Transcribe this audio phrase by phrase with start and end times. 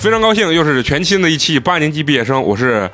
[0.00, 2.90] 非常高兴，又是全新的一期八年级毕业生，我是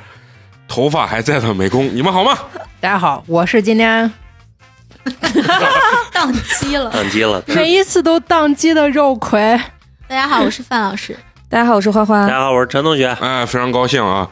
[0.67, 2.37] 头发还在的美工，你们好吗？
[2.81, 4.11] 大家好，我是今天
[6.13, 6.91] 宕机了。
[6.91, 7.41] 宕机了。
[7.47, 9.39] 每一次都宕机的肉葵。
[10.09, 11.17] 大家好，我是范老师。
[11.47, 12.33] 大家好，我是花花大。
[12.33, 13.07] 家好，我是陈同学。
[13.21, 14.27] 哎，非常高兴啊！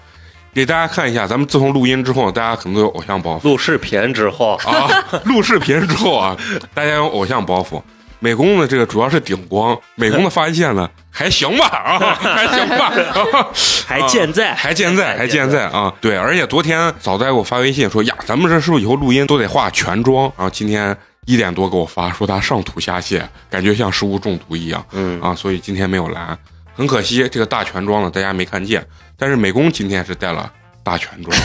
[0.53, 5.21] 给大家看一下，咱们自从录音之后，大家可能都有偶像包袱录视频之后，啊。
[5.23, 6.35] 录视频之后啊，
[6.73, 7.81] 大家有偶像包袱。
[8.25, 13.47] 美工呢，这个主要是顶光， 美工的发际线呢还行吧啊，还行吧，啊
[13.85, 15.93] 还健在，还健在，还健在啊！
[16.01, 20.23] 对，而且昨天早在给我发微信说呀，咱们这是不是以后录音都得化全妆？
[20.35, 20.97] 然后今天
[21.27, 26.35] 一点多给我发说他上吐下泻，感觉像食物中毒一样嗯，啊，所以今天没有来。
[26.73, 28.83] 很可惜，这个大全妆呢大家没看见，
[29.19, 30.51] 但是美工今天是带了
[30.83, 31.37] 大全妆。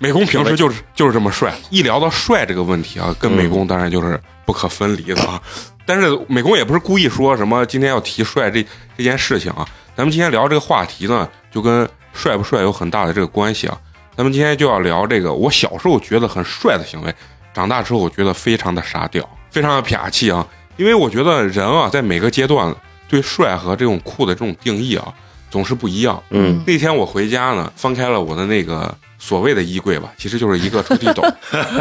[0.00, 5.38] 美工平时就是就是这么帅，一聊到帅这个问题啊，跟美工当然就是不可分离的啊。
[5.84, 8.64] 但是美工也不是故意说什么今天要提帅这
[8.96, 13.78] 这件事情啊，咱们今天聊这个话题呢，就跟帅不帅有很大的这个关系啊。
[14.16, 17.14] 咱们今天就要聊这个我小时候觉得很帅的行为，
[17.52, 20.46] 长大之后我觉得非常的傻屌，非常的痞气啊。
[20.78, 22.74] 因为我觉得人啊，在每个阶段
[23.06, 25.12] 对帅和这种酷的这种定义啊，
[25.50, 26.22] 总是不一样。
[26.30, 31.22] 嗯，那天我回家呢，翻开了我的那个所谓的衣柜吧，其实就是一个抽屉斗，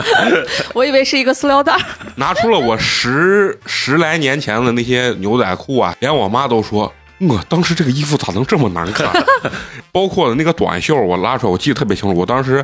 [0.74, 1.80] 我以为是一个塑料袋儿。
[2.16, 6.92] 拿出了我十十来年前的那些牛仔裤啊，连我妈都说。
[7.20, 9.12] 我当时这个衣服咋能这么难看？
[9.92, 12.16] 包括那个短袖，我拉出来，我记得特别清楚。
[12.16, 12.64] 我当时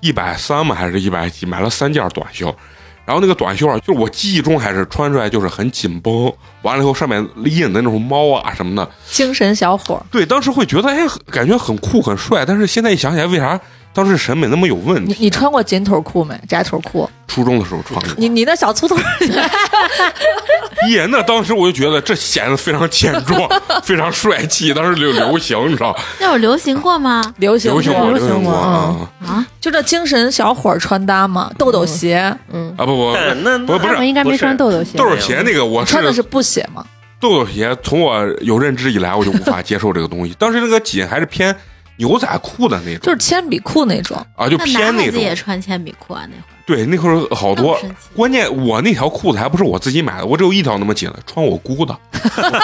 [0.00, 2.54] 一百三嘛，还是一百几，买了三件短袖。
[3.04, 13.60] 然后那个短袖啊，就是我记忆中还是穿出来就是很紧绷，完了以后上面印的那种猫啊什么的，精神小伙，对，当时会觉得哎，感觉很酷很帅，但是现在一想起来，为啥
[13.94, 15.14] 当时审美那么有问题？
[15.16, 16.38] 你你穿过紧腿裤没？
[16.48, 17.08] 窄腿裤？
[17.28, 19.10] 初中的时候穿过，你你那小粗腿儿，
[20.90, 23.48] 耶，那当时我就觉得这显得非常健壮，
[23.82, 25.96] 非常帅气，当时流流行，你知道？
[26.20, 27.22] 那有流行过吗？
[27.38, 32.84] 流行流行过，流行过啊啊，就这精神小伙穿搭嘛，豆豆鞋，嗯啊！
[32.84, 34.98] 不不，但那不不是他们应该没穿豆豆鞋。
[34.98, 36.84] 豆豆鞋那个我穿的是布鞋嘛？
[37.20, 40.34] 豆豆鞋，从我有认知以来，我就无法接受这个东西。
[40.38, 41.54] 当时那个紧还是偏
[41.96, 44.16] 牛仔裤的那种，就是铅笔裤那种。
[44.36, 44.96] 啊，就偏那种。
[44.96, 46.26] 男孩子也穿铅笔裤啊？
[46.28, 47.78] 那会儿对，那会儿好多。
[48.16, 51.94] 关键我那条裤子还不是我自己买的，我只有一条那么紧的，穿我姑的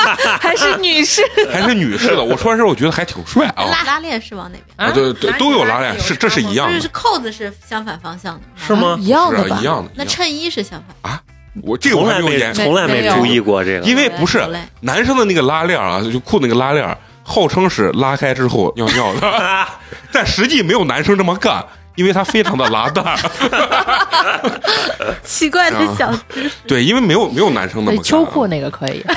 [0.40, 1.22] 还是女士？
[1.52, 2.24] 还是女士的。
[2.24, 3.64] 我穿上我觉得还挺帅啊。
[3.64, 4.88] 拉拉链是往哪边？
[4.88, 8.74] 啊，对对，都有拉链，是这是一样的就是，扣子是相反方向的，是？
[8.74, 8.96] 吗？
[8.98, 9.90] 一样的一样的。
[9.94, 11.20] 那衬衣是相反啊。
[11.62, 14.42] 我这个我从来没还没有研，从来没注意过这个，因为不是
[14.80, 16.96] 男生的那个拉链啊，就裤那个拉链，
[17.30, 19.66] 号称是拉开之后尿尿的，
[20.12, 21.64] 但实际没有男生这么干，
[22.00, 23.04] 因为它非常的拉蛋。
[25.22, 26.54] 奇怪的小知识。
[26.66, 29.04] 对，因为没有没有男生那么秋裤那个可以，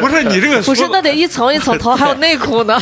[0.00, 2.78] 不是你这个不是，那得一层一层头， 还有内裤呢。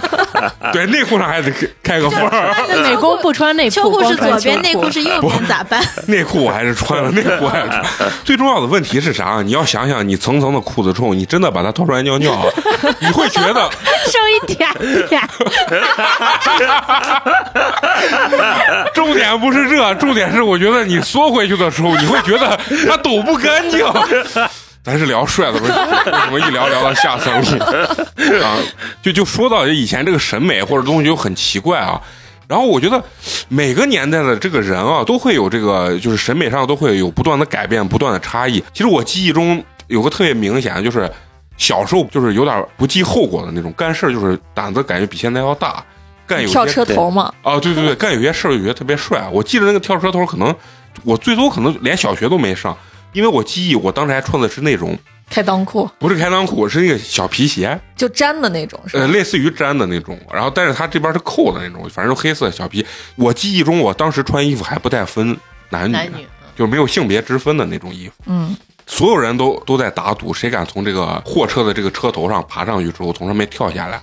[0.73, 1.51] 对内裤上还得
[1.83, 5.81] 开个缝儿，那美工不穿内裤，秋裤是左边，内裤是右边，咋办？
[6.07, 7.85] 内裤我还是穿了，内裤还是穿。
[8.25, 9.41] 最重要的问题是啥？
[9.45, 12.43] 你要想想，你层层的裤子之后，你真的把它脱出来尿尿啊，
[12.99, 13.71] 你会觉得
[14.11, 14.69] 剩一点
[15.09, 15.23] 点。
[18.95, 22.59] 重点不是这，重点是我觉得你缩回去的时候，你会觉得
[22.89, 23.85] 它抖不干净。
[24.85, 27.65] 咱是聊帅的问题，为什么一聊聊到下三路
[28.43, 28.57] 啊？
[29.03, 32.01] 就就说到以前这个审美或者东西就很奇怪啊。
[32.47, 33.03] 然后我觉得
[33.49, 38.65] 每个年代的这个人啊，都会有这个就是审美上都会有不断的改变、不断的差异。
[38.73, 41.11] 其实我记忆中有个特别明显的，就是
[41.59, 45.85] 小时候就是有点不计后果的那种，干事就是胆子感觉比现在要大，
[46.29, 49.27] 干有些跳车头嘛，啊，对对对，干有些事儿就觉得特别帅。
[49.33, 50.55] 我记得那个跳车头，可能
[51.03, 52.77] 我最多可能连小学都没上，
[53.13, 54.97] 因为我记忆我当时还穿的是那种
[55.31, 59.09] 开裆裤不是开裆裤，是那个小皮鞋，就粘的那种，是吧呃，？
[59.09, 60.19] 类似于粘的那种。
[60.33, 62.85] 然后但是它这边是扣的那种，反正黑色小皮。
[63.17, 65.37] 我记忆中我当时穿衣服还不太分
[65.71, 66.27] 男女，男女
[66.57, 68.15] 就是没有性别之分的那种衣服。
[68.27, 74.03] 嗯，所有人都都在打赌，谁敢从这个货车的这个车头上爬上去之后，从上面跳下来，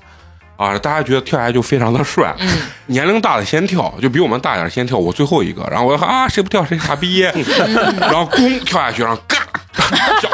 [0.57, 2.33] 啊，大家觉得跳下来就非常的帅。
[2.39, 2.47] 嗯，
[2.87, 9.37] 年龄大的先跳，就比我们大点儿先跳，我最后一个，然后我就喊啊，谁不跳谁傻逼，然后咣跳下去，然后嘎，
[10.19, 10.29] 跳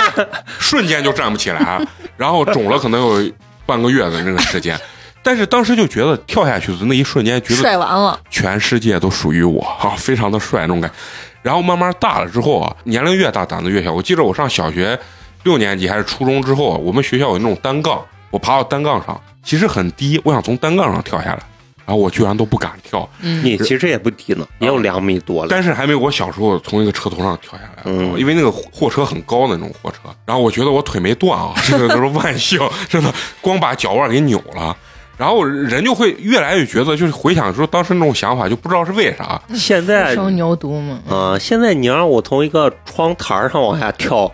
[0.60, 1.80] 瞬间就站不起来，
[2.18, 3.32] 然后肿了可能有
[3.66, 4.80] 半个月的那个时间。
[5.24, 10.96] 但是当时就觉得跳下去的那一瞬间，觉得帅完了，全世界都属于我啊，非常的帅那种感觉。
[11.44, 13.92] 然后慢慢大了之后啊，年龄越大胆子越小。
[13.94, 14.98] 我记得我上小学
[15.44, 21.40] 六年级还是初中之后啊，我们学校有那种单杠，我爬到单杠上，其实很低，我想从单杠上跳下来
[21.86, 25.48] 然后我居然都不敢跳，嗯，你其实也不低呢，也有两米多了。
[25.50, 34.76] 但是还没有我小时候从一个车头上跳下来，嗯因为那个货车很高的那种货车，然后我觉得我腿没断啊，这个都是万幸， 真的光把脚腕给扭了。
[35.18, 39.40] 然后人就会越来越觉得，就是回想说当时那种想法，就不知道是为啥。
[39.54, 44.32] 现在生牛犊嘛，啊、现在你让我从一个窗台上往下跳，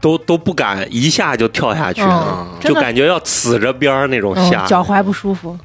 [0.00, 4.64] 都都不敢一下就跳下去，嗯就感觉要呲着边儿那种下。
[4.64, 5.58] 嗯，脚踝不舒服，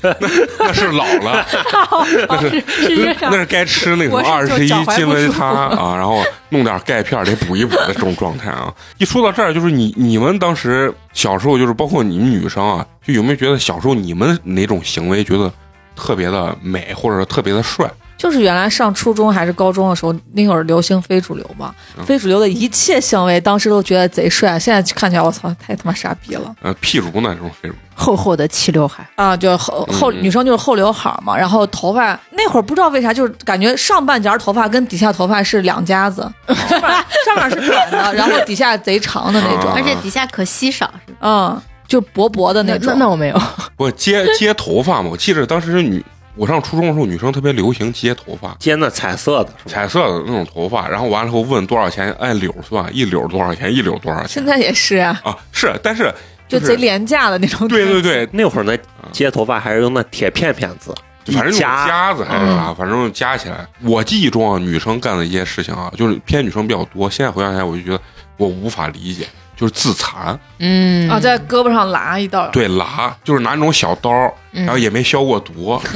[0.58, 1.46] 那是老了，
[2.28, 8.72] 那是是这样那是该吃那种我是二十一金维他啊，然后弄点钙片儿得补一补的这种状态啊。
[8.98, 15.52] 一说到这儿，就是你你们当时小时候，就是包括你们女生啊，就有没有觉得小时候你们哪种行为觉得
[15.94, 17.90] 特别的美，或者是特别的帅？
[18.24, 29.36] 就是原来上初中还是高中的时候，那会儿流行非主流嘛，嗯非主流的一切行为，当时都觉得贼帅，现在看起来我操，太他妈傻逼了呃，譬如呢这种非主厚厚的齐刘海，啊！
[29.36, 36.90] 就后后嗯女生就是后刘海嘛，然后头发那会儿不知道为啥，就是感觉上半截头发跟底下头发是两家子， 上面
[37.26, 40.90] 上面是短的，然后底下贼长的那种啊，而且底下可稀少，
[41.20, 42.98] 嗯，就薄薄的那那种。
[42.98, 43.40] 那我没有，
[43.76, 45.10] 不接接头发嘛？
[45.10, 46.04] 我记得当时是女
[46.36, 48.54] 我上初中的时候，女生特别流行接头发。
[48.58, 55.36] 接那彩色的，彩色的那种头发，然后完了后问多少钱，按绺算，一绺多少钱，一绺多少钱现在也是啊，啊？
[55.52, 56.12] 是，但是
[56.48, 57.68] 就是贼廉价的那种。
[57.68, 58.76] 对对对，那会儿呢，
[59.12, 60.92] 接头发还是用那铁片片子，
[61.32, 63.66] 反正夹子还是啥，反正夹起来。
[63.82, 67.08] 我记忆中啊，女生干的一些事情啊，就是偏女生比较多。
[67.08, 68.00] 现在回想起来，我就觉得
[68.36, 74.10] 我无法理解，就是自残，嗯啊，在胳膊上拉一道，对拉，就是拿那种小刀，
[74.52, 75.80] 然后也没消过毒，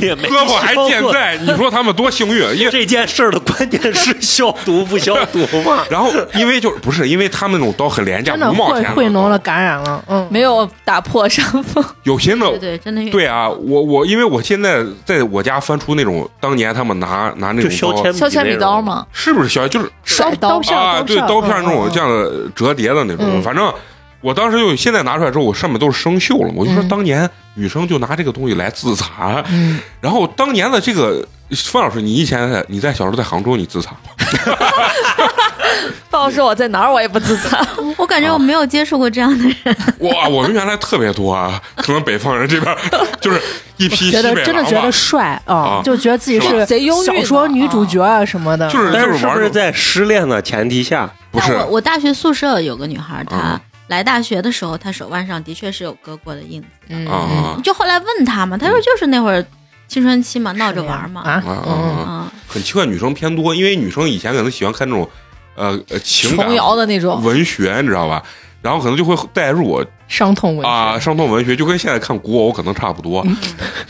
[0.00, 0.74] 也没胳膊还。
[0.86, 1.36] 健在。
[1.38, 2.36] 你说他们多幸运？
[2.56, 5.84] 因为这件事儿的关键是消毒不消毒嘛？
[5.90, 11.84] 然后因为就是不是因为他们那种刀很廉价，真的五毛钱会会脓了，感染了，嗯，没有打破伤风。
[12.04, 18.80] 有些呢对对，真的有对啊，我我因为我现在在我家翻出那种当年他们拿拿那种刀，削铅笔削铅笔刀？
[18.80, 23.42] 嘛，是不是削就是甩刀片啊，对，刀片那种嗯这样的折叠的那种，嗯。
[23.42, 23.72] 反正
[24.20, 26.88] 我当时就现在拿出来之后，我上面都是生锈了，我就说嗯。
[26.88, 34.10] 当年女生就拿这个东西来自残，嗯， 然后当年的这个范老师，你以前在你在小时候在杭州你自残吗？
[36.10, 37.64] 范老师我在哪儿我也不自残。
[37.96, 42.76] 我感觉我没有接触过这样的人，哇，我们原来特别多啊，可能北方人这边
[43.20, 43.40] 就是
[43.76, 51.52] 一批西觉得真的觉得帅啊啊，就觉得自己是贼忧郁小说女主角啊什么的，就是但是是不是在失恋的前提下，不是。
[51.52, 56.68] 但我我大学宿舍有个女孩，嗯她来大学的时候，她手腕上的确是有割过的印子。
[56.88, 57.60] 嗯。
[57.62, 59.44] 就后来问她嘛，她说就是那会儿
[59.88, 61.20] 青春期嘛，闹着玩嘛。
[61.22, 62.32] 啊？
[62.48, 65.08] 很奇怪，女生偏多，因为女生以前可能喜欢看那种
[65.54, 68.22] 呃呃情感琼瑶的那种，文学，你知道吧？
[68.62, 73.22] 然后可能就会带入伤痛文学啊，伤痛文学就跟现在看古偶可能差不多。
[73.26, 73.36] 嗯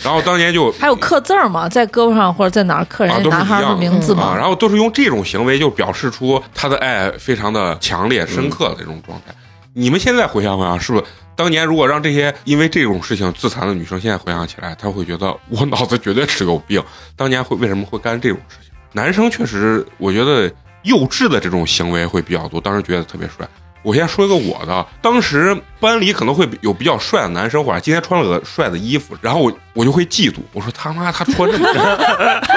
[0.02, 4.34] 然后当年就 还有刻字儿嘛，在胳膊上或者在哪儿刻人家男孩的名字嘛。
[4.36, 9.34] 然后都是用这种行为就表示出他的爱非常的强烈、深刻的这种状态。
[9.72, 11.04] 你们现在回想回想，是不是
[11.34, 16.82] 当年如果让这些因为这种事情自残的女生现在回想起来，她会觉得我脑子绝对是有病。
[17.16, 18.70] 当年会为什么会干这种事情？
[18.92, 20.50] 男生确实，我觉得
[20.82, 23.46] 幼稚的这种行为会比较多，当时觉得特别帅。
[23.86, 31.82] 我先说一个我的，当时班里可能会有比较帅的男生，或者今天穿了个帅的衣服，然后我我就会嫉妒，我说他妈他穿这么帅，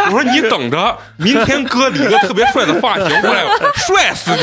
[0.06, 3.44] 我说你等着，明天哥理个特别帅的发型过来，
[3.76, 4.42] 帅死你！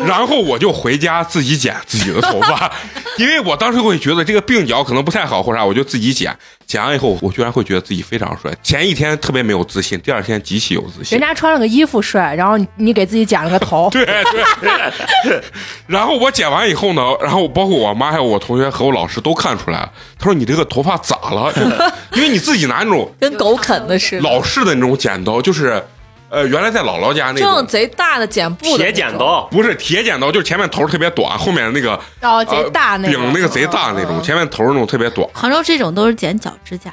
[0.06, 2.72] 然后我就回家自己剪自己的头发，
[3.18, 6.34] 因为我当时会觉得这个鬓角可能不太好或者啥，我就自己剪。
[6.66, 8.50] 剪完以后，我居然会觉得自己非常帅。
[8.60, 11.28] 前一天特别没有自信，第二天极其有自信人。
[11.28, 15.40] 家穿了个衣服帅，然后你你给自己剪了个头， 对对，
[15.86, 21.52] 然后我剪完以后呢，然后包括我妈还有我同学和我老师都看出来了，他说你这个头发咋了？
[21.52, 21.62] 就
[22.16, 25.82] 因为你自己拿那种跟狗啃的似的，老式的那种剪刀，就是
[26.30, 27.66] 呃原来在姥姥家那种。
[27.66, 35.28] 贼大的剪布的铁，剪刀，不是铁剪刀，就是前面头特别短，后面那个哦贼大那呃种，柄那个贼大那种，嗯前面头那种特别短。
[35.34, 36.92] 杭州这种都是剪脚指甲，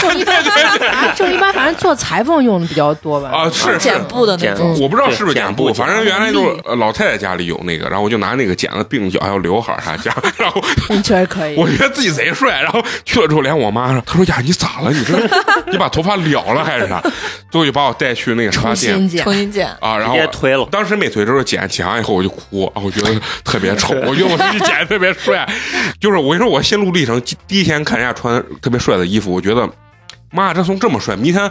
[0.00, 0.36] 就一般
[0.90, 3.30] 啊就一般反正做裁缝用的比较多吧。
[3.34, 4.76] 啊，是是剪，布的那种。
[4.80, 11.56] 我不知道是不是剪布，反正原来就是呃老太太家里有那个，然后我就拿那个剪了鬓角还有刘海儿啥剪， 然后嗯，确实可以。
[11.56, 14.90] 我觉得自己贼帅，然后去了之后连我妈说，她说呀你咋了？
[14.92, 15.14] 你这
[15.70, 17.02] 你把头发了了还是啥？
[17.50, 20.66] 最后就把我带去那个啥重店新剪重，新剪，啊，然后推了。
[20.70, 25.48] 当时没推的时候剪，剪完以后我就哭啊，我觉得特别丑，我觉得我自己剪的特别帅，
[26.00, 29.68] 就是我跟你说，我心路历程，第一天看人家穿特别帅的衣服，我觉得
[30.30, 31.50] 妈，这怂这么帅，明天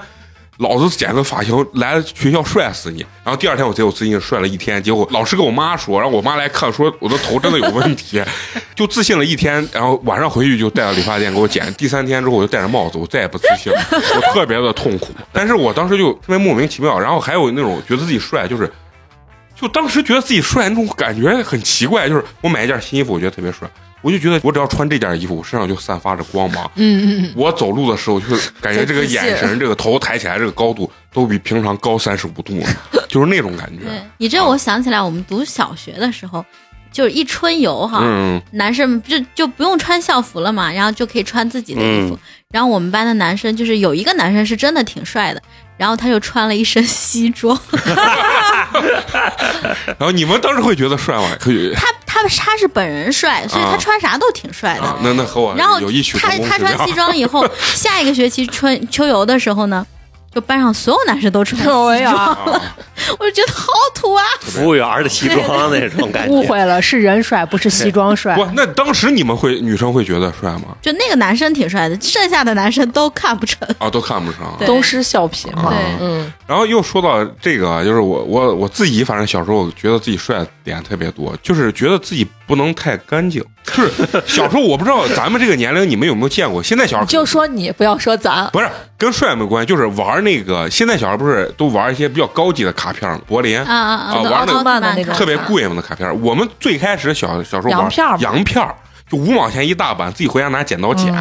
[0.57, 3.05] 老子剪个发型来学校帅死你。
[3.23, 8.23] 然后第二天我贼有自信帅了一天，结果老师跟我妈说，然后我妈来看说我的头真的有问题，
[8.75, 11.73] 就自信了一天，然后晚上回去就带到理发店给我剪。
[11.75, 15.09] 第三天之后我就戴着帽子，我再也不自信了，我特别的痛苦。
[15.31, 18.71] 但是我当时就特别莫名其妙，然后还有那种觉得自己帅，就是。
[19.59, 23.67] 就当时觉得自己帅那种感觉很奇怪，就是我买一件新衣服，我觉得特别帅，
[24.07, 26.71] 我就觉得我只要穿这件衣服，我身上就散发着光芒。
[26.75, 32.57] 嗯嗯嗯，我走路的时候，就是感觉这个眼神、这个头抬起来这个高度，都比平常高三十五度，
[33.09, 33.83] 就是那种感觉。
[33.83, 36.45] 对你这，我想起来，我们读小学的时候，
[36.91, 42.15] 就是一春游哈，嗯，男生就就不用穿校服了嘛，然后就可以穿自己的衣服。
[42.15, 45.41] 嗯然后我们班的男生就是有一个男生是真的挺帅的，
[45.75, 47.59] 然后他就穿了一身西装，
[49.85, 51.29] 然后你们当时会觉得帅吗？
[51.41, 54.83] 可以他他他是本人帅，所以他啊穿啥都挺帅的。
[54.83, 56.93] 啊，那那和我然后他他穿西。
[56.93, 59.85] 装以后， 下一个学期春秋游的时候呢，
[60.33, 62.61] 就班上所有男生都穿 西装，了，
[63.17, 64.23] 我就觉得好土啊！
[64.41, 66.29] 服务员的西装那种感觉。
[66.35, 68.35] 误会了，是人帅，不是西装帅。
[68.35, 70.75] 不，那当时你们会女生会觉得帅吗？
[70.81, 73.67] 就那个男生挺帅的，剩下的男生都看不成。
[73.79, 74.55] 啊，都看不上。
[74.59, 75.69] 对都是笑贫嘛。
[75.69, 83.43] 对嗯，然后又说到这个，就是我我我自己，反正小时候觉得自己帅的点特别多，就是觉得自己不能太干净。
[83.75, 83.91] 就是
[84.25, 93.19] 小时候我不知道咱们这个年龄你们有没有见过，现在小孩就说你不要说咱，不是跟帅没关系，就是玩那个现在小孩不是都玩一些比较高级的卡片吗？
[93.27, 94.45] 柏林啊啊啊玩
[94.81, 96.21] 那个特别贵嘛的卡片。
[96.21, 98.67] 我们最开始小小时候玩洋片儿嘛洋片
[99.09, 101.13] 就五毛钱一大板，自己回家拿剪刀剪。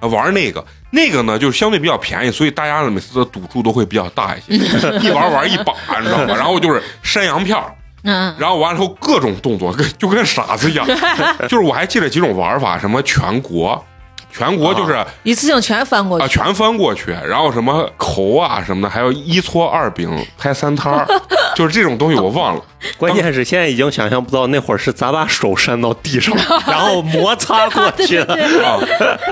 [0.00, 4.54] 玩那个，那个呢，就是相对比较便宜，所以大家呢每次的赌注都会比较大一些，
[5.02, 6.34] 一玩玩一把，你知道吗？
[6.36, 7.74] 然后就是山羊片儿，
[8.06, 10.86] 嗯，然后完了之后各种动作，跟就跟傻子一样。
[11.48, 13.84] 就是我还记得几种玩法，什么全国，
[14.32, 20.08] 全国就是一次性全翻过去啊，全翻过去，然后什么口啊什么的，还有一搓二饼
[20.38, 21.06] 拍三摊儿，
[21.56, 22.62] 就是这种东西我忘了。
[22.96, 26.32] 关键是现在已经想象不到那会儿是咋把手扇到地上，
[26.68, 28.34] 然后摩擦过去的。
[28.64, 28.78] 啊，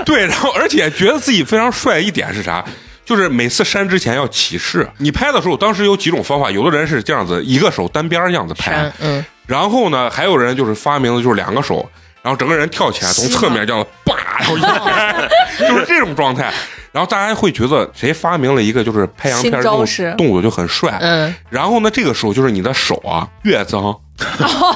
[0.05, 2.63] 对，然后而且觉得自己非常帅一点是啥？
[3.05, 4.89] 就是每次扇之前要起势。
[4.97, 11.89] 你拍的时候，当时有几种方法，有的人是这样子，一个手单边儿这样子拍，嗯，然后呢，还有人就是发明的就是两个手，
[12.21, 15.29] 然后整个人跳起来，从侧面这样子叭，然后一拍，
[15.69, 16.51] 就是这种状态。
[16.95, 20.97] 然后大家会觉得谁发明了一个就是拍洋片儿这种新招式动作就很帅。
[21.01, 23.99] 嗯，然后呢，这个时候就是你的手啊越脏，哦，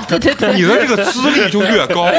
[0.05, 2.11] 对对对， 你的这个资历就越高，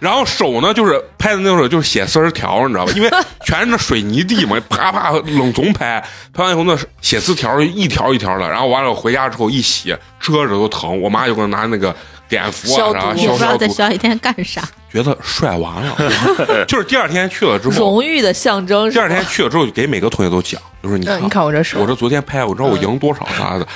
[0.00, 2.92] 然后手呢就是拍的那种就是写丝儿条，你知道吧？
[2.96, 3.10] 因为
[3.44, 10.98] 全是那水泥地嘛，啪啪冷总拍，拍完以后那写字条一条一条的，然后完了回家之后一洗，遮着都疼。
[10.98, 11.94] 我妈就给我拿那个
[12.32, 14.62] 碘伏啊啥也不知道在消毒，在小雨天干啥。
[14.92, 15.96] 觉得帅完了。
[16.66, 18.90] 就是第二天去了之后，荣誉的象征。
[18.90, 23.66] 第二天去了之后给每个同学都讲，就说你你看我这手我，这昨天拍，我知道我赢多少啥的。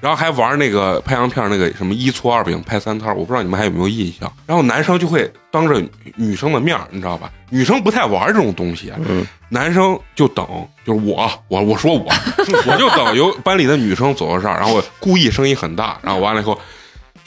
[0.00, 4.30] 然后还玩那个拍洋片儿那个什么一搓二饼拍三摊，我不知道你们还有没有印象。
[4.46, 5.82] 然后男生就会当着
[6.16, 7.30] 女生的面儿，你知道吧？
[7.48, 10.46] 女生不太玩这种东西，嗯，男生就等，
[10.86, 12.06] 就是我我我说我
[12.68, 16.58] 我就等有班里的女生走到这儿，然后故意声音很大，然后完了以后，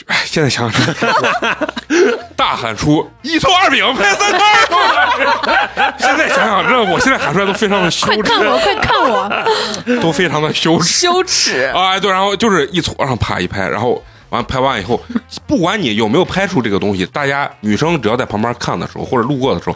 [0.07, 0.95] 哎，现在想想
[2.35, 10.01] 大喊出一搓二饼拍三摊儿，现在想想这，我现在喊出来都非常的羞耻，快看我，快看我！
[10.01, 10.85] 都非常的羞耻。
[10.85, 11.71] 羞耻。
[11.75, 15.01] 啊，对，然后就是一搓上啪一拍，然后完拍完以后，
[15.45, 19.75] 不管你有没有拍出这个东西，大家女生只要在旁边看的时候或者路过的时候，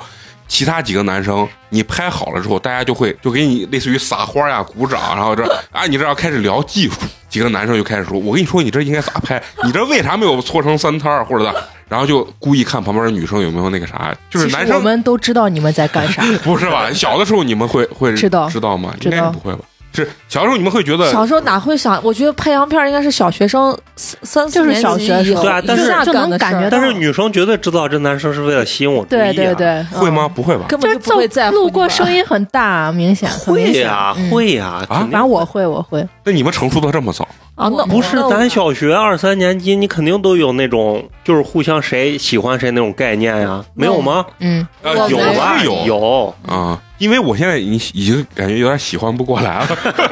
[0.52, 6.96] 其他几个男生你拍好了之后，大家就会就给你类似于撒花呀、鼓掌，然后这啊，你这要开始聊技术，
[7.30, 11.56] 几个男生就开始说，我跟你说，你这应该咋拍，你这为啥没有搓成三摊儿或者咋，
[11.88, 16.22] 然后就故意看旁边的女生有没有那个啥，就是男生我们都知道你们在干啥。
[16.44, 16.92] 不是吧？
[16.92, 18.94] 小的时候你们会会知道知道吗？
[19.04, 19.60] 应该不会吧？
[19.94, 22.00] 是小时候你们会觉得小时候哪会想？
[22.04, 29.34] 我觉得拍洋片儿应该是小学生三三四就是年级以后对啊但是一下就能感觉到但是女生绝对知道这男生是为了吸引我注意、啊。
[29.34, 30.28] 对对，对，会吗？
[30.28, 30.66] 不会吧？
[30.70, 36.08] 根本就就是不会在乎路过声音很大，明显会呀、嗯会呀、啊反正我会，我会。
[36.24, 37.28] 那你们成熟的这么早？
[37.56, 44.26] 啊，那不是那咱小学二三年级，你肯定都有那种就是互相谁喜欢谁那种概念呀，没有吗？
[44.40, 45.62] 嗯，呃有吧？
[45.64, 49.68] 有有，啊，因为我现在已经已经感觉有点喜欢不过来了。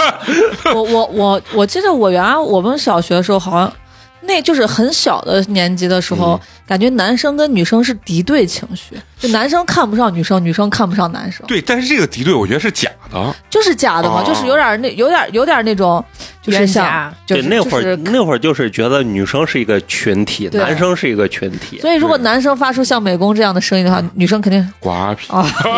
[0.73, 3.71] 我我我我记得我原来我们小学的时候好像。
[4.21, 13.35] 那就是很小的年级的时候，嗯感觉男生跟女生是敌对情绪，就男生看不上女生，女生看不上男生，对，但是这个敌对我觉得是假的。
[13.49, 16.03] 就是假的嘛，哦就是有点那有点有点那种，
[16.43, 21.79] 就是冤像就是对，那会儿、就是那会儿就是觉得女生是一个群体，对男生是一个群体。
[21.79, 25.27] 所以如果男生发出像美工这样的声音的话，女生肯定瓜皮。
[25.33, 25.43] 啊，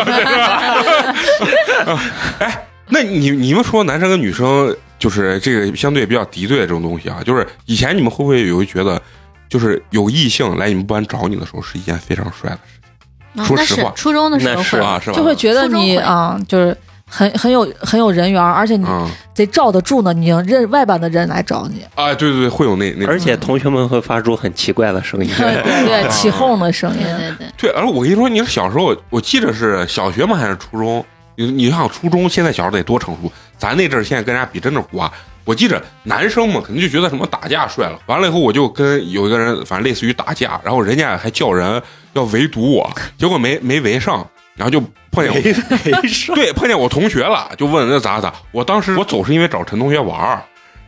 [2.38, 9.02] 哎，那你你们说男生跟女生就是这个相对比较敌对的这种东西啊，就是以前你们会不会有觉得，
[9.48, 12.58] 就是有异性来你们班找你的时候是一件非常帅的
[13.34, 15.00] 事啊说实话是初中的时候那是会啊？
[15.02, 15.16] 是吧？
[15.16, 19.10] 就会觉得你啊，就是很很有很有人缘，而且你嗯。
[19.34, 25.30] 得罩得住呢，你让人外班的人来找你，啊，对对对，会有那那而且同学们会发出很奇怪的声音。
[25.38, 30.36] 对起哄的声音，对对对，对，而我跟你说，你小时候，我记得是小学吗？
[30.36, 31.04] 还是初中？
[31.36, 35.10] 你你想初中，现在小孩得多成熟，咱那阵儿现在跟人家比真的瓜。
[35.44, 37.98] 我记着男生嘛，肯定就觉得什么打架帅了。
[38.06, 44.24] 完了以后，我就跟有一个人，反正类似于打架，然后人家还叫人要围堵我，结果没没围上，
[44.54, 48.32] 然后就碰见我，对，碰见我同学了，就问那咋咋。
[48.52, 50.42] 我当时我走是因为找陈同学玩儿，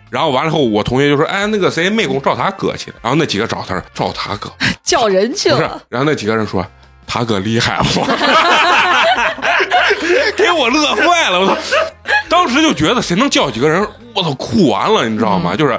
[0.08, 4.48] 然后完了以后，我同学就说：“哎，那个谁，妹工找他哥去了。”然后那几个找他找他哥，
[4.84, 6.64] 叫人去不是了。，然后那几个人说
[7.08, 8.06] 他哥厉害不？
[10.36, 11.56] 给我乐坏了，我操！
[12.28, 15.54] 当时就觉得谁能叫几个人，我操，哭完了，你知道吗？
[15.56, 15.78] 就是，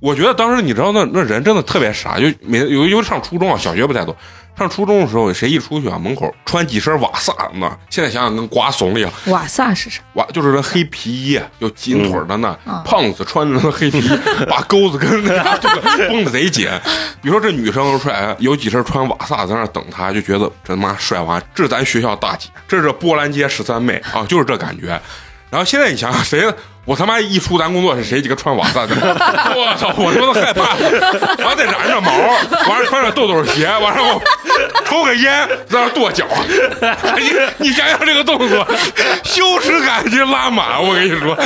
[0.00, 4.16] 我觉得当时你知道那那人真的特别傻，就每有尤其上初中啊，小学不太多。
[4.56, 7.76] 上初中的时候，谁一出去啊，门口穿几身瓦萨呢？
[7.90, 10.00] 现在想想跟瓜怂了一样，瓦萨是啥？
[10.14, 14.10] 瓦，就是那黑皮衣，有紧腿的那，嗯胖子穿着那黑皮衣，
[14.48, 15.56] 把钩子跟那
[16.08, 16.68] 绷的贼紧。
[17.20, 25.00] 比如说这女生说，哎，有几身穿瓦萨在那等他，就觉得这他妈帅完，这是咱学校大姐，这是波兰街十三妹啊，就是这感觉。
[25.50, 26.44] 然后现在你想想，谁
[26.84, 28.94] 我他妈一出咱工作室，谁几个穿瓦萨的？
[28.94, 29.88] 我操！
[29.96, 30.74] 我他妈都害怕，
[31.44, 32.10] 完再染上毛，
[32.68, 34.22] 完了穿上豆豆鞋，完了我
[34.84, 36.26] 抽个烟，在那跺脚。
[37.18, 38.66] 你你想想这个动作，
[39.24, 40.82] 羞耻感就拉满。
[40.82, 41.36] 我跟你说，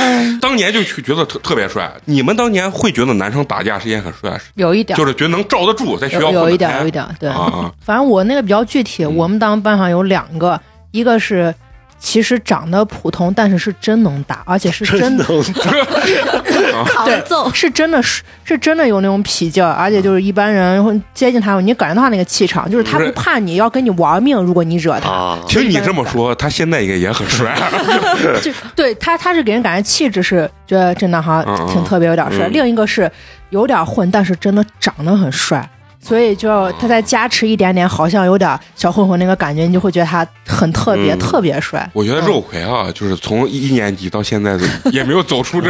[0.41, 1.89] 当年就觉得特特别帅。
[2.05, 7.29] 你们当年会觉得男生打架是一件很帅的事，有一点就，是觉得能罩得住，在学校有有一点，有一点，对。
[7.29, 10.59] 啊啊反正我那个比较具体，我们当班上有两个，
[10.91, 11.53] 一个是
[11.99, 15.25] 其实长得普通，但是是真能打，而且是 真的，
[16.85, 27.55] 扛揍，是真的是是真的有那种痞劲儿，而且就是一般人会接近他，你感觉到他那个气场，就是他不怕你要跟你玩命，如果你惹他，啊，听你这么说，他现在应该也很帅。
[28.41, 31.67] 就对他他是给人感觉气质是觉得真的哈嗯嗯。
[31.67, 32.53] 挺特别有点帅，嗯。
[32.53, 33.11] 另一个是
[33.49, 35.69] 有点混，但是真的长得很帅。
[36.01, 41.87] 所以就他再加持一点点，好像有点小混混那个感觉，你就会觉得他很特别，嗯特别帅。
[41.93, 44.57] 我觉得肉葵啊，就是从一年级到现在
[44.91, 45.69] 也没有走出这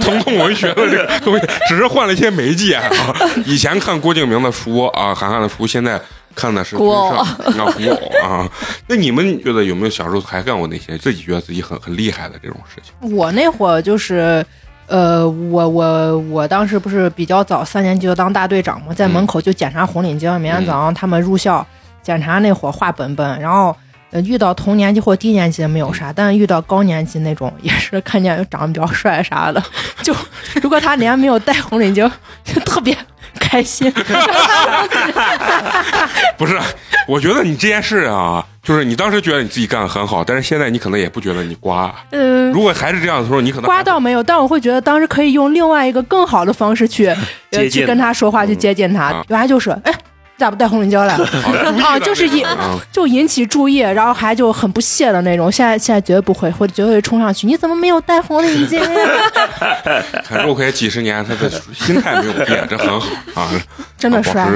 [0.00, 2.90] 疼痛文学的这个东西，只是换了一些媒介啊。
[3.44, 6.00] 以前看郭敬明的书啊，韩寒的书，现在
[6.34, 8.48] 看的是古偶啊古偶啊。
[8.88, 13.14] 那你们觉得有没有小时候还干过那些自己觉得自己很很厉害的这种事情？
[13.16, 14.44] 我那会儿就是，
[14.86, 21.66] 呃，我我我当时不是比较早，三年级就当大队长嘛，在门口就检查红领巾，每天早上他们入校
[22.02, 23.74] 检查那会儿画本本，然后。
[24.12, 29.60] 呃，遇到同年级或低年级的没有啥，但是遇到高年级那种，也是看见长得比较帅啥的，
[30.00, 30.14] 就
[30.62, 32.08] 如果他脸上没有戴红领巾，
[32.44, 32.96] 就特别
[33.36, 33.92] 开心。
[36.36, 36.58] 不是，
[37.08, 41.94] 我觉得你这件事啊，就是你当时觉得你自己干的很好，但是现在你可能也不觉得你瓜。
[42.10, 47.06] 嗯，如果还是这样的时候，你可能瓜倒没有，但我会觉得当时可以用另外一个更好的方式去
[47.50, 49.24] 呃去跟他说话，去接近他啊。
[49.28, 49.98] 原来就是，哎，你
[50.38, 51.14] 咋不戴红领巾来？
[51.82, 55.50] 啊，就是引啊就引起注意，然后还就很不屑的那种。
[55.50, 57.46] 现在现在绝对不会，会绝对会冲上去。
[57.46, 58.78] 你怎么没有戴红领巾？
[60.24, 63.06] 看肉葵几十年，他的心态没有变，这很好
[63.40, 63.48] 啊，
[63.96, 64.46] 真的帅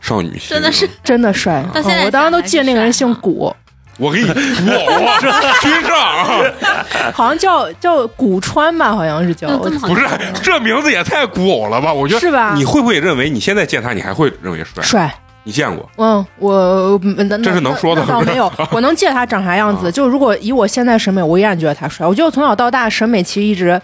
[0.00, 1.64] 少女心，真的是真的帅。
[1.72, 3.54] 到现在嗯我当时都记得那个人姓古，
[3.98, 9.48] 我给你我军上啊，好像叫叫古川吧，好像是叫。
[9.58, 10.06] 不是
[10.42, 11.92] 这名字也太古偶了吧？
[11.92, 14.82] 我觉得是吧你会不会认为你现在见他，你还会认为帅？
[14.82, 15.14] 帅。
[15.44, 15.90] 你见过？
[15.96, 17.00] 嗯，我
[17.42, 19.90] 这是能说的吗倒没有，我能记得他长啥样子。
[19.90, 22.06] 就如果以我现在审美，我依然觉得他帅。
[22.06, 23.80] 我觉得我从小到大审美其实一直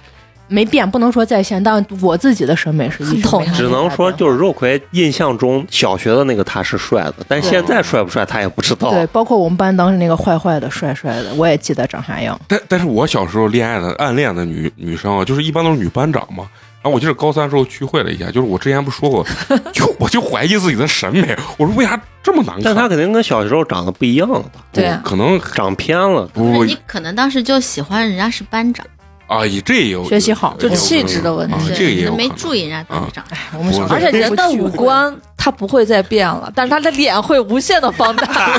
[0.49, 8.91] 没变，不能说在线，但我自己的审美是一直统只能说就是肉葵印象中小学的那个他是帅的，但现在帅不帅他也不知道。
[8.91, 12.39] 对，包括我们班当时那个坏坏的、帅帅的，我也记得长啥样。
[12.47, 16.45] 但但是我小时候恋爱的暗恋的女女生啊，就是一般都是女班长嘛。
[16.87, 19.27] 然后我记得高三时候聚会了一下，就是我之前不说过，
[19.75, 22.63] 就我就怀疑自己的审美，我说为啥这么难看？
[22.63, 24.61] 但他肯定跟小时候长得不一样了吧？
[24.73, 26.31] 对啊可能长偏了。
[26.37, 28.87] 你可能当时就喜欢人家是班长，
[29.27, 33.25] 啊，以这也有学习好有就气质的问题啊这个也没注意人家班长。
[33.31, 38.57] 哎，我们小而且人的五官他不会再变了，但是他的脸会无限的放大。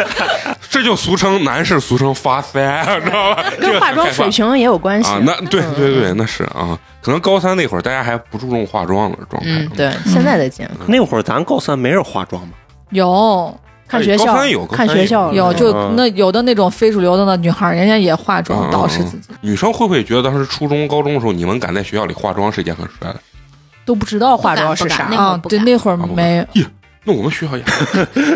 [0.68, 3.44] 这就俗称男士俗称发腮，知道吧？
[3.58, 5.10] 跟化妆水平也有关系。
[5.10, 9.48] 啊，那对对对，那是啊，可能高三那会儿大家还不注重化妆的状态。
[9.50, 10.70] 嗯，对，现在的见。
[10.86, 12.52] 那会儿咱高三没人化妆吗，
[12.90, 23.16] 有看学校有，看学校有就嗯那有的那种非主流的那女孩，人家也化妆嗯捯饬自己，女生会不会觉得当时初中、高中的时候，你们敢在学校里化妆是一件很帅的？
[23.84, 26.46] 都不知道化妆是啥啊，对，那会儿没。
[27.04, 27.64] 那我们学校也，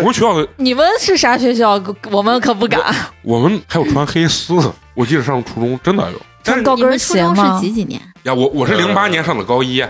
[0.01, 1.81] 我们学校的 你们是啥学校？
[2.11, 2.81] 我们可不敢。
[3.23, 6.21] 我们还有穿黑丝的，我记得上初中真的有。
[6.47, 7.67] 但是穿高跟你们初中鞋吗是？
[7.67, 8.01] 几几年？
[8.23, 9.85] 呀，我我是零八年上的高一，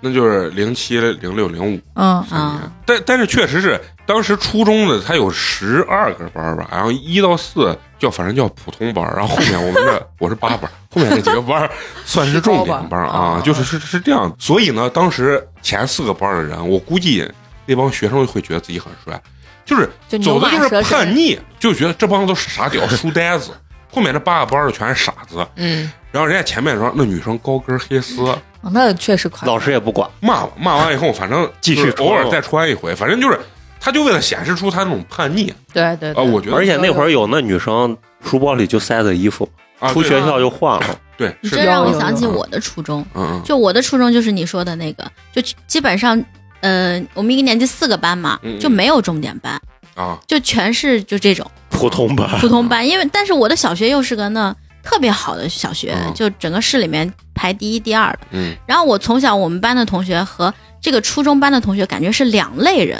[0.00, 1.80] 那就是零七、零六、零五。
[1.94, 11.70] 嗯，啊，但但是确实是当时初中的他有十二个班吧，然后一到四叫反正叫普通班，然后后面我们这我是八班，后面那几个班
[12.04, 14.34] 算是重点班啊啊，就是是是这样。
[14.38, 17.26] 所以呢，当时前四个班的人，我估计
[17.66, 19.20] 那帮学生会觉得自己很帅，
[19.64, 20.82] 就是走的就是。
[20.82, 23.50] 叛逆，就觉得这帮都是傻屌书呆子，
[23.90, 25.46] 后面这八个班儿的全是傻子。
[25.56, 28.38] 嗯，然后人家前面说那女生高跟黑丝，啊
[28.72, 29.30] 那确实。
[29.42, 33.38] 老师也不管，骂我，骂完以后，反正继续偶尔再穿一回，反正就是，
[33.80, 35.48] 他就为了显示出他那种叛逆。
[35.50, 36.14] 啊，对对。
[36.14, 39.48] 对，我觉得，而且那会儿有那女生书包里就塞的衣服，
[39.78, 40.86] 啊，出学校就换了。
[41.16, 43.42] 对是你这让我想起我的初中，嗯嗯。
[43.44, 46.22] 就我的初中就是你说的那个，就基本上，
[46.60, 49.60] 呃，我们一个年级四个班嘛就没有重点班，
[49.94, 52.86] 啊，就全是就这种普通班，普通班。
[52.86, 58.20] 因为但是我的小学又是个那特别好的小学，嗯就整个市里面排第一、第二的。
[58.30, 62.98] 嗯然后我从小我们班的同学和这个初中班的同学感觉是两类人，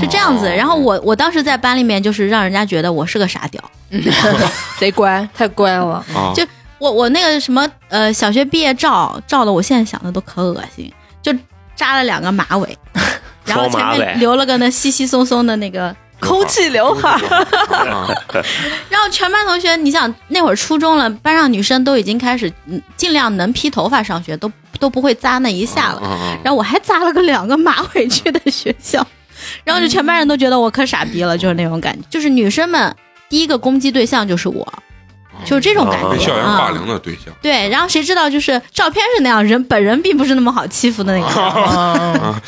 [0.00, 0.48] 是这样子。
[0.48, 3.62] 哦然后我我当时在班里面就是让人家觉得我是个傻屌。
[4.78, 5.28] 贼乖。
[5.34, 6.46] 太乖了，啊，就
[6.78, 11.32] 我我那个什么呃小学毕业照照的，我现在想的都可恶心，就
[11.74, 12.78] 扎了两个马尾，
[13.50, 17.18] 然后前面留了个那稀稀松松的那个，空气刘海。
[18.88, 26.00] 然后全班同学，你想那会儿初中了，班上女生都已经开始嗯尽量能披头发上学，都都不会扎那一下了。
[26.00, 29.06] 了然后我还扎了个两个马尾去的学校，
[29.64, 32.94] 然后就全班人都觉得我可傻逼了，就是那种感觉，就是女生们
[33.28, 34.72] 第一个攻击对象就是我，
[35.44, 36.10] 就是这种感啊觉。
[36.12, 42.40] 被校园霸啊凌的对象对，然后谁知道就是照片是那样，人本人并不是那么好欺负的那个。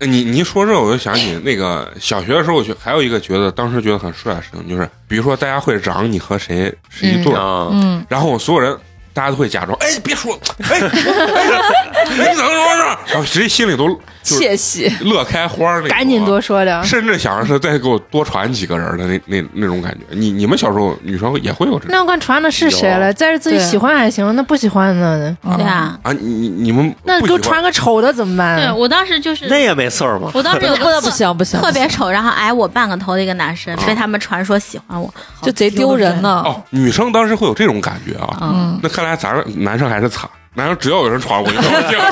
[0.12, 8.76] 你你一说这，我就想起那个小学的时候，我觉还有一个觉得当时觉得很帅的事情，就是比如说大家会嚷你和谁是一对儿，啊，嗯，然后所有人
[9.12, 12.98] 大家都会假装，哎，别说，哎，哎，哎你怎么说呢？
[13.06, 14.90] 然后谁心里都就是窃喜。
[15.02, 16.82] 乐开花儿那种啊赶紧多说点。
[16.82, 20.00] 甚至想着是再给我多传几个人的那那那种感觉。
[20.10, 23.12] 你你们小时候女生也会有这种那我看传的是谁了？
[23.12, 25.36] 再是自己喜欢还行，那不喜欢呢？
[25.44, 26.12] 嗯对，啊，啊？
[26.12, 28.56] 你你你们那给我传个丑的怎么办？
[28.58, 30.30] 对我当时就是那也没事儿嘛。
[30.34, 36.42] 我当时 有个不行，不行特别丑，然后矮我半个头的一个男生，被他们传说喜欢我，就贼丢人呢。
[36.44, 38.38] 哦，女生当时会有这种感觉啊。
[38.40, 41.62] 嗯，那看来咱男生还是惨，男生只要有人传我就高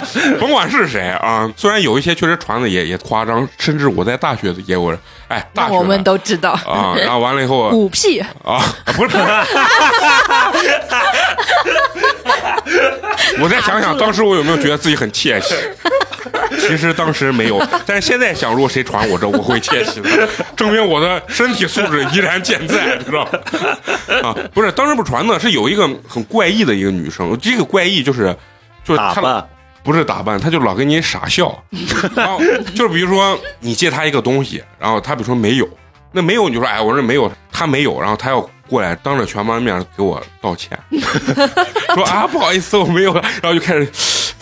[0.07, 1.49] 兴， 甭管是谁啊。
[1.57, 8.61] 虽然有一些确实传的也也夸张，甚至我在大学也有人，哎，大学我们都知道，啊，然后完了以后五 P 啊，
[8.97, 9.17] 不是。
[13.41, 15.55] 我再想想，当时我有没有觉得自己很窃喜？
[16.61, 23.39] 其实当时没有，但是现在想，如果谁传我这，我会窃喜的， 证明我的身体素质依然健在，知道吧？
[24.23, 28.37] 啊，不是，当时不传的是有一个很怪异的一个女生，这个怪异就是
[28.85, 29.49] 就是她打扮。
[29.85, 31.61] 不是打扮，她就老跟你傻笑，
[32.15, 32.39] 然后
[32.73, 35.69] 就是比如说你借她一个东西，然后她比如说没有，
[36.13, 40.79] 那没有你就说哎，我这没有，她没有，然后她要过来当着全班面给我道歉，
[41.95, 43.91] 说啊不好意思我没有，然后就开始，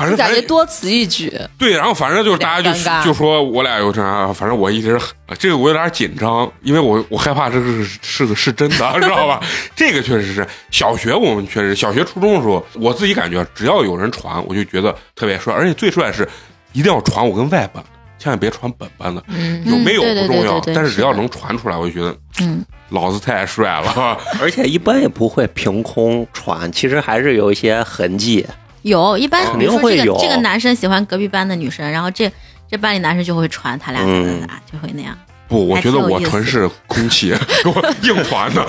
[0.01, 1.33] 反正感觉多此一举。
[1.59, 9.41] 对，然后反正就是大家就就说我俩有这样，反正我一直呃这个我有点紧张，因为我我害怕这个是是个是真的， 知道吧？
[9.77, 16.27] 这个确实是小学我们确实小学初中的时候，我自己感觉只要有人传，我就觉得特别帅，而且最帅是
[16.73, 17.85] 一定要传我跟外班，
[18.19, 24.19] 千万别传本班的，嗯有没有不重要，对对对但是只要能传出来，我就觉得嗯，老子太帅了。
[24.41, 28.47] 而且一般也不会凭空传，其实还是有一些痕迹。
[28.83, 32.31] 有一般比如说这个这个男生喜欢隔壁班的女生，然后这
[32.71, 35.17] 这班里男生就会传他俩咋嗯咋咋，就会那样。
[35.49, 38.65] 不，我觉得我纯是空气 给我硬传的，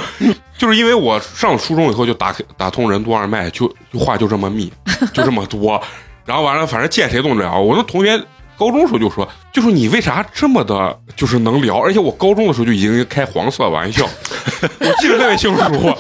[0.58, 4.74] 就是因为我上初中以后就打开打通任督二脉，就就话就这么密，
[5.14, 5.80] 就这么多，
[6.26, 7.60] 然后完了，反正见谁都能聊。
[7.60, 8.18] 我那同学
[8.58, 11.78] 高中时候就说，就说你为啥这么的，就是能聊？
[11.78, 14.04] 而且我高中的时候就已经开黄色玩笑，
[14.82, 15.96] 我记得特别清楚。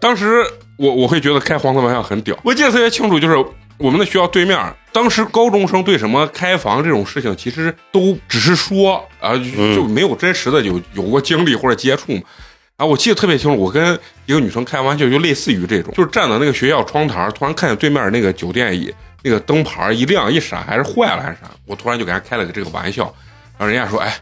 [0.00, 0.42] 当时
[0.82, 3.36] 我我会觉得开黄色玩笑很屌，我记得特别清楚，就是
[3.78, 4.58] 我们的学校对面，
[4.90, 9.32] 当时高中生对什么开房这种事情，其实都只是说啊，
[9.76, 12.22] 就没有真实的有有过经历或者接触嘛。
[12.78, 18.92] 啊我记得特别清楚，我跟一个女生开玩笑，就类似于这种，就是站在那个学校窗台，突然看见对面那个酒店里
[19.22, 23.04] 那个灯牌一亮一闪，还是坏了还是啥，我突然就给人家开了个这个玩笑，
[23.56, 24.12] 然后人家说，哎，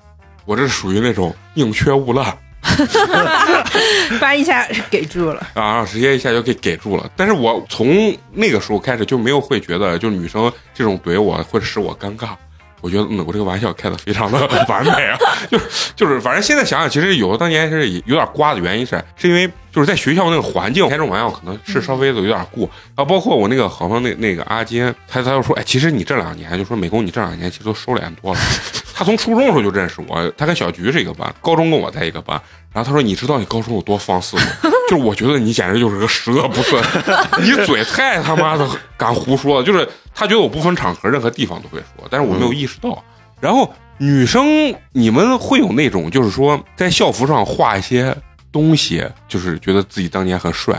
[0.44, 2.36] 我这属于那种宁缺毋滥
[4.18, 5.46] 不然一下给住了。
[5.54, 7.10] 啊，直接一下就给给住了。
[7.16, 12.30] 但是我从那个时候开始就没有会觉得，就女生这种怼我会使我尴尬。
[12.80, 14.38] 我觉得，嗯，我这个玩笑开的非常的
[14.68, 15.18] 完美啊，
[15.50, 15.64] 就是
[15.96, 23.04] 就是，反正现在想想，其实有的当年是有点瓜的原因是，是因为就是在学校那个环境开这种玩笑可能是稍微的有点过啊。
[23.04, 28.40] 包括我那个好像那那个阿金，他他就说，哎，其实你这两年就说美工，你这两年其实都收敛多了。
[28.94, 32.40] 他从初中的时候就认识我，他跟小菊是一个班，高中跟我在一个班。
[32.72, 34.42] 然后他说：“你知道你高中有多放肆吗？
[34.88, 36.80] 就是我觉得你简直就是个十恶不赦，
[37.42, 39.66] 你嘴太他妈的敢胡说了。
[39.66, 43.02] 就是他觉得我不分场合，任何地方都会说，但是我没有意识到。
[43.40, 48.14] 然后女生，你们会有那种就是说在校服上画一些
[48.52, 50.74] 东西，就是觉得自己当年很帅，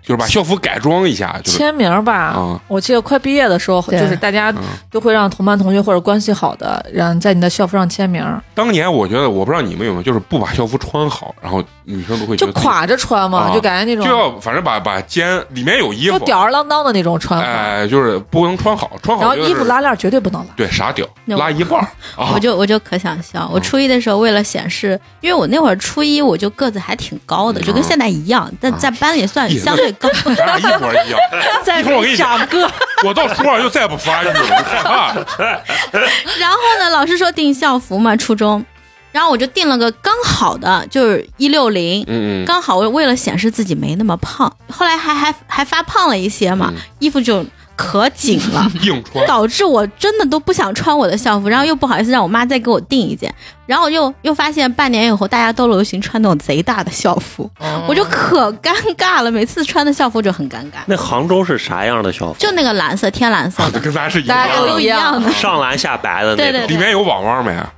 [0.00, 4.62] 就是把校服改装一下，就是签名吧啊，我记得快毕业的时候，就是大家嗯。
[4.90, 20.46] 都会让同班同学或者关系好的让在你的校服上签名，当年我觉得，我不知道你们有没有，就是不把校服穿好，然后女生都会觉得就垮着穿嘛，啊就感觉那种就要反正把把肩里面有衣就服，吊儿郎当的那种穿法，哎，就是不能穿好，穿好然后衣服拉链绝对不能拉。
[20.54, 30.08] 对傻屌拉一半儿 啊我，就我就可想笑，我初一的时候为了显示，因为我那会儿初一我就个子还挺高的，就跟现在一样，但在班里算相对高。
[30.36, 31.18] 咱俩一模一样。
[31.64, 32.70] 再一会儿我跟你讲长个，
[33.06, 35.14] 我到初二就再不发育了，害怕。
[36.38, 38.64] 然后呢，老师说订校服嘛，初中，
[39.12, 47.44] 然后我就订了个刚好的，就是一六零，嗯嗯，刚好为了显示自己没那么胖，后来还还还发胖了一些嘛，嗯衣服就
[47.76, 48.66] 可紧了。
[48.82, 49.26] 硬穿。
[49.26, 53.32] 导致我真的都不想穿我的校服，然后又不好意思让我妈再给我订一件，
[53.66, 57.48] 然后又又发现半年以后大家都流行穿那种贼大的校服，
[57.88, 62.38] 我就可尴尬了，每次穿的校服就很尴尬，那杭州是啥样的校服？
[62.38, 64.68] 就那个蓝色天蓝色 跟咱是一大家样的。
[64.72, 66.44] 都一样的上蓝下白的那种。
[66.44, 67.52] 对对对里面有网网没？
[67.52, 67.72] 啊，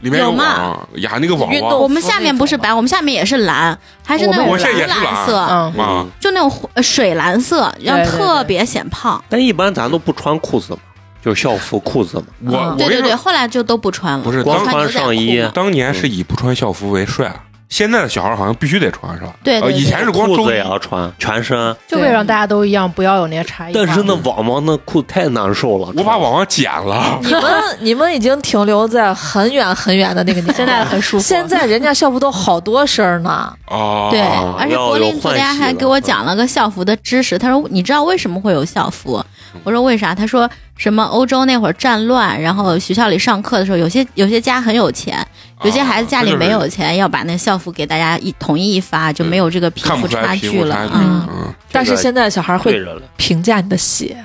[0.00, 0.58] 里面有嘛？
[0.58, 1.78] 网呀，那个网网。
[1.80, 9.22] 我们下面不是白，我们下面也是蓝，还是那种蓝蓝色，嗯，啊，就那种呃水蓝色，然后特别显胖。
[9.28, 10.80] 但一般咱都不穿裤子嘛，
[11.24, 12.24] 就是校服裤子嘛。
[12.44, 17.32] 我我对对对，后来就都不穿了，不是光穿上衣当年是以不穿校服为帅，
[17.72, 19.28] 现在的小孩好像必须得穿，是吧？
[19.28, 21.74] 呃对对对以前是光裤子也要穿，全身。
[21.88, 23.72] 就为了让大家都一样，不要有那些差异。
[23.72, 25.90] 但是那网网那裤太难受了。
[25.96, 27.18] 我把网网剪了。
[27.22, 27.42] 你们
[27.80, 31.24] 你们已经停留在很远很远的那个年代，现在很舒服。
[31.24, 37.38] 现在人家校服都好多身呢，哦，对，啊而且要柏林昨天还给我讲了个校服的知识。
[37.38, 39.24] 他说：“你知道为什么会有校服？”
[39.64, 40.48] 我说：“为啥？”他说
[40.82, 45.24] ：“什么欧洲那会儿战乱，然后学校里上课的时候，有些有些家很有钱，
[45.62, 50.74] 有些孩子家里没有钱，要把那校服给大家一统一一发，就没有这个贫富差距了。
[50.74, 50.90] 啊。
[50.92, 52.84] 嗯，嗯，但是现在小孩会
[53.16, 54.16] 评价你的鞋，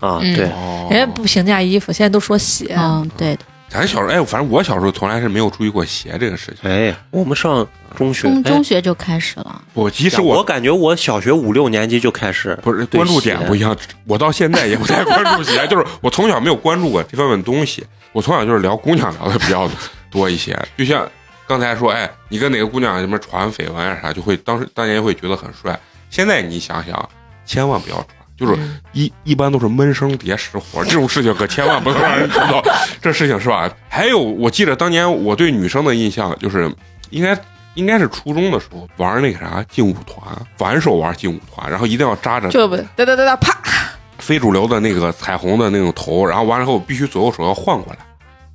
[0.00, 2.74] 啊，嗯对，哦，人家不评价衣服，现在都说鞋。
[2.76, 3.44] 嗯，对的。
[3.72, 6.70] 咱小时候，哎，反正我小时候从来是没有注意过鞋这个事情。
[6.70, 9.62] 哎，我们上中学，中哎中学就开始了。
[9.72, 13.74] 我其实我我感觉我小学五六年级就开始不是关注点不一样，
[14.06, 19.68] 我到现在也不太关注鞋， 就是我从小没有关注过这方面东西，我从小就是聊姑娘聊的比较
[20.10, 21.08] 多一些，就像
[21.46, 25.78] 刚才说，哎，你跟哪个姑娘什么传绯闻啊啥，就会当时当年会觉得很帅，
[26.10, 27.08] 现在你想想，
[27.46, 28.06] 千万不要传。
[28.42, 28.60] 就是
[28.92, 32.60] 一一般都是闷声叠实火， 这种事情可千万不能让人知道，
[33.00, 33.72] 这事情是吧？
[33.88, 36.68] 还有，我记得当年我对女生的印象就是，
[37.10, 37.38] 应该
[37.74, 40.22] 应该是初中的时候玩那个啥劲舞团，
[40.58, 43.56] 反手玩劲舞团，然后一定要扎着就不哒哒哒哒啪，
[44.18, 47.98] 非主流的那个彩虹的那种头，然后完了以后必须左右手要换过来，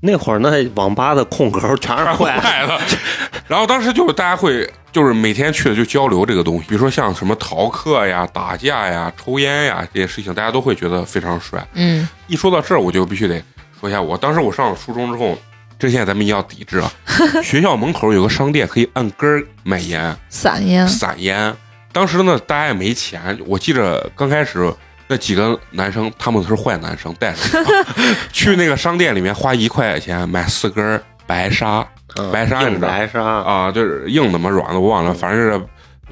[0.01, 2.79] 那会儿那网吧的空格全是坏坏了。
[3.47, 11.65] 然后当时就是大家会就是每天去的就交流这个东西，比如说像什么逃课呀、打架呀、抽烟呀这些事情，大家都会觉得非常帅。
[11.73, 13.41] 嗯，一说到这儿，我就必须得
[13.79, 15.37] 说一下，我当时我上了初中之后，
[15.79, 16.91] 这现在咱们一定要抵制啊！
[17.41, 21.55] 学校门口有个商店可以按根儿买烟，散烟，散烟。
[21.93, 24.71] 当时呢，大家也没钱，我记着刚开始
[25.07, 27.85] 那几个男生，他们都是坏男生，带着我
[28.31, 35.61] 去那个商店里面花一块钱买四根白沙嗯白沙你白沙，啊，就是硬的嘛，软的我忘了，反正是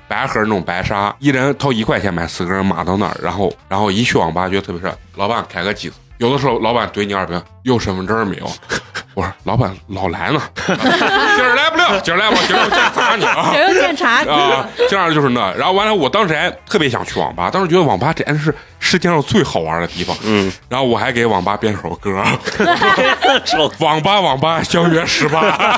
[0.08, 8.52] 白盒那种白沙，一人掏一块钱买四根，码到那儿，然后然后一去网吧觉得特别帅，老板开个机子，有的时候老板怼你二瓶，有身份证没有？
[9.16, 11.55] 我说老板老来呢，今 儿
[11.86, 13.50] 来不了，今儿来吧，今儿我检查你啊。
[13.54, 14.30] 谁要检查你？
[14.30, 20.16] 啊， 这样就是那，然后完了，我当时还特别想去网吧，当时觉得网吧简直是世界上最好玩的地方。
[20.24, 22.24] 嗯，然后我还给网吧编首歌，
[23.46, 25.78] 手网吧网吧相约十八，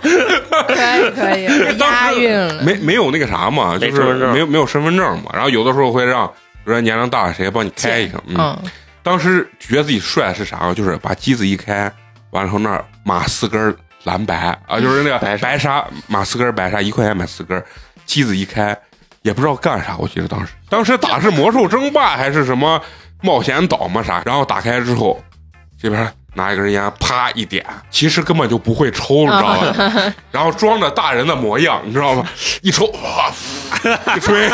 [0.00, 2.62] 可以可以，押韵了。
[2.62, 5.30] 没没有那个啥嘛，就是没有没有身份证嘛。
[5.32, 6.32] 然后有的时候会让，比
[6.64, 8.58] 如说年龄大谁帮你开一个，嗯，嗯，
[9.02, 10.72] 当时觉得自己帅是啥？
[10.74, 11.90] 就是把机子一开，
[12.30, 17.62] 完了后那儿码四根儿蓝白啊，就是那个白沙白沙马四根白沙，一块钱买四根，
[18.06, 18.76] 机子一开
[19.22, 22.80] 也不知道干啥，我记得当时当时打是魔兽争霸还是什么
[23.22, 25.22] 冒险岛嘛啥，然后打开之后
[25.80, 26.12] 这边。
[26.34, 30.14] 拿一根烟，啪一点，其实根本就不会抽，你知道吧？
[30.30, 32.24] 然后装着大人的模样，你知道吗？
[32.62, 33.32] 一抽，哇，
[34.14, 34.48] 一吹，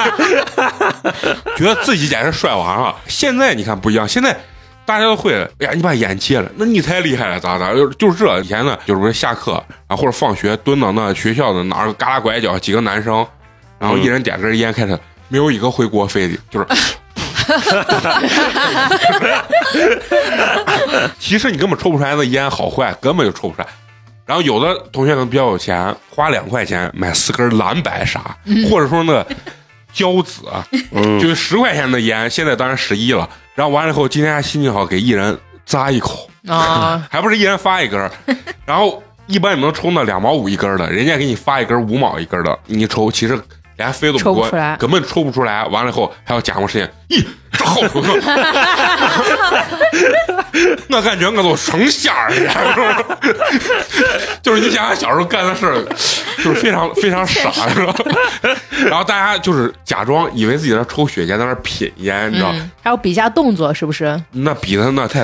[1.59, 2.95] 觉得自己简直帅完了。
[3.07, 4.35] 现在你看不一样，现在
[4.87, 7.73] 大家都会，哎呀，你把眼戒了，那你才厉害了，咋咋？
[7.73, 13.27] 就就是这，以前呢，就是说下课啊或者放学蹲到那学校的哪儿旮旯拐角，几个男生，
[13.79, 16.67] 然后一人点根烟开始，没有一个回国飞的，就是。
[21.19, 23.67] 其实你根本抽不出来那烟好坏，根本就抽不出来。
[24.25, 28.35] 然后有的同学可能比较有钱，花两块钱买四根蓝白沙，
[28.71, 29.27] 或者说那个
[29.93, 30.41] 胶子，
[30.93, 33.29] 嗯就是十块钱的烟，现在当然十一了。
[33.55, 38.11] 然后完了以后，今天还心情好，给一人扎一口，啊， 还不是一人发一根儿。
[38.67, 43.41] 然后一般你能抽那两毛五一根儿的，人家给你发一根五毛一根儿的，你抽其实
[43.77, 45.65] 连飞都抽不出来根本抽不出来。
[45.67, 48.03] 完了以后还要假模实样，咦，这好喝，
[50.89, 53.05] 那感觉我都成仙儿了，
[54.43, 55.83] 就是你想想小时候干的事儿，
[56.43, 57.95] 就是非常非常傻，是吧？
[58.87, 62.51] 然后大家就是假装以为自己在抽雪茄，在那品烟，你知道？
[62.53, 64.21] 嗯，还有比一下动作是不是？
[64.33, 65.23] 那比的那太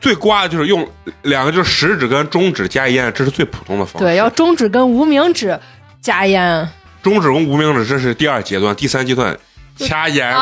[0.00, 0.86] 最瓜的就是用
[1.22, 3.98] 两个就是食指跟中指加烟，这是最普通的方式。
[4.04, 5.58] 对，要中指跟无名指
[6.00, 6.68] 加烟，
[7.06, 9.38] 中指跟无名指这是第二阶段，第三阶段
[9.78, 10.34] 掐烟。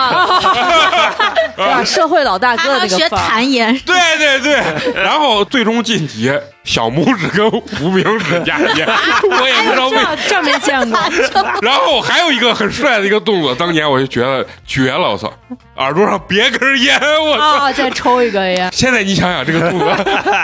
[1.55, 1.85] 对 吧？
[1.85, 6.33] 社会老大哥那个范儿，弹烟，对对对，然后最终晋级
[6.65, 7.47] 小拇指跟
[7.83, 8.89] 无名指夹烟，
[9.31, 9.97] 我也不知道为。
[10.27, 10.99] 这这没见过。
[11.61, 15.33] 然后还有一个很帅的一个动作，当年我就觉得绝了，我操，
[15.77, 17.45] 耳朵上别根烟，我操。
[17.45, 19.95] 啊，再抽一根烟，现在你想想这个动作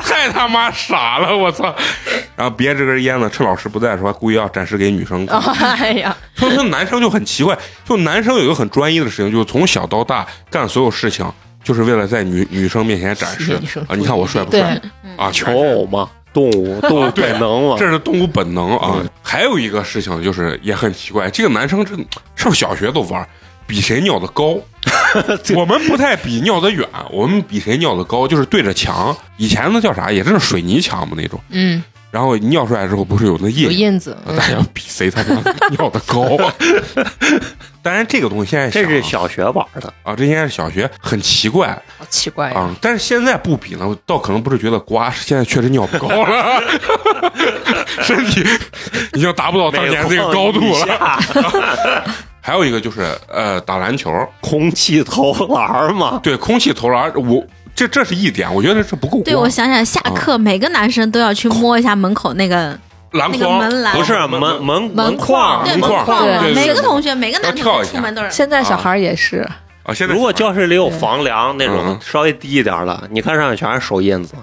[0.04, 1.74] 太他妈傻了，我操！
[2.36, 5.40] 然后别这根烟呢，趁老师不在的时候，故意要展示给女生看。
[5.78, 7.56] 哎呀，所以说男生就很奇怪，
[7.88, 11.24] 就男生有一个很专一的事情，就是从小到大干所有事情，
[11.62, 13.54] 就是为了在女女生面前展示
[13.86, 14.80] 啊，你看我帅不帅
[15.16, 15.30] 啊？
[15.32, 19.02] 求偶嘛，动物动物本能嘛，这是动物本能啊。
[19.22, 21.94] 还有一个事情就是也很奇怪，这个男生这
[22.36, 23.26] 上小学都玩。
[23.66, 24.58] 比谁尿的高，
[25.54, 29.16] 我们不太比尿的远，我们比谁尿的高，就是对着墙。
[29.36, 31.40] 以前那叫啥，也真是水泥墙嘛那种。
[31.50, 36.24] 嗯，然后尿出来之后，不是有那有印，印子，嗯大家要比谁他妈尿的高。
[37.82, 41.68] 当然，这个东西现在这是小学玩的，啊，这应该是小学，很奇怪
[41.98, 42.58] 好奇怪呀。
[42.58, 42.76] 啊。
[42.80, 46.62] 但是现在不比了，倒可能不是觉得瓜，是现在确实尿不高了，
[48.02, 48.44] 身体
[49.14, 50.86] 已经达不到当年这个高度了。
[50.86, 52.04] 了。
[52.42, 59.22] 还有一个就是呃，打篮球，空气投篮嘛，对空气投篮，我这这是一点，我觉得这不够。
[59.22, 62.78] 对我想想，下课每个男生都要去摸一下门口那个
[63.12, 65.64] 那个篮筐门栏不是门门门框框。
[65.64, 68.30] 对门框框嘛，对对对每个同学每个男同要跳一下学出门都是。
[68.30, 69.38] 现在小孩也是，
[69.84, 74.34] 啊，现在如果教室里有房梁那嗯种稍微低一点的，你看上面全是手印子。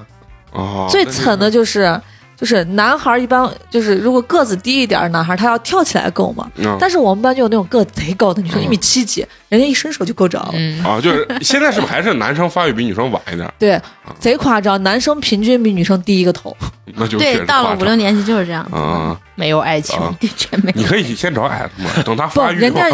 [0.53, 1.99] 哦，最惨的就是
[2.39, 6.47] 就是男孩一般就是如果个子低一点儿，男孩他要跳起来够嘛。
[6.57, 10.49] 嗯但是我们班就有那种个子贼高的女生，嗯一米七几，人家一伸手就够着了。
[10.53, 13.51] 嗯，啊，就是现在是不是还是男生发育比女生晚一点？
[13.57, 13.81] 对，
[14.19, 16.55] 贼夸张，男生平均比女生低一个头。
[16.95, 19.99] 那就对，到了五六年级就是这样，啊，没有爱情。
[19.99, 20.81] 啊的确没有。
[20.81, 22.87] 你可以先找矮子嘛，等他， 发育人家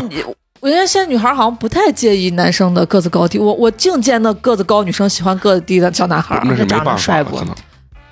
[0.62, 3.38] 我觉得现在女孩好像不太介意男生的个子高低。
[3.38, 7.54] 我我净见那个子高女生喜欢个子低的小男孩儿那是没长得帅不可能。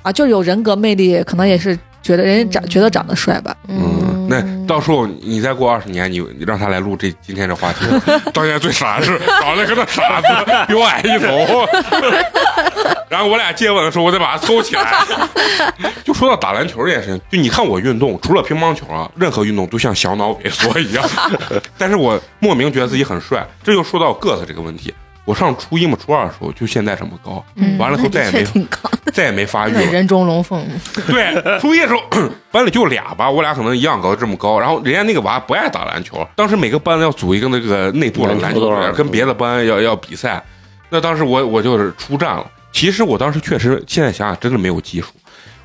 [0.02, 3.56] 啊，就是有人格魅力，可能也是觉得人家长觉得长得帅吧。
[3.68, 7.86] 嗯，那到时候你再过二十年，你你让他来录这今天这话题，
[8.34, 10.28] 到现在最傻的是长得跟那傻子
[10.68, 11.68] 比我矮一头，
[13.10, 14.92] 然后我俩接吻的时候，我得把他凑起来。
[16.04, 21.08] 就说到打篮球这件事情，就你看我运动，除了乒乓球啊，任何运动都像小脑萎缩一样，
[21.78, 24.94] 但是我莫名觉得自己很帅，这就说到个子这个问题。
[25.32, 28.46] 我上初一嘛，初二的时候就现在这么高，嗯完了以后再也没。
[29.14, 29.82] 再也没发育了。
[29.92, 30.66] 人中龙凤，
[31.08, 32.02] 对，初一的时候
[32.52, 34.58] 班里就俩吧，我俩可能一样高，这么高。
[34.58, 40.42] 然后人家那个娃不爱打篮球，当时每个班要组一个那个内部的篮球队，跟别的班要要比赛。
[40.90, 42.46] 那当时我我就是出战了。
[42.72, 45.10] 其实我当时确实，现在想想真的没有技术。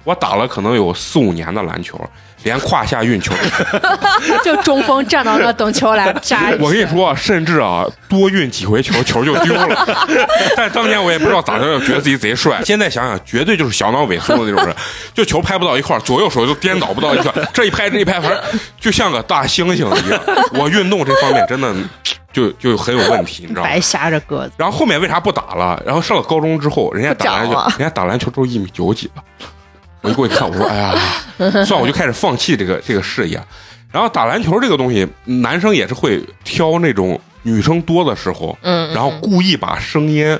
[0.06, 2.00] 我打了可能有四五年的篮球，
[2.44, 9.84] 连胯下运球都 就中锋站到那等球来扎我跟你说，甚至啊，多运几回球，球就丢了。
[10.56, 12.62] 但当年我也不知道咋的，觉得自己贼帅。
[12.64, 14.72] 现在想想，绝对就是小脑萎缩的那种人，
[15.12, 18.40] 就球拍不到一块儿，左右手都颠倒不到一块儿，这一拍这一拍，反正
[18.78, 20.20] 就像个大猩猩一样。
[20.52, 21.74] 我运动这方面真的
[22.32, 23.68] 就就很有问题，你知道吗？
[23.68, 24.52] 白瞎着个子。
[24.56, 25.82] 然后后面为啥不打了？
[25.84, 29.22] 然后上了高中之后，人家打篮球人家打篮球都一米九几了。
[30.06, 30.94] 我就过去看，我说哎呀，
[31.64, 33.42] 算，我就开始放弃这个这个事业。
[33.90, 40.38] 然后打篮球这个东西，男生也是会挑那种女生多的时候，嗯，然后故意把声音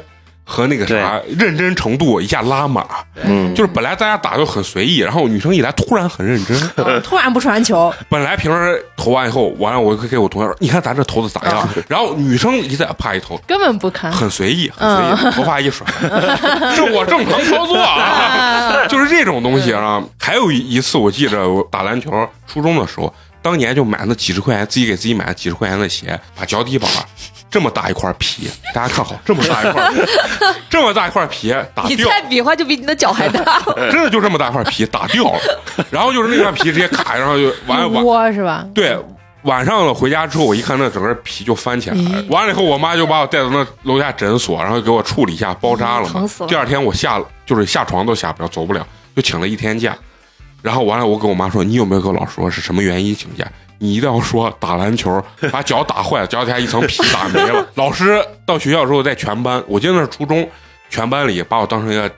[0.49, 2.87] 和那个啥认真程度一下拉满，
[3.25, 6.57] 嗯，就是本来大家打就很随意，然后女生一来突然很认真。
[6.77, 14.13] 嗯 突然不传球，本来平时投完以后，完了我就给我同学说：“你看咱这投的咋样？”然后女生一再啪一投，根本不看。
[14.13, 14.89] 很随意，很
[15.19, 15.85] 随意，头发一甩，
[16.75, 20.01] 是我正常操作啊， 就是这种东西啊。
[20.21, 22.11] 还有一次，我记着我打篮球，
[22.47, 26.89] 初中的时候，当年就买那几十块钱，自己给自己买几十块钱的鞋，把脚底板
[27.49, 29.91] 这么大一块皮，大家看好，这么大一块，
[30.69, 33.63] 这么大一块皮打掉，你再比划就比你的脚还大。
[33.91, 35.41] 真的就这么大一块皮打掉了，
[35.91, 38.67] 然后就是那块皮直接卡，然后就完完窝是吧？
[38.75, 38.99] 对，
[39.43, 42.25] 晚上了回家之后，我一看那整个皮就翻起来了。
[42.29, 46.13] 完了以后，我妈就把我带到那楼下诊所，然后给我处理一下，包扎了嘛。
[46.13, 49.97] 疼死了第二天我下就是下床都下不了，走不了，就请了一天假。
[50.63, 53.47] 然后完了，我跟我妈说，你有没有跟老师说是什么原因请假？
[53.79, 55.22] 你一定要说打篮球
[55.53, 57.66] 把脚打坏了，脚底下一层皮打没了。
[57.74, 60.49] 老师到学校之后，在全班，我记得那是初中，
[60.89, 62.11] 全班里把我当成一个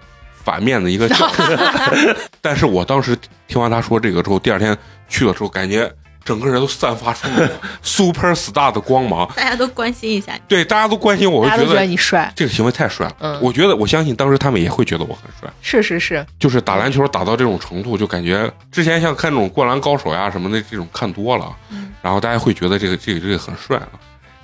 [0.44, 1.58] 反面的一个教师。
[2.40, 4.76] 但是我当时听完他说这个之后，第二天
[5.08, 5.90] 去了之后，感觉
[6.28, 9.26] 整个人都散发出那种 super star 的光芒。
[9.34, 10.40] 大家都关心一下你。
[10.46, 13.16] 对，大家都关心我，我大家都觉得就觉得你帅，这个行为太帅了。
[13.20, 15.50] 嗯我觉得我相信当时他们也会觉得我很帅。
[15.62, 21.50] 是是是，就是打篮球打到这种程度，就感觉之前像看那种灌篮高手呀什么的这种看多了，
[22.02, 23.88] 然后大家会觉得这个这个这个很帅啊。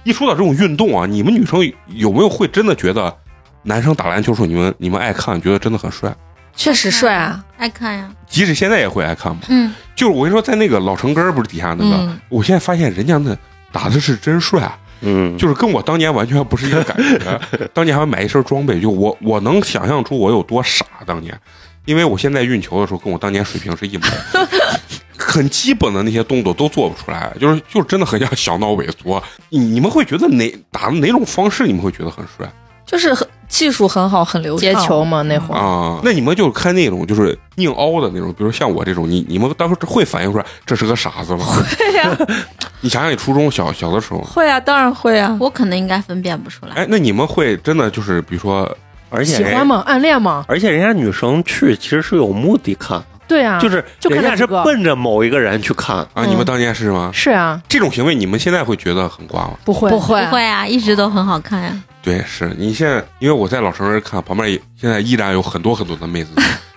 [0.04, 3.14] 一说到这种运动啊，你们女生有没有会真的觉得
[3.62, 6.14] 男生打篮球的时候，你们你们爱看，觉得真的很帅？
[6.56, 7.44] 确实帅啊！
[7.56, 9.42] 爱看呀，即使现在也会爱看吗？
[9.48, 13.36] 嗯，就是我跟你说，在那个老城根儿不是底下那个，嗯我现在发现人家那
[13.72, 17.40] 打的是真帅，啊嗯，就是跟我当年完全不是一个感觉。
[17.74, 21.38] 当年还买一身装备，就我我能想象出我有多傻当年，
[21.84, 24.48] 因为我现在运球的时候跟我当年水平是一模一样，
[25.18, 29.22] 很基本的那些动作都做不出来，就是就真的很像小脑萎缩。
[29.50, 32.50] 你你们会觉得哪打的哪种方式你们会觉得很帅
[32.86, 34.60] 就是很技术很好，很流畅。
[34.60, 35.58] 接球嘛那会儿。
[35.58, 36.00] 啊？
[36.02, 41.44] 那你们就看那种就是硬凹的那种，比如像我这种，你你们当时会反应出来这是个傻子吗？
[41.78, 42.10] 会呀，
[42.82, 45.36] 你想想你初中小小的时候，会啊，当然会啊。
[45.38, 46.72] 我可能应该分辨不出来。
[46.74, 48.68] 哎，那你们会真的就是比如说
[49.08, 49.84] 而且人喜欢吗？
[49.86, 50.44] 暗恋吗？
[50.48, 55.96] 而且人家女生去其实是有目的看，对啊，就是人家是奔着某一个人去看。
[55.98, 57.10] 啊，嗯你们当年是吗？
[57.14, 59.52] 是啊，这种行为你们现在会觉得很瓜吗？
[59.64, 61.80] 不会不会不会啊，一直都很好看呀。
[62.04, 62.54] 对，是。
[62.58, 66.30] 你现在，因为我在老城人看，旁边也现在依然有很多很多的妹子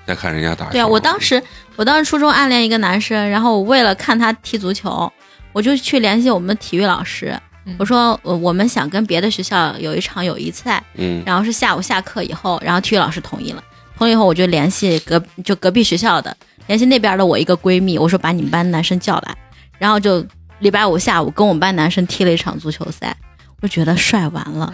[0.08, 0.72] 在看人家打球。
[0.72, 1.44] 对啊，我当时
[1.76, 5.12] 我当时初中暗恋一个男生，然后我为了看他踢足球，
[5.52, 7.76] 我就去联系我们的体育老师，嗯。
[7.78, 11.22] 我说我我们想跟别的学校有一场友谊赛，嗯。
[11.26, 13.62] 然后是下午下课以后，然后体育老师同意了，
[13.98, 16.34] 同意以后我就联系隔就隔壁学校的，
[16.68, 19.36] 联系那边的我一个闺蜜，我说把你们班男生叫来，
[19.78, 20.26] 然后就
[20.60, 23.14] 礼拜五下午跟我们班男生踢了一场足球赛，
[23.62, 24.74] 我觉得帅完了，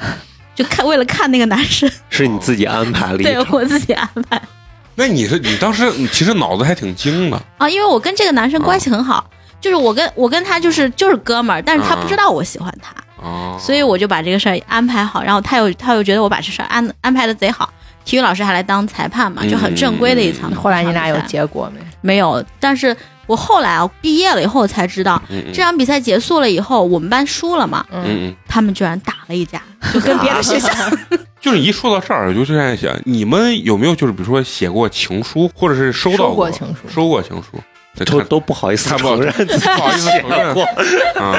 [0.56, 4.42] 就看为了看那个男生，是你自己安排了一对，我自己安排
[4.96, 9.30] 那你是你当时你其实脑子还挺精的，啊，因为我跟这个男生关系很好。
[9.60, 17.72] 就是我跟我跟他就是就是哥们儿，但是他不知道我喜欢他，啊，所以我就把这个事儿安排好，然后他又他又觉得我把这事儿安安排的贼好，
[18.04, 20.52] 体育老师还来当裁判嘛，就很正规的一场。
[20.52, 21.80] 嗯后来你俩有结果没？
[22.02, 22.44] 没有？
[22.60, 22.94] 但是
[23.26, 29.62] 我后来啊毕业了以后才知道，嗯嗯这场比赛结束了以后，我们班输了嘛，嗯嗯，他们居然打了一架，
[29.94, 30.70] 就跟别的学校。
[31.40, 36.88] 就是你一说到这儿，我就在想，你们有没有就是比如说写过情书，或者是收到过情书。
[36.90, 39.32] 收过情书，都都不好意思承认。
[39.48, 40.54] 不好意思 写承认。
[40.54, 40.64] 过。
[41.22, 41.36] 啊，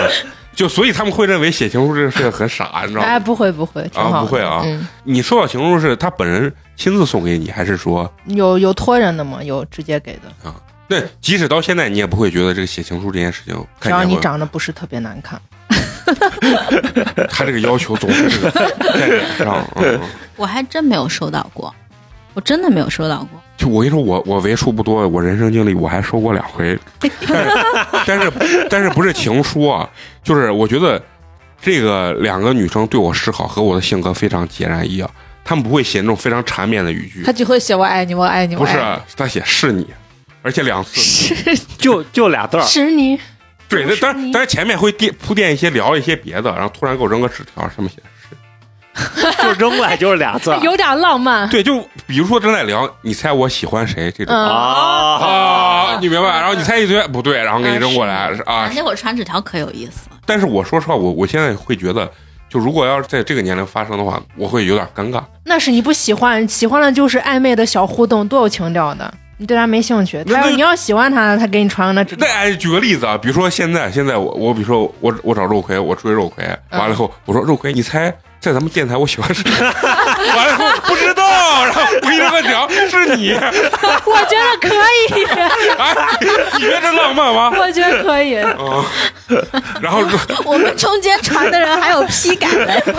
[0.54, 3.06] 就所以他们会认为写情书这个事很傻，你知道吗？
[3.06, 3.24] 哎，吗？
[3.24, 4.10] 不会不会，挺好。
[4.10, 4.60] 啊不会啊。
[4.64, 8.10] 嗯，你收到情书是他本人亲自送给你，还是说？
[8.26, 9.42] 有有托人的吗？
[9.42, 10.52] 有直接给的，
[10.86, 15.40] 那即使到现在你也不会觉得这个写情书这件事情，只要你长得不是特别难看。
[17.30, 19.66] 他这个要求总是这个在脸上。
[19.76, 19.98] 嗯，
[20.36, 21.74] 我还真没有收到过，
[22.34, 23.40] 我真的没有收到过。
[23.56, 27.10] 就我跟你说，我我为数不多，我人生经历我还收过两回， 但
[27.42, 27.50] 是
[28.06, 29.88] 但是但是不是情书啊，
[30.22, 31.02] 就是我觉得
[31.62, 35.10] 这个两个女生对我示好和我的性格非常截然一样，
[35.44, 38.72] 她们不会写那种非常缠绵的语句她，只会写我爱你，我爱你，不是
[39.16, 39.86] 她写是你，
[40.44, 41.34] 而且两次。
[41.78, 43.18] 就就俩字儿，是你，
[43.68, 48.36] 对，那当然当然前面会垫铺垫一些聊一些别的，然后突然给我扔个纸条，上面写是。
[49.42, 51.48] 就扔过来就是俩字儿 有点浪漫。
[51.48, 54.32] 对，就比如说正在聊，你猜我喜欢谁这种。
[54.32, 56.28] 嗯啊啊，你明白？
[56.28, 58.70] 然后你猜一堆不对，然后给你扔过来啊。
[58.72, 60.16] 那会儿传纸条可有意思了。
[60.24, 62.08] 但是我说实话，我我现在会觉得，
[62.48, 65.22] 就如果要是在这个年龄发生的话，我会有点尴尬。
[65.44, 69.12] 那是你不喜欢，喜欢了就是暧昧的小互动，多有情调的。
[69.44, 70.24] 你对他没兴趣。
[70.24, 72.16] 他要你要喜欢他，他给你传个那纸。
[72.18, 79.44] 那哎，举个例子啊，比如说现在现在我我比如说我我找肉葵，我追肉葵，完了以后我说肉葵，你猜在咱们电台我喜欢谁？
[79.52, 81.23] 完了以后不知道，
[81.62, 85.24] 然后我一个讲 是你，我觉得可以，
[85.78, 85.94] 哎，
[86.54, 87.52] 你觉得这浪漫吗？
[87.58, 88.36] 我觉得可以。
[88.36, 88.84] 啊，
[89.80, 92.74] 然后说 我们中间传的人还有批改的，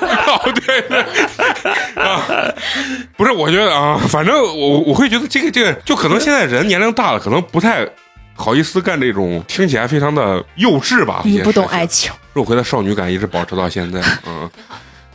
[0.00, 1.00] 哦，对对
[2.02, 2.22] 啊，
[3.16, 7.86] 不是，我觉得啊，反正我我会觉得这个这个，就可能现在人年龄大了，可能不太
[8.34, 11.22] 好意思干这种听起来非常的幼稚吧。
[11.24, 14.00] 你不懂爱情，肉葵的少女感一直保持到现在。
[14.26, 14.48] 嗯，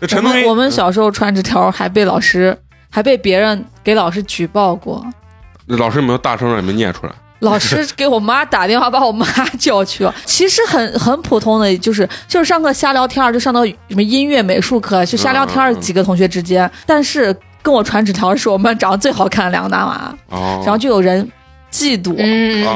[0.02, 2.58] 那我陈东们我们小时候传纸条还被老师
[2.90, 5.06] 还被别人给老师举报过，
[5.68, 7.14] 老师有没有大声让你们念出来？
[7.40, 9.26] 老师给我妈打电话把我妈
[9.58, 10.14] 叫去了。
[10.26, 16.70] 其实很很普通的，就是就是上课瞎聊天儿，就上到什么音乐美术课就瞎聊天几个同学之间。
[16.86, 21.28] 但是跟我传纸条的是我们班长得最好看的两个男娃，哦，然后就有人
[21.72, 22.16] 嫉妒。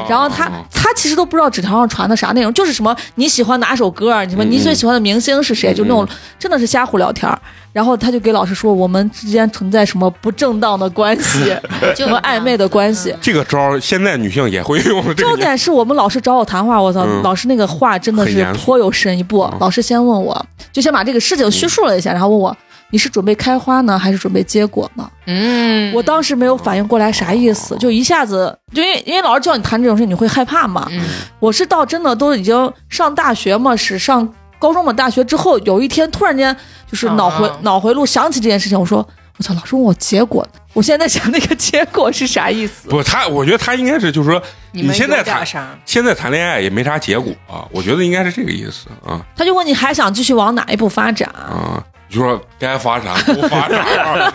[0.10, 6.08] 然后他他其实都不知道纸条上传的啥内容，就是什么你喜欢哪首歌，什么嗯你最喜欢的明星是谁，就那种
[6.39, 7.38] 真的是瞎胡聊天儿。
[7.74, 11.54] 然后他就给老师说我们之间存在什么不正当的关系，
[11.93, 13.14] 就什么暧昧的关系。
[13.20, 15.14] 这个招儿现在女性也会用。
[15.16, 19.22] 重点是我们老师找我谈话，我操，嗯老师那个话真的是颇有深意。
[19.22, 22.56] 不嗯，老师先问我，就先把这个事情叙述了一下，然后问我
[22.92, 25.10] 你是准备开花呢，还是准备结果呢？
[25.28, 30.88] 嗯，我当时没有反应过来啥意思，就一下子就因为因为老师叫你谈这种事，你会害怕嘛。
[30.92, 31.02] 嗯
[31.40, 34.28] 我是到真的都已经上大学嘛，是上
[34.60, 36.56] 高中嘛，大学之后有一天突然间
[36.90, 39.06] 就是脑回、啊脑回路想起这件事情，我说
[39.38, 42.88] 我操，老师问我结果呢，我现在想那个结果是啥意思？
[42.88, 45.78] 不，他我觉得他应该是就是说，你们现在谈啥？
[45.86, 51.30] 现在谈恋爱也没啥结果啊，我觉得应该是这个意思啊他就问你还想继续往哪一步发展？
[51.30, 54.32] 啊，就说该发啥 不发展啊，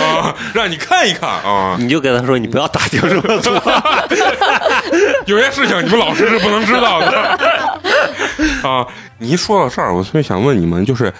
[0.00, 3.62] 啊让你看一看啊，你就跟他说，你不要打听这么多。
[5.26, 7.38] 有些事情你们老师是不能知道的
[8.68, 8.86] 啊。
[9.18, 11.12] 你一说到这儿，我特别想问你们，就是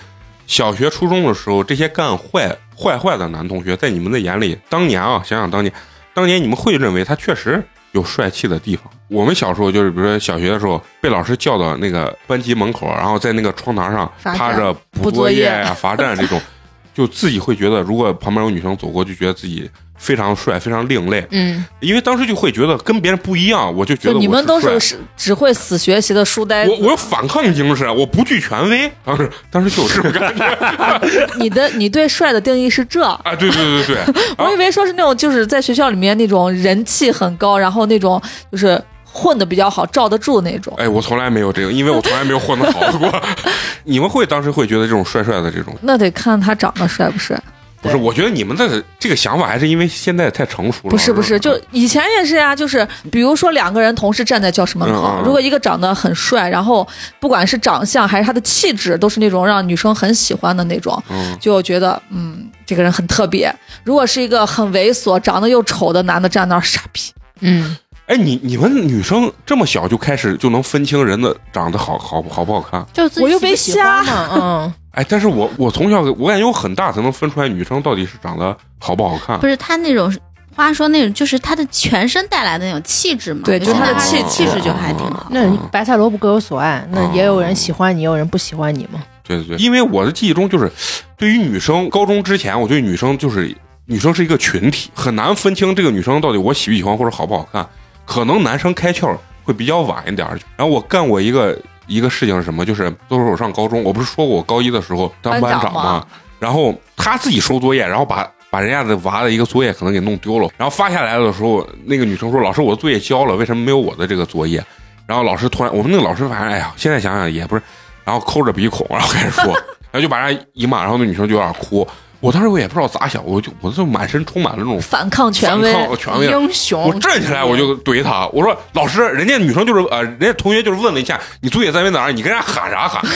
[0.46, 5.70] 小学、初中的时候，这些干坏坏坏的男同学，在你们的眼里，当年啊，想想当年，
[6.14, 7.62] 当年你们会认为他确实
[7.93, 8.84] 有帅气的地方。
[9.09, 16.41] 我们小时候就是，比如说小学的时候，被老师叫到那个班级门口，然后在那个窗台上趴着补补作业作业呀、罚站这种，
[16.95, 19.68] 就自己会觉得，如果旁边有女生走过，就觉得自己
[20.01, 21.24] 非常帅，非常另类。
[21.30, 28.90] 嗯，因为当时就会觉得跟别人不一样，我就觉得就你们都是是只会死学习的书呆子我，我有反抗精神，我不惧权威。
[29.05, 33.05] 当时当时就有这种 感觉你的你对帅的定义是这。
[33.05, 33.20] 啊！
[33.38, 38.20] 对对对对对， 我以为说是那种就是在学校里面那种人气很高，然后那种
[38.51, 40.72] 就是混的比较好，罩得住那种。
[40.78, 43.12] 哎，我从来没有这个，因为我从来没有混得好过。
[43.84, 47.38] 你们会当时会觉得这种帅帅的这种，那得看他长得帅不帅。
[47.81, 47.97] 不是？
[47.97, 50.91] 我觉得你们的这个想法还是因为现在太成熟了。
[50.91, 56.87] 不是不是，就以前也是呀，就是比如说两个人同时站在教室门口，如果一个长得很帅，然后
[57.18, 63.55] 不管是长相还是他的气质，都是那种让女生很喜欢的那种，嗯，就觉得嗯，这个人很特别。
[63.85, 67.01] 如果是一个很猥琐、长得又丑的男的站那儿，傻逼。
[67.41, 67.74] 嗯，
[68.11, 72.84] 哎，你你们女生这么小就开始就能分清人的长得好好好不好看？
[72.92, 74.28] 就自己我又没喜欢瞎嘛。
[74.34, 79.46] 嗯， 哎，但是我我从小我感觉我很大才能分出来女生到底是长得好不好看不。
[79.46, 80.12] 是她那种
[80.56, 83.42] 话说那种，就是她的全身带来的那种气质嘛。
[83.44, 85.28] 对就现在就是他的气气质就还挺好。
[85.30, 89.00] 那白菜萝卜各有所爱，那哦也有人喜欢你，也有人不喜欢你嘛。
[89.22, 90.68] 对对对，因为我的记忆中就是，
[91.16, 93.56] 对于女生，高中之前，我觉得女生就是
[93.86, 97.64] 女生是一个群体，很难分清这个女生到底我喜不喜欢或者好不好看。
[98.11, 100.26] 可能男生开窍会比较晚一点。
[100.56, 101.56] 然后我干过一个
[101.86, 106.06] 一个事情是什么，就是都是我上高中，我不是说过我高一的时候当班班长长吗吗？
[106.40, 108.28] 然后他自己收作业，然后把。
[108.52, 114.61] 把人家的娃的一个作业可能给弄丢了，然后发下来的时候，那个女生说：“老师，我的作业交了，为什么没有我的这个作业？”
[115.06, 117.62] 然后老师突然，我们那个老师反正，哎呀，现在想想也不是，
[118.04, 119.44] 然后抠着鼻孔，然后开始说，
[119.92, 121.86] 然后就把人家一骂，然后那女生就有点哭。
[122.20, 126.26] 我当时我也不知道咋想，我就我就满身充满了那种反抗权威，反抗权威。
[126.26, 133.02] 英雄，我站起来我就怼他，我说老师，人家女生就是呃，人家同学就是问了一下你作业在没哪儿，你跟人家喊啥喊？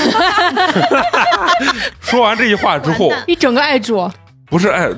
[2.00, 4.10] 说完这句话之后，一整个爱住，
[4.46, 4.88] 不是哎，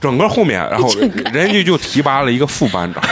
[0.00, 0.88] 整个后面，然后
[1.32, 3.02] 人家就提拔了一个副班长，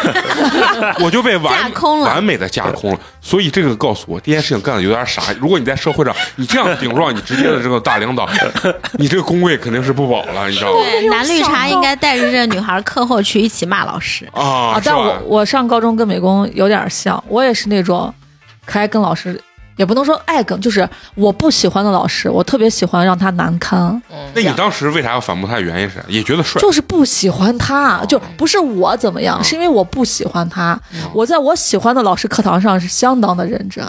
[1.01, 3.01] 我就被完架空了完美的架空了。
[3.20, 5.22] 所以这个告诉我，这件事情干的有点傻。
[5.41, 8.28] 如果你在社会上你这样顶撞你直接的这个大领导，
[8.99, 10.78] 你这个工位肯定是不保了，你知道吗？
[10.82, 14.28] 对，男绿茶应该带着这女孩课后去一起骂老师。
[14.32, 15.18] 啊，啊，但我？
[15.26, 18.12] 我上高中跟美工有点像，我也是那种
[18.66, 19.41] 可爱跟老师
[19.77, 24.01] 也不能说爱梗，就是我不喜欢的老师，我特别喜欢让他难堪，
[24.35, 25.59] 那你当时为啥要反驳他？
[25.61, 30.79] 原因是啥也觉得帅，就是不喜欢他，就不是我怎么样，嗯是因为我不喜欢他。
[31.12, 33.85] 我在我喜欢的老师课堂上是相当的认真，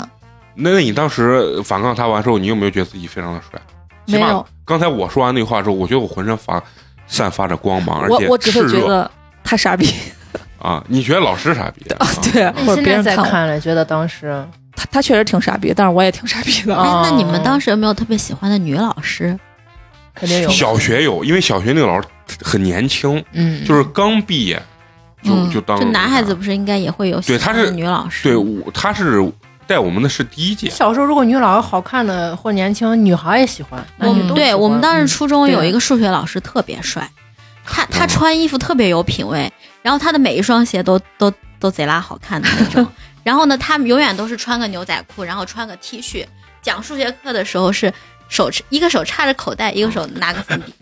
[0.56, 3.60] 那那你当时反抗他完之后，你有没有觉得自己非常的帅？
[4.08, 4.46] 起码没有。
[4.64, 6.62] 刚才我说完那话之后，我觉得我浑身发
[7.08, 9.10] 散发着光芒，而且我我只会觉得
[9.44, 9.88] 他傻逼，
[10.60, 10.84] 啊！
[10.88, 11.86] 你觉得老师傻逼？
[12.00, 14.44] 啊对，那或者现在再看了，觉得当时
[14.76, 16.76] 他他确实挺傻逼，但是我也挺傻逼的。
[16.76, 19.38] 啊哎，那你们当时有没有特别喜欢的女老师？
[20.14, 22.08] 肯定有，小学有，因为小学那个老师
[22.42, 24.56] 很年轻，嗯，就是刚毕业
[25.22, 28.24] 就嗯就当就男孩子不是应该也会有喜对他是欢的女老师？
[28.24, 29.22] 对，我他是
[29.68, 37.10] 带我们的是第一届，小时候如果女老师好看的或年轻，女孩也喜欢，我们对我们当时初中有一个数学老师特别帅，
[37.66, 39.52] 他他嗯穿衣服特别有品味，
[39.82, 42.88] 然后他的每一双鞋都都都贼拉好看的那种。
[43.26, 46.24] 然后呢，他们永远都是穿个牛仔裤，然后穿个 T 恤。
[46.62, 47.92] 讲数学课的时候是
[48.28, 50.74] 手一个手插着口袋，一个手拿个粉笔，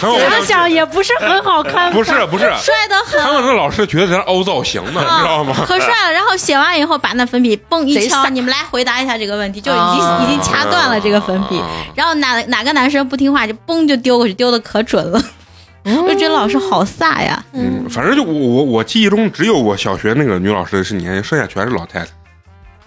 [0.00, 3.20] 想想也不是很好看，不是不是，帅的很。
[3.20, 5.54] 他们那老师觉得咱凹造型呢，你知道吗？
[5.66, 11.58] 可帅了，然后写完以后把那粉笔嘣一敲，你们来回答一下这个问题，就已经、啊已经掐断了这个粉笔。
[11.58, 15.20] 啊然后哪哪个男生不听话就嘣就丢过去，丢的可准了。
[16.02, 22.06] 我就觉得老师好飒呀，嗯，反正就我我我记忆中只有我小学那个女老师是年轻，剩下全是老太太。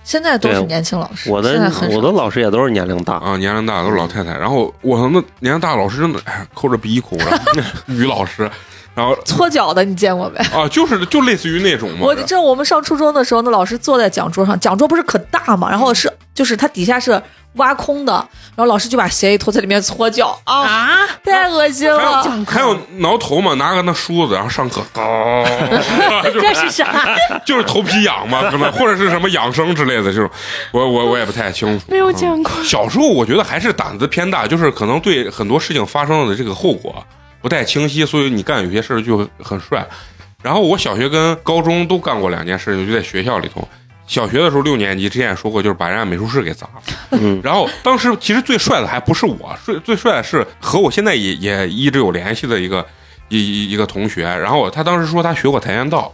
[0.04, 4.36] 现在都是年轻老师，我的我的老师也都是年龄大，啊，年龄大都是老太太。
[4.36, 7.38] 然后我那年龄大老师真的哎抠着鼻孔，然后
[7.86, 8.49] 女老师，
[8.93, 10.39] 然后搓脚的，你见过没？
[10.57, 17.21] 啊就是就类似于那种嘛，我这我们上初中的时候，那老师坐在讲桌上，讲桌不是可大嘛，然后是就是它底下是
[17.53, 18.13] 挖空的，
[18.55, 22.23] 然后老师就把鞋一脱在里面搓脚啊，啊，太恶心了。
[22.25, 25.45] 有还有挠头嘛，拿个那梳子，然后上课，哦，
[26.23, 27.15] 这是啥？
[27.45, 30.29] 就是头皮痒嘛，可能或者是什么养生之类的这种，
[30.71, 31.85] 我我我也不太清楚。
[31.87, 32.51] 没有啊见过。
[32.63, 37.03] 小时候我觉得还是胆子偏大，就是可能对很多事情发生的这个后果
[37.41, 39.87] 不太清晰，所以你干有些事儿就很帅。
[40.43, 43.67] 然后我小学跟高中都干过两件事，就在学校里头。
[44.07, 46.81] 小学的时候六年级之前也说过，就是把人家美术室给砸了。
[47.11, 52.85] 嗯，然后当时其实最帅的还不是我，最最帅的是和我现在也也一直有联系的一个
[53.29, 54.23] 一一一个同学。
[54.23, 56.11] 然后他当时说他学过跆拳道，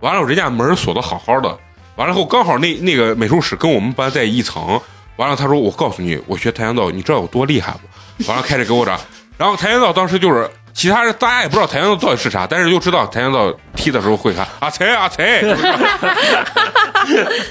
[0.00, 1.56] 完了人家门锁的好好的，
[1.96, 4.78] 完了后刚好那那个美术室跟我们班在一层。
[5.16, 7.72] 完了他说我告诉你，我学跆拳道，你知道有多厉害
[8.18, 8.28] 不？
[8.28, 8.90] 完了开始给我这，
[9.38, 10.50] 然后跆拳道当时就是。
[10.78, 15.40] 其他人大家也不知道跆拳道到底是啥，但是就知道跆拳道踢的时候会喊阿才阿才，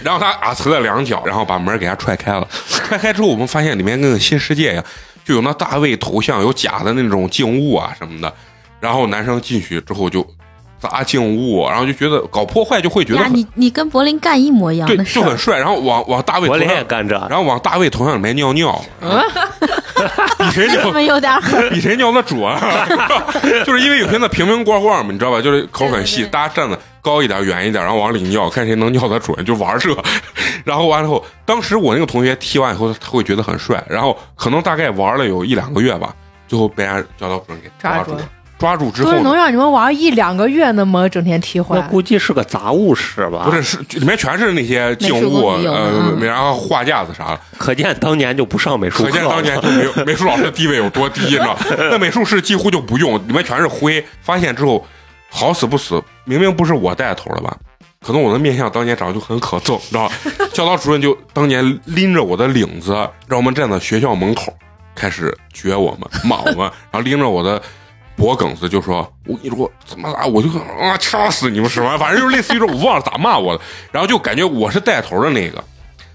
[0.02, 2.48] 然后他啊呲了两脚，然后把门给他踹开了。
[2.72, 4.86] 踹开之后，我们发现里面跟个新世界一样，
[5.26, 8.34] 就有那大卫头像，有假的那种静物啊什么的。
[8.80, 10.26] 然后男生进去之后就
[10.80, 15.58] 砸静物，然后就觉得搞破坏就会觉得呀，你你跟柏林干一模一样对，的事儿，就很帅。
[15.58, 18.80] 然后往往大卫头林也上，干这，然后往大卫头上里面尿尿，
[20.38, 21.68] 比谁尿这么有点狠。
[21.74, 22.40] 比谁尿的准，
[23.66, 25.42] 就是因为有些那瓶瓶罐罐嘛，你知道吧？
[25.42, 29.96] 就是口很细，大家站的高一点、远一点，然后往里尿，看谁能尿得准，就玩这。
[30.64, 36.14] 然后完了后，当时我那个同学踢完以后，他会觉得很帅，然后可能大概玩了有一两个月吧，
[36.48, 38.30] 最后被人家教导主任给抓抓住住了。
[38.58, 41.82] 抓住之后不是能，让你们玩一两个月那么整天踢那坏？
[41.82, 43.44] 估计是个杂物室吧？
[43.46, 47.40] 不是，是里面全是那些静物，呃，嗯然后画架子啥的。
[47.58, 49.10] 可见当年就不上美术课。
[49.10, 51.58] 可见当年就没有 美术老师的地位有多低，你知道？
[51.92, 54.04] 那美术室几乎就不用，里面全是灰。
[54.22, 54.86] 发现之后，
[55.30, 57.56] 好死不死，明明不是我带头的吧？
[58.06, 60.16] 可能我的面相当年长得就很可憎，你知道吧？
[60.54, 62.94] 教导主任就当年拎着我的领子，
[63.28, 64.54] 让我们站在学校门口，
[64.96, 66.58] 开始撅我们、 骂我们，
[66.92, 67.62] 然后拎着我的
[68.18, 71.98] 脖梗子就说：“我跟你说怎么啊，我就啊掐死你们什么？
[71.98, 73.64] 反正就是类似于说，我忘了咋骂我的。
[73.92, 75.64] 然后就感觉我是带头的那个，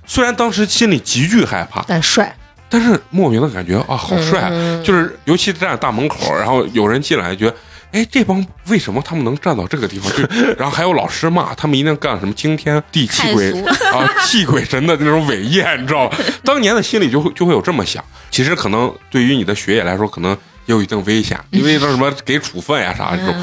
[0.05, 2.37] 虽然当时心里极具害怕，但帅，
[2.69, 4.49] 但是莫名的感觉啊，好帅！
[4.51, 7.55] 嗯就是尤其站在大门口，然后有人进来，觉得
[7.93, 10.23] 哎，这帮为什么他们能站到这个地方去？
[10.59, 13.53] 然后还有老师骂他们一定干什么惊天地泣鬼
[13.93, 16.17] 啊，泣鬼神的那种伟业，你知道吗？
[16.43, 18.03] 当年的心里就会就会有这么想。
[18.31, 20.35] 其实可能对于你的学业来说，可能
[20.67, 23.35] 也有一定危险， 因为那什么给处分呀啥这种。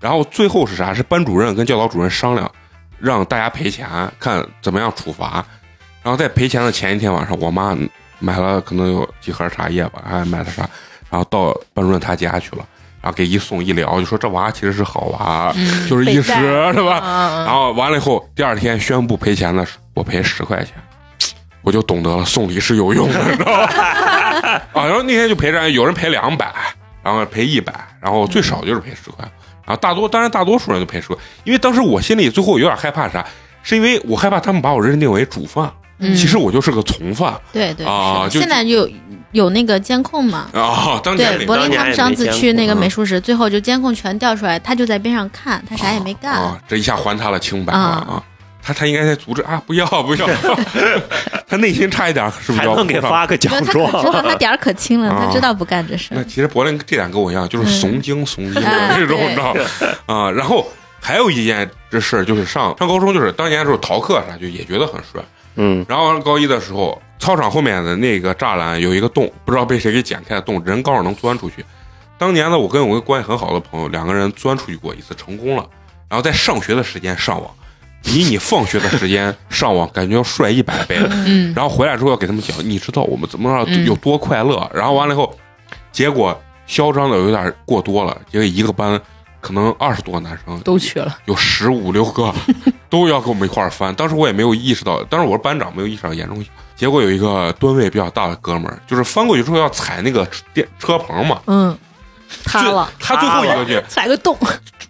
[0.00, 0.94] 然后最后是啥？
[0.94, 2.50] 是班主任跟教导主任商量，
[2.98, 3.86] 让大家赔钱，
[4.20, 5.44] 看怎么样处罚。
[6.02, 7.76] 然后在赔钱的前一天晚上，我妈
[8.20, 10.62] 买了可能有几盒茶叶吧，还买的啥，
[11.10, 12.64] 然后到班主任他家去了，
[13.02, 15.52] 然后给一送一聊，就说这娃其实是好娃，
[15.88, 16.32] 就是一时
[16.72, 16.98] 是吧？
[16.98, 20.74] 啊然后完了以后，第二天宣布赔钱的是我赔十块钱，
[21.68, 24.62] 我就懂得了送礼是有用的，你知道吧？
[24.72, 26.50] 啊，然后那天就赔着，有人赔两百，
[27.02, 29.22] 然后赔一百，然后最少就是赔十块，
[29.66, 33.22] 然后大多当然大多数人就赔十块，因为当时我心里最后有点害怕啥，
[33.62, 35.70] 是因为我害怕他们把我认定为主犯。
[36.00, 38.88] 嗯其实我就是个从犯对对啊就现在有
[39.32, 40.46] 有那个监控嘛？
[40.54, 40.98] 啊。
[41.02, 46.32] 当年对，柏林他们上次去那个美术室，最后就监控全调出来，他就在边上看，他啥也没干。
[46.34, 48.22] 啊，这一下还他了清白了啊啊。
[48.68, 49.62] 他他应该在阻止啊！
[49.66, 50.26] 不要不要，
[51.48, 54.22] 他内心差一点是不是要还能给发个奖没有，他知道？
[54.22, 56.22] 他点儿可轻了，啊他知道不干这事那。
[56.24, 59.56] 其实柏林这点跟我一样，就是怂精怂精 的哎这种，你知道
[60.04, 60.30] 啊。
[60.30, 65.22] 然后还有一件这事儿，就是上上高中，就是当年的时候逃课啥，就也觉得很帅。
[65.56, 71.64] 嗯，然后高一的时候，操场后面的那个栅栏有一个洞，不知道被谁给剪开的洞，人刚好能钻出去。
[72.18, 75.64] 当年呢，我跟我一个关系很好的朋友，两个人钻出去过一次，成功了。
[76.08, 77.50] 然后在上学的时间上网，
[78.02, 80.96] 比你放学的时间上网感觉要帅一百倍。
[81.26, 84.70] 嗯，然后回来之后要给他们讲，你知道我们怎么样嗯有多快乐。
[84.74, 85.34] 然后完了以后，
[85.92, 89.00] 结果嚣张的有点过多了，因为一个班
[89.40, 92.32] 可能二十多个男生，都去了，有十五六个
[92.90, 93.94] 都要跟我们一块儿翻。
[93.94, 96.46] 当时我也没有意识到，当时我是班长，没有意识到严重性。
[96.76, 101.76] 结果有一个吨位比较大的哥们儿，就是翻过去之后要踩那个电车棚嘛，嗯，
[102.44, 104.36] 塌了， 他最后一个去踩个洞，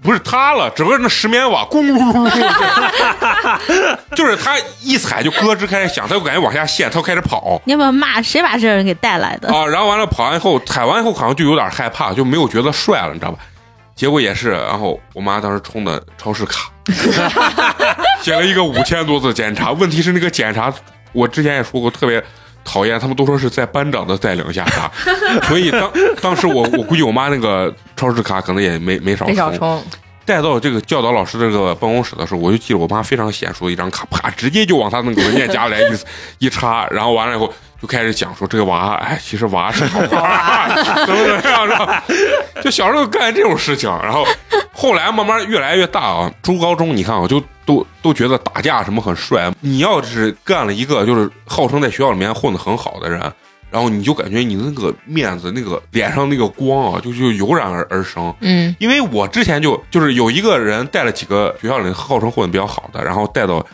[0.02, 7.60] 不是塌了，整个那石棉瓦咕噜噜噜噜，就是他一踩就咯吱开始响，他就感觉往下陷，他就开始跑。
[7.64, 9.48] 你要不要骂谁把这人给带来的？
[9.52, 13.38] 啊，然后完了跑完以后，踩完以后好像就有点害怕，就没有觉得帅了，你知道吧？
[13.94, 16.70] 结果也是，然后我妈当时充的超市卡，
[18.22, 19.72] 写了一个五千多字检查。
[19.72, 20.72] 问题是那个检查，
[21.12, 22.22] 我之前也说过，特别
[22.68, 24.90] 讨厌，他们都说是在班长的带领下杀，
[25.48, 25.90] 所以当
[26.20, 29.82] 当时我我估计我妈那个超市卡可能也没没少没少充。
[30.28, 35.98] 冲，带到这个教导老师这个办公室的时候，我就记得我妈非常娴熟的一张卡，啪，直接就往他那个文件夹里来一
[36.46, 40.68] 一插，然后完了以后就开始讲说这个娃，哎，其实娃是好娃，
[41.06, 42.04] 怎么怎么样，是吧？
[42.62, 44.26] 就小时候干这种事情，然后
[44.72, 49.50] 后来慢慢越来越大啊，初高中你看啊，就都都觉得打架什么很帅。
[49.60, 53.20] 你要是干了一个就是号称在学校里面混得很好的人，
[53.70, 58.34] 然后你就感觉你的那个面子、那个脸上那个光啊，就就油然而而生。
[58.40, 58.74] 嗯。
[58.78, 63.64] 因为我之前就就是有一个人带了几个学校里号称混的比较好的，然后带到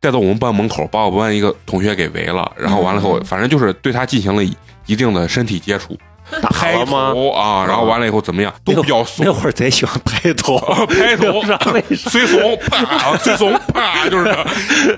[0.00, 4.42] 带到我们班门口，把我们班一个同学给围了，然后完了以后，反正就是对他进行了
[4.86, 5.98] 一定的身体接触，
[6.42, 7.12] 打拍了吗？
[7.12, 11.42] 头啊，然后完了以后怎么样，都比较怂那，会儿贼喜欢拍头， 拍头。
[11.96, 14.24] 随怂啪，随怂啪，就是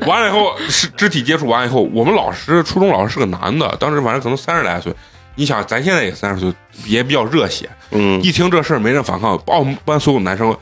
[0.07, 4.93] 完了以后是肢体接触完了以后，我们老师初中老师是个男的，当时反正可能三十来岁。
[5.37, 6.53] 你想，咱现在也三十岁，
[6.85, 7.71] 也比较热血。
[7.93, 10.55] 嗯，一听这事儿没人反抗，把我们班所有男生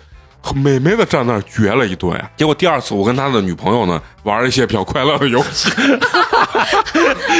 [0.54, 2.30] 美美的站那儿撅了一顿呀。
[2.36, 5.68] 结果第二次我跟他的女朋友呢玩了一些比较快乐的游戏，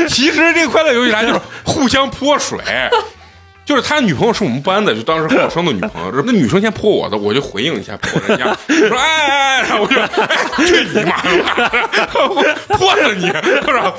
[0.09, 2.59] 其实这个快乐游戏啥就是互相泼水。
[3.69, 6.11] 就是他女朋友是我们班的，就当时好生的女朋友。
[6.25, 10.09] 那女生先泼我的，我就回应一下泼人家，说哎哎哎，然后我就哎
[10.64, 13.95] 去你妈的，泼死你，是吧？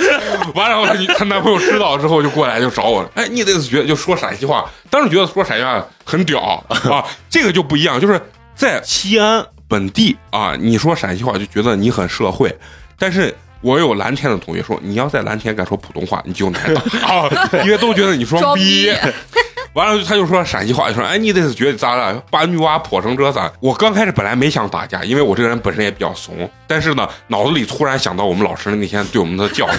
[0.56, 8.20] 完了后，她她男朋友知道之后就过来就找我了，哎，你得觉得就说陕西话，当时觉得说陕西话很屌啊，这个就不一样，就是
[8.56, 12.58] 在西安本地啊，你说陕西话就觉得你很社会，
[12.98, 13.32] 但是。
[13.62, 17.28] 我有蓝天的同学说，你要在蓝天敢说普通话，你就难了 啊，
[17.66, 18.90] 因为都觉得你装逼。
[19.74, 22.22] 完了，他就说陕西话，就说：“哎，你这是觉得咋了？
[22.32, 29.74] 把女娃泼成这咋？”我刚开始本来没想打架，因为我这个人本身也比较怂，但是呢，脑子里突然想到我们老师那天对我们的教导，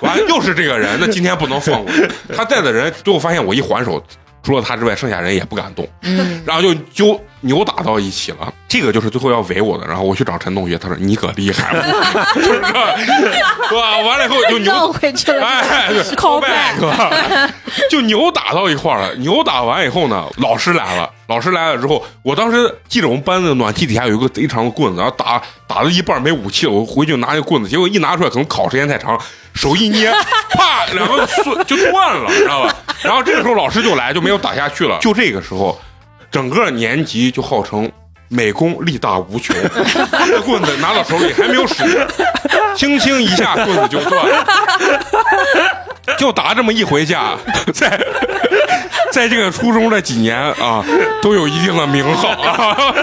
[0.00, 1.92] 完了又是这个人，那今天不能放过
[2.36, 2.92] 他带的人。
[3.04, 4.02] 最后发现我一还手，
[4.42, 8.52] 除了他之外，剩下人也不敢动，嗯，然后就就扭打到一起了。
[8.68, 9.86] 这个就是最后要围我的。
[9.86, 11.84] 然后我去找陈同学，他说：“你可厉害了，
[12.36, 12.70] 就是吧？”
[14.06, 15.44] 完了以后就扭绕回去了。
[15.44, 17.50] 哎，call back，
[17.90, 19.14] 就扭打到一块儿了。
[19.16, 21.10] 扭打完以后呢，老师来了。
[21.26, 29.20] 老师来了之后，我当时记得我们班的暖气底下有一个贼长的棍子，然后打打到一半没武器了，我回去拿那个棍子，结果一拿出来，可能烤时间太长，
[29.54, 30.12] 手一捏，
[30.50, 32.74] 啪，两个碎就断了，知道吧？
[33.02, 34.98] 然后这个时候老师就来，就没有打下去了。
[35.00, 35.80] 就这个时候，
[36.30, 37.90] 整个年级就号称。
[38.30, 39.54] 美工力大无穷，
[40.24, 41.98] 这棍子拿到手里还没有使劲，
[42.76, 44.46] 轻轻一下棍子就断了。
[46.16, 47.34] 就打这么一回架，
[47.74, 48.00] 在
[49.12, 50.84] 在这个初中这几年啊，
[51.20, 52.94] 都有一定的名号啊。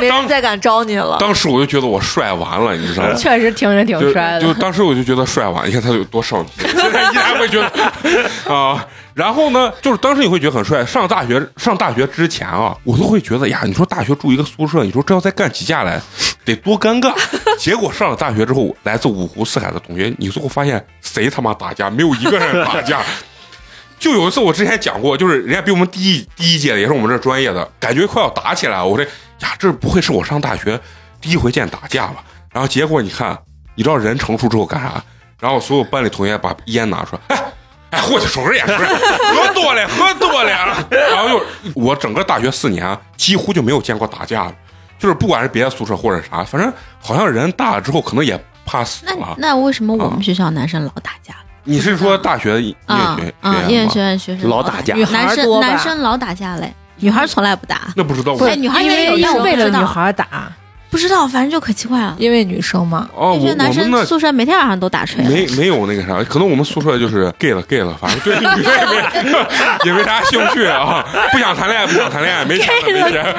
[0.00, 1.16] 没人再敢招你了。
[1.18, 3.14] 当时我就觉得我帅完了，你知道吗？
[3.14, 4.40] 确实听着挺帅的。
[4.40, 8.84] 就当时我就觉得帅完，你看他有多少女心，现在依然会觉得啊。
[9.14, 10.84] 然后呢，就是当时你会觉得很帅。
[10.84, 16.00] 上大学上大学之前啊，我都会觉得呀，你说大学住一个宿舍，你说这要再干起架来，
[16.44, 17.14] 得多尴尬。
[17.58, 23.02] 结果上了大学之后，来自五湖四海的同学，你最后发现谁他妈打架，没有一个人打架。
[23.98, 28.86] 就有一次我之前讲过，就是人家比我们第一第一届的，也是我们这专业的，感觉快要打起来了。
[28.86, 29.04] 我说
[29.40, 30.78] 呀，这不会是我上大学
[31.20, 32.24] 第一回见打架吧？
[32.52, 33.38] 然后结果你看，
[33.74, 35.02] 你知道人成熟之后干啥？
[35.40, 37.42] 然后所有班里同学把烟拿出来，哎。
[37.90, 40.50] 哎，我去，抽根烟，抽根烟，喝多了，喝多了。
[40.90, 41.42] 然后就
[41.74, 44.54] 我整个大学四年啊，几乎就没有见过打架的，
[44.98, 49.34] 就是不管是别的宿舍或者啥，反正好像人大了之后可能也怕死那了。
[49.38, 51.34] 那为什么我们学校男生老打架？
[51.68, 60.52] 你是说大学音啊乐学啊，音乐学院学生老打架女孩男生男生老打架嘞，女孩从来不打，那不知道我不是哎女孩因为也有但我知道为了女孩打，
[60.96, 62.16] 不知道，反正就可奇怪了。
[62.18, 69.46] 因为女生嘛，哦，我我觉得男生宿舍每天晚上都打锤，没没有那个啥，可能我们宿舍就是 gay 了 gay 了，反正对女生也没
[69.84, 73.36] 也没啥兴趣啊，不想谈恋爱不想谈恋爱，没钱了没钱，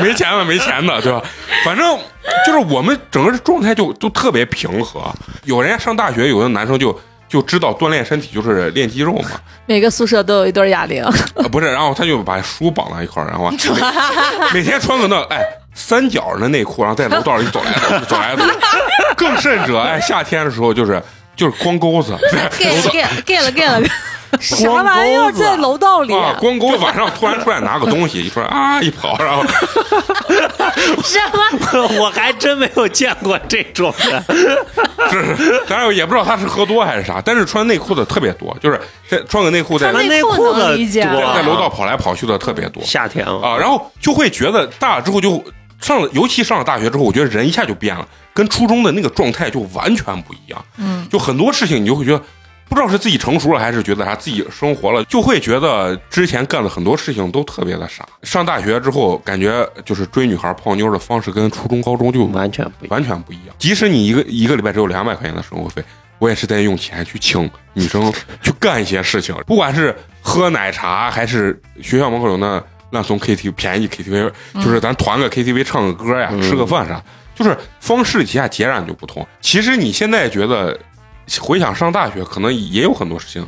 [0.00, 1.22] 没钱了没钱的，对吧？
[1.62, 1.98] 反正
[2.46, 5.02] 就是我们整个状态就就特别平和。
[5.44, 9.28] 有人家上大学，有的男生就就知道锻炼身体就是练肌肉嘛，
[9.66, 11.12] 每个宿舍都有一对哑铃，啊
[11.52, 15.42] 不是，然后他就把书绑在一块儿，然后每每天穿个那哎
[15.78, 17.72] 三角的内裤，然后在楼道里走来
[18.04, 18.50] 走来走去。
[19.16, 21.00] 更甚者，哎，夏天的时候就是
[21.36, 23.22] 就是光钩子，在 gay 了楼道。
[23.24, 23.80] gay 了 gay 了。
[24.40, 25.32] 啥玩意儿？
[25.32, 26.12] 在楼道里？
[26.14, 29.42] 啊，光钩子晚上突然出来拿个东西， 一出来啊一跑，然后。
[31.02, 31.88] 什么？
[31.98, 34.22] 我还真没有见过这种的。
[35.10, 42.82] 是，当然也不知道他是喝多还是啥，但是穿内裤的特别多，就是在穿个内裤在楼道跑来跑去的特别多。
[42.84, 45.42] 夏天啊，啊，然后就会觉得大了之后就
[45.80, 50.64] 上了，尤其上了大学之后，我觉得人一下就变了，跟初中的那个状态就完全不一样。
[50.76, 52.18] 嗯，就很多事情你就会觉得，
[52.68, 58.06] 不知道是自己成熟了还是觉得啥，自己生活了，就会觉得之前干的很多事情都特别的傻。
[58.22, 62.90] 上大学之后，感觉就是追女孩泡妞的方式跟初中、高中就完全不一样。
[62.90, 63.54] 完全不一样。
[63.58, 65.82] 即使你一个一个礼拜只有两百块钱的生活费，
[66.18, 68.12] 我也是在用钱去请女生
[68.42, 77.02] 去干一些事情，不管是喝奶茶还是学校门口有那烂怂 KTV 便宜 KTV，就是咱团个 KTV 唱个歌呀，嗯吃个饭啥，
[77.34, 79.26] 就是方式一下截然就不同。
[79.40, 80.78] 其实你现在觉得
[81.40, 83.46] 回想上大学，可能也有很多事情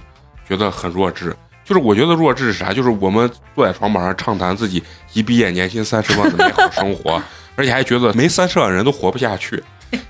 [0.49, 1.34] 觉得很弱智。
[1.64, 2.72] 就是我觉得弱智是啥？
[2.72, 4.82] 就是我们坐在床板上畅谈自己
[5.12, 7.22] 一毕业年薪三十万的美好生活，
[7.55, 9.62] 而且还觉得没三十万人都活不下去。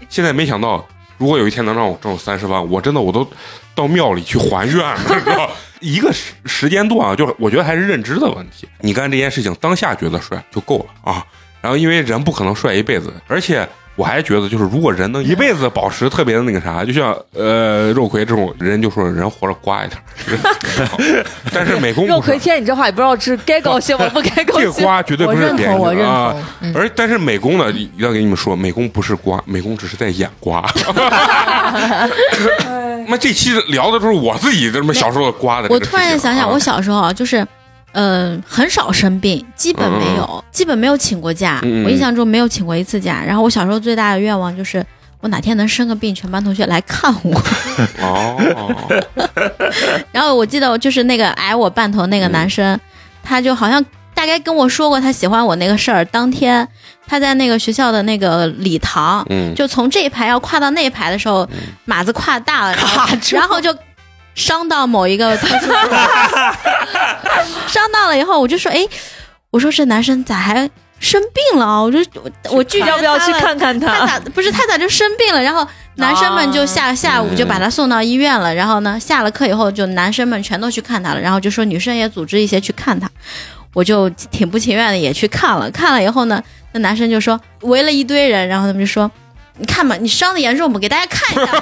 [0.08, 0.82] 现在没想到，
[1.18, 3.28] 如果有一天能让我挣三十万，我真的我都
[3.74, 5.52] 到庙里去还愿了，知道吧？
[5.80, 8.68] 一个时时间段啊，就是我觉得还是认知的问题。
[8.80, 11.24] 你干这件事情当下觉得帅就够了啊。
[11.60, 20.00] 然后因为人不可能帅一辈子，而且我还觉得就是如果人能一辈子保持特别的那个啥，就像呃肉葵这种人就说人活着瓜一点，
[21.52, 24.08] 但是美工是肉葵听，你这话也不知道是该高兴吗？
[24.08, 24.84] 不该高兴这个兴。
[24.84, 26.34] 瓜绝对我认同，不是别人我认啊。
[26.62, 30.64] 嗯而但是美工呢，要给你们说，美工不是瓜，美工只是在演瓜。
[33.10, 35.80] 那这期聊的都是我自己这么小时候的瓜的这我。
[35.80, 37.46] 突然想想，我小时候啊，就是，
[37.92, 41.60] 嗯、很少生病，基本没有，基本没有请过假。
[41.62, 43.22] 我印象中没有请过一次假。
[43.26, 44.84] 然后我小时候最大的愿望就是，
[45.20, 47.42] 我哪天能生个病，全班同学来看我。
[48.00, 49.02] 哦，
[50.12, 52.78] 然后我记得就是那个矮我半头那个男生，
[53.22, 53.84] 他就好像
[54.14, 56.04] 大概跟我说过他喜欢我那个事儿。
[56.04, 56.66] 当天
[57.10, 61.44] 他在那个学校的那个礼堂，嗯，就从这一排要跨到那一排的时候，
[61.84, 63.76] 马子跨大了，然后然后就
[64.36, 65.98] 伤到某一个特殊部位，
[67.66, 68.86] 伤到了以后，我就说，哎，
[69.50, 71.82] 我说这男生咋还生病了啊？
[71.82, 74.06] 我就我我拒绝要不要去他了看看他他？
[74.06, 75.42] 咋不是他咋就生病了？
[75.42, 78.54] 然后男生们就下下午就把他送到医院了。
[78.54, 81.20] 然后呢，下了课以后，就男生们全都去看他了。
[81.20, 83.10] 然后就说女生也组织一些去看他，
[83.74, 85.68] 我就挺不情愿的也去看了。
[85.72, 86.40] 看了以后呢，
[86.72, 89.10] 那男生就说围了一堆人，然后他们就说。
[89.58, 91.52] 你看吧，你伤的严重，我们给大家看一下。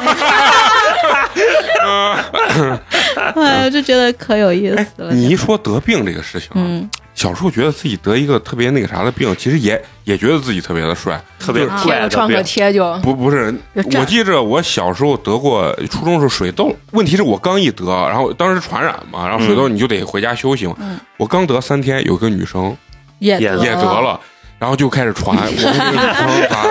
[3.35, 5.13] 哎呀，就觉得可有意思了。
[5.13, 11.21] 你一说得病这个事情啊，嗯，小时候觉得自己得一个特别那个啥的病，其实也也觉得自己特别的帅。
[11.41, 16.73] 特别啊怪的创个病，贴就不不是，我记着我小时候得过，初中是水痘。
[16.93, 20.77] 问题是我刚一得，然后当时传染嘛，然后水痘你就得回家休息嘛。
[20.79, 22.77] 嗯我刚得三天，有个女生
[23.19, 24.21] 也也也得了，
[24.59, 26.67] 然后就开始传 我跟这个女生啥。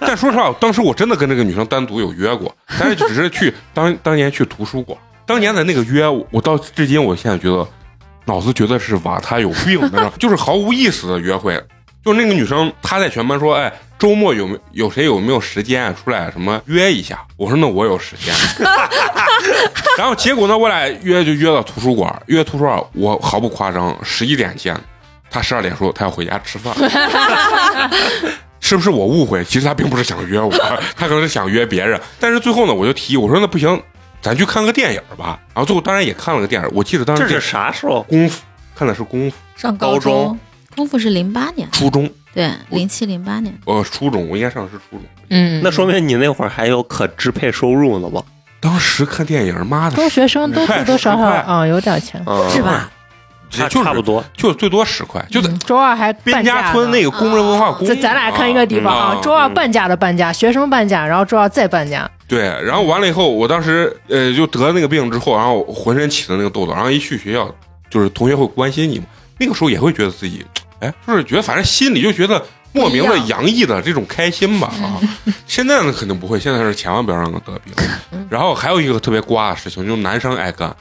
[0.00, 7.66] 但说实话，当时我真的跟这个女生单独有约过，但是只是去当当年去图书馆，当年的那个约，我到至今我现在觉得
[8.24, 11.62] 脑子觉得是吧，她有病，你知道吗就是毫无意思的约会。
[12.04, 18.34] 就是那个女生，她在全班说：“哎，周末有没有谁有没有时间啊出来什么约一下？”我说：“那我有时间。”
[19.96, 24.76] 然后结果呢，我俩约就约到图书馆，约图书馆，我毫不夸张，十一点见，
[25.32, 26.72] 他十二点说他要回家吃饭。
[28.60, 29.42] 是不是我误会？
[29.44, 30.48] 其实他并不是想约我，
[30.94, 32.00] 他可能是想约别人。
[32.20, 33.82] 但是最后呢，我就提议我说那不行，
[34.20, 35.40] 咱去看个电影吧。
[35.52, 38.02] 然后最后当然也看了个电影，我记得当时这是啥时候？
[38.04, 38.40] 功夫，
[38.76, 40.38] 看的是功夫，上高中中，
[40.76, 43.52] 功夫是零八年，初中，对，零七零八年。
[43.66, 45.02] 呃，初中，我应该上的是初中。
[45.30, 48.22] 嗯，那说明你那会儿还有可支配收入呢吧？
[48.60, 52.22] 当时看电影，妈的，中学生都多多少少啊有点钱。
[52.26, 52.88] 嗯是吧？
[53.60, 54.24] 差就是差不多。
[54.36, 57.86] 就最多十块，就在嗯周二还边家村那个工人文化宫。
[57.86, 62.10] 咱咱俩看一个地方啊，周二半价的半价，学生半价，然后周二再半价。
[62.26, 67.54] 对，然后完了以后，我当时呃就得了那个病之后，然后浑身起的那个痘痘，然后一去学校，
[67.90, 69.04] 就是同学会关心你嘛，
[69.38, 70.44] 那个时候也会觉得自己，
[70.80, 72.42] 哎，就是觉得反正心里就觉得
[72.72, 74.96] 莫名的洋溢的这种开心吧啊。
[75.46, 77.74] 现在呢肯定不会，现在是千万不要让他得病。
[78.30, 80.74] 然后还有一个特别瓜的事情，就是男生爱干。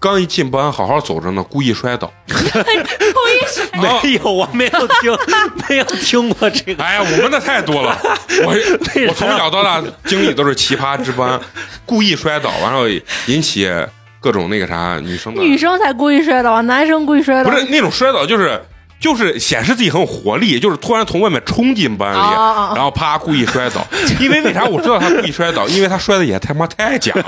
[0.00, 2.12] 刚一进班，好好走着呢，故意摔倒。
[2.28, 5.16] 故意没有，我没有听，
[5.68, 6.82] 没有听过这个。
[6.82, 7.98] 哎呀，我们的太多了。
[8.44, 8.54] 我
[9.08, 11.40] 我从小到大经历都是奇葩之班，
[11.84, 12.88] 故意摔倒，完了
[13.26, 13.68] 引起
[14.20, 17.50] 各种那个啥女生的，女生才故意摔倒，男生故意摔倒。
[17.50, 18.60] 不是那种摔倒，就是
[19.00, 22.18] 就是显示自己很有活力，就是突然从外面冲进班里，
[22.74, 23.86] 然后啪故意摔倒。
[24.20, 25.66] 因为为啥我知道他故意摔倒？
[25.68, 27.24] 因为他摔的也他妈太假了，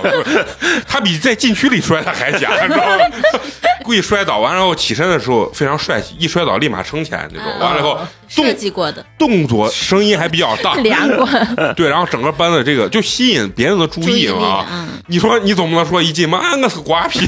[0.86, 3.04] 他比在禁区里摔的还假，你知道吗？
[3.82, 7.46] 故意摔倒完，然后起身的时候非常帅气，一摔倒立马撑起来那种。
[7.58, 7.98] 完了以后
[8.36, 14.66] 动设计过的，动作声音还比较大， 连贯，对，然后整个班的这个就吸引别人的注注意力意啊。
[14.70, 17.26] 嗯，你说你总不能说一进门啊，我是瓜皮，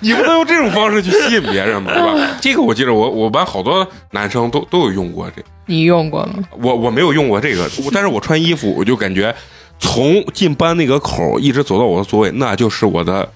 [0.00, 2.28] 你不能用这种方式去吸引别人吧，对吧？
[2.40, 6.44] 这个我记得我我班好多男生都都有用过这，你用过吗？
[6.60, 9.34] 我我没有用过这个，我但是我穿衣服我就感觉
[9.78, 13.28] 从进班那个口一直走到我的座位，那就是我的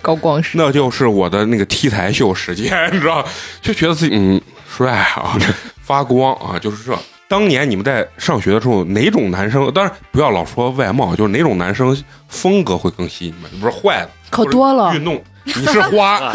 [0.00, 3.24] 高光时，那就是我的那个 T 台秀时间， 你知道，
[3.60, 5.38] 就觉得自己嗯帅啊，
[5.82, 6.98] 发光啊，就是这。
[7.28, 9.72] 当年你们在上学的时候，哪种男生？
[9.72, 11.96] 当然不要老说外貌，就是哪种男生
[12.28, 13.50] 风格会更吸引你们？
[13.58, 16.32] 不是坏的，可多了运动，你是花，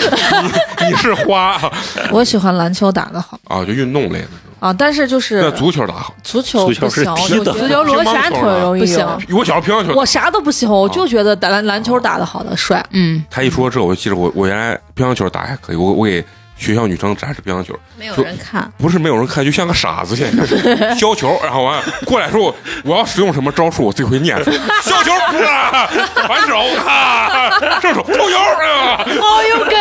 [0.81, 1.51] 你你是花。
[1.53, 1.71] 啊
[2.11, 3.39] 我喜欢篮球打得好。
[3.45, 4.27] 啊，就运动类的？
[4.59, 7.53] 啊，但是就是那足球打好，足球足球是不行，我踢的。
[7.53, 8.97] 足球螺旋腿容易不行。
[9.29, 9.37] 有。
[9.37, 12.83] 我小时候乒乓球我啥都不喜欢，我就觉得打篮篮球打得好的帅。
[12.91, 16.23] 嗯，他一说这，我就记得我我原来乒乓球打还可以，我我给
[16.57, 20.45] 学校女生展示乒乓球，没有人看，不是没有人看，就像个傻子现在
[20.95, 22.53] 削球，然后完了过来说
[22.83, 24.35] 我要使用什么招数，我自己会念。
[24.43, 25.13] 削 球，
[25.45, 25.87] 啊，
[26.27, 27.49] 反手啊，
[27.81, 29.73] 正手，投球啊，好有梗，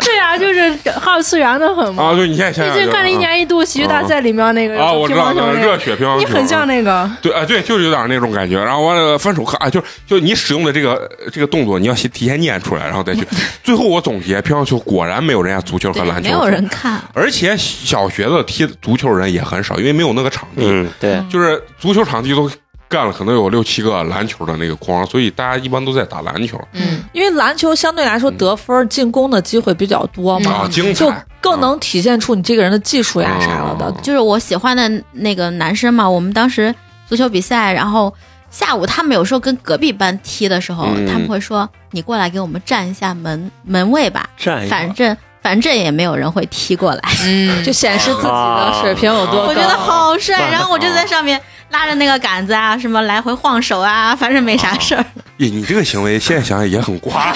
[0.00, 2.04] 对呀，就是二次元的很嘛。
[2.04, 8.62] 啊，对，你现在想想，最近看了一年一度喜剧大赛里面那个啊，我知道热血乒乓球，你很像那个，对啊，对，就是有点那种感觉。
[8.62, 13.26] 然后完了，翻手看，啊，就就你使用的这个这个动作，你要先提前念出来，然后再去。
[13.62, 20.62] 最后我总结，乒乓球果然没有人家足球和，篮球没有人看，而且小学的踢足球人也很少，因为没有那个场地。
[20.64, 22.50] 嗯，对，就是足球场地都
[22.88, 26.58] 干了，可能有六七个篮球的那个框，所以大家一般都在打篮球。
[26.72, 34.02] 嗯，因为篮球相对来说得分、进攻的机会比较多嘛，就，更能体现出你这个人的技术呀啥了的嗯。
[34.02, 36.74] 就是我喜欢的那个男生嘛，我们当时
[37.06, 38.12] 足球比赛，然后
[38.50, 41.06] 下午他们有时候跟隔壁班踢的时候，嗯。
[41.06, 47.02] 他们会说：“你过来给我们站一下门门卫吧，站一反正反正也没有人会踢过来。
[47.24, 49.48] 嗯， 就显示自己的水平有多高。
[49.48, 51.40] 我觉得好帅，啊然后我就在上面
[51.70, 55.04] 拉着那个杆子啊，什么来回晃手啊， 反正没啥事儿。
[55.38, 57.14] 咦，你这个行为现在想想也很瓜，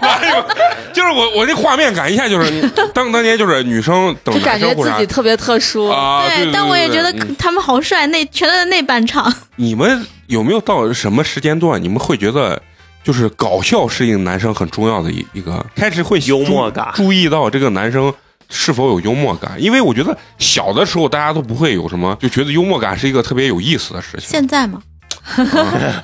[0.00, 0.44] 哎呦
[0.92, 5.88] 就是我我这画面感一下就是 当当年就是女生等就感觉自己特别特殊。
[5.88, 9.32] 啊，对，对但我也觉得他们好帅，那全都在那半场。
[9.56, 12.60] 你们有没有到什么时间段，你们会觉得
[13.02, 18.12] 就是搞笑是一个男生很重要的一一个，开始会幽默感注注意到这个男生
[18.48, 19.60] 是否有幽默感？
[19.60, 24.28] 因为我觉得小的时候大家都不会有什么，就觉得幽默感是一个特别有意思的事情。
[24.28, 24.82] 现在吗，
[25.26, 25.42] 啊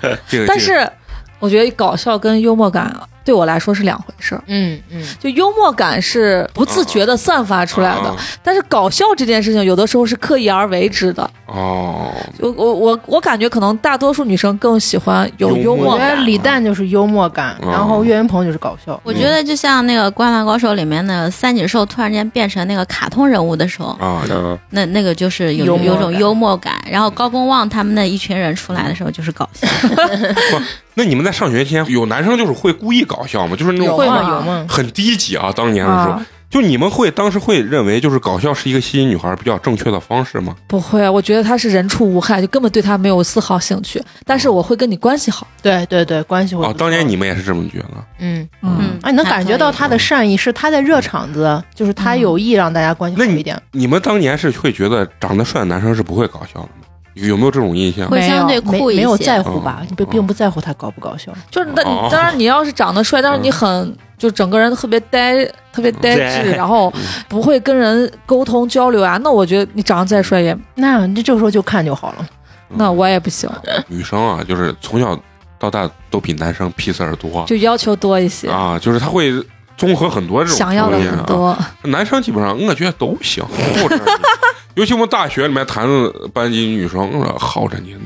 [0.02, 0.90] 这个，这个但是
[1.38, 2.94] 我觉得搞笑跟幽默感
[3.30, 4.42] 对我来说是两回事儿。
[4.48, 11.22] 嗯嗯，就幽默感是不自觉的散发出来的啊，但是搞笑这件事情有的时候是刻意而为之的。
[11.46, 16.26] 哦，我我我我感觉可能大多数女生更喜欢有幽幽默我觉得默感。
[16.26, 19.00] 李诞就是幽默感，嗯然后岳云鹏就是搞笑。
[19.04, 26.74] 我觉得就像那个《灌篮高手》里面的三井寿突然间变成那个卡通人物的时候，啊，嗯，那那个就是有有种幽默感。
[26.90, 29.68] 然后高公望他们那一群人出来的时候就是搞笑。
[30.94, 33.56] 那你们在上学期间有男生就是会故意搞笑吗？
[33.56, 34.16] 就是那种会吗？
[34.16, 34.66] 啊有吗？
[34.68, 36.10] 很低级啊，当年的时候。
[36.12, 40.52] 啊就你们会当时会认为，就是搞笑是一个吸引女孩比较正确的方式吗？
[40.66, 44.02] 不会，我觉得他是人畜无害，就根本对他没有丝毫兴趣。
[44.26, 48.04] 但是我会跟你关系好，对对对，关系会哦，当年你们也是这么觉得？
[48.18, 53.56] 嗯，嗯，啊，你能感觉到他的善意，是他在热场子，就是他有意让大家关系好一点。
[53.70, 56.88] 你们当年是会觉得长得帅的男生是不会搞笑的吗？
[57.14, 58.08] 有有没有这种印象？
[58.08, 59.24] 会相对没没有酷一些。
[59.24, 59.86] 在乎吧嗯？
[59.90, 61.32] 你并并不在乎他搞不搞笑。
[61.50, 62.08] 就是那哦。
[62.10, 66.92] 当然你要是长得帅，但是你很就整个人特别呆，特别呆滞，然后
[67.28, 72.28] 不会跟人沟通交流啊，那我觉得你长得再帅也那你这个时候就看就好了。
[72.68, 73.50] 那我也不行，
[73.88, 75.18] 女生啊，就是从小
[75.58, 79.32] 到大都比男生屁事儿多就要求多一些，啊，就是他会
[79.80, 81.16] 综合很多这种想要的条件啊。
[81.16, 81.58] 很多。
[81.90, 84.02] 男生基本上我觉得都行，耗着你。
[84.74, 87.96] 尤其我们大学里面谈的班级女生，我说耗着你，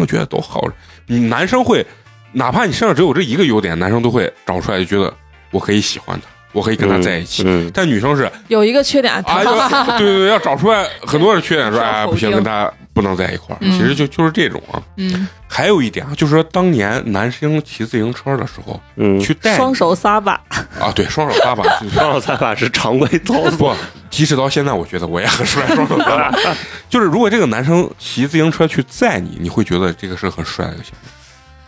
[0.00, 0.72] 我觉得都好着。
[1.06, 1.84] 你男生会，
[2.32, 5.12] 哪怕你身上只有这一个优点，男生都会找出来，就觉得
[5.50, 7.42] 我可以喜欢他，我可以跟他在一起。
[7.46, 9.42] 嗯，但女生是有一个缺点，啊，
[9.98, 13.58] 对对对，要找出来很多的缺点，说哎 不行，跟他不能在一块儿。
[13.60, 14.82] 嗯其实就就是这种啊。
[14.96, 20.32] 嗯，还有一点啊，就是说当年男生骑自行车的时候，嗯，去带双手撒把，
[20.80, 21.62] 啊，对，双手撒把，
[21.94, 23.74] 双手撒把是常规操作，不，
[24.10, 26.34] 即使到现在，我觉得我也很帅，双手撒把。
[26.90, 31.08] 就是如果这个男生骑自行车去载你，你会觉得这个是很帅的一个行为。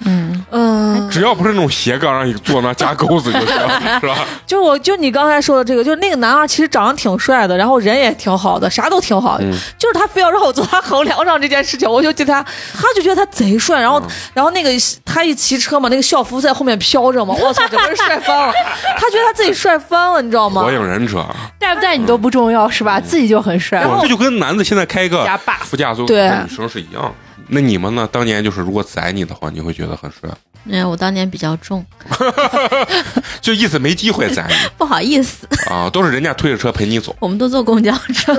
[0.07, 3.49] 嗯，嗯，只要不是那种斜杠让你坐那加钩子就行，
[4.01, 4.17] 是吧？
[4.47, 12.43] 就我就你刚才说的这个，就是那个男二其实长得挺帅的，然后人也挺好的，啥都挺好的，嗯就是他非要让我坐他横梁上这件事情，我就觉得他，
[12.75, 14.71] 他就觉得他贼帅，然后、嗯然后那个
[15.05, 18.53] 他一骑车嘛，那个校服在后面飘着嘛， 我操，整个人帅翻了，
[18.97, 20.71] 他觉得他自己帅翻了，你知道吗火？
[20.71, 23.01] 影忍者，啊带不带你都不重要，是吧？
[23.01, 23.81] 自己就很帅。
[23.81, 25.27] 然后这就跟男的现在开一个
[25.65, 27.11] 副驾座对和女生是一样的。
[27.49, 28.09] 那你们呢？
[28.11, 30.29] 当年就是如果载你的话，你会觉得很帅，
[30.65, 31.85] 因为我当年比较重，
[33.41, 37.15] 就意思没机会载你 不好意思，啊，都是人家推着车陪你走。
[37.21, 38.35] 我们都坐公交车。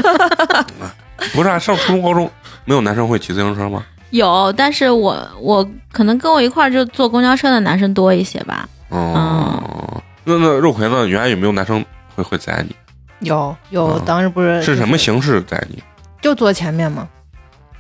[1.34, 2.30] 不是啊，上初中、高中
[2.66, 3.84] 没有男生会骑自行车吗？
[4.12, 8.68] 有，但是我我可能跟我一块儿就坐公交车的男生多一些吧。
[8.90, 11.08] 哦，那那肉葵呢？
[11.08, 11.84] 原来有没有男生
[12.16, 12.76] 会会载你？
[13.28, 15.82] 有有啊，当时不是是什么形式载你？
[16.22, 17.08] 就坐前面嘛。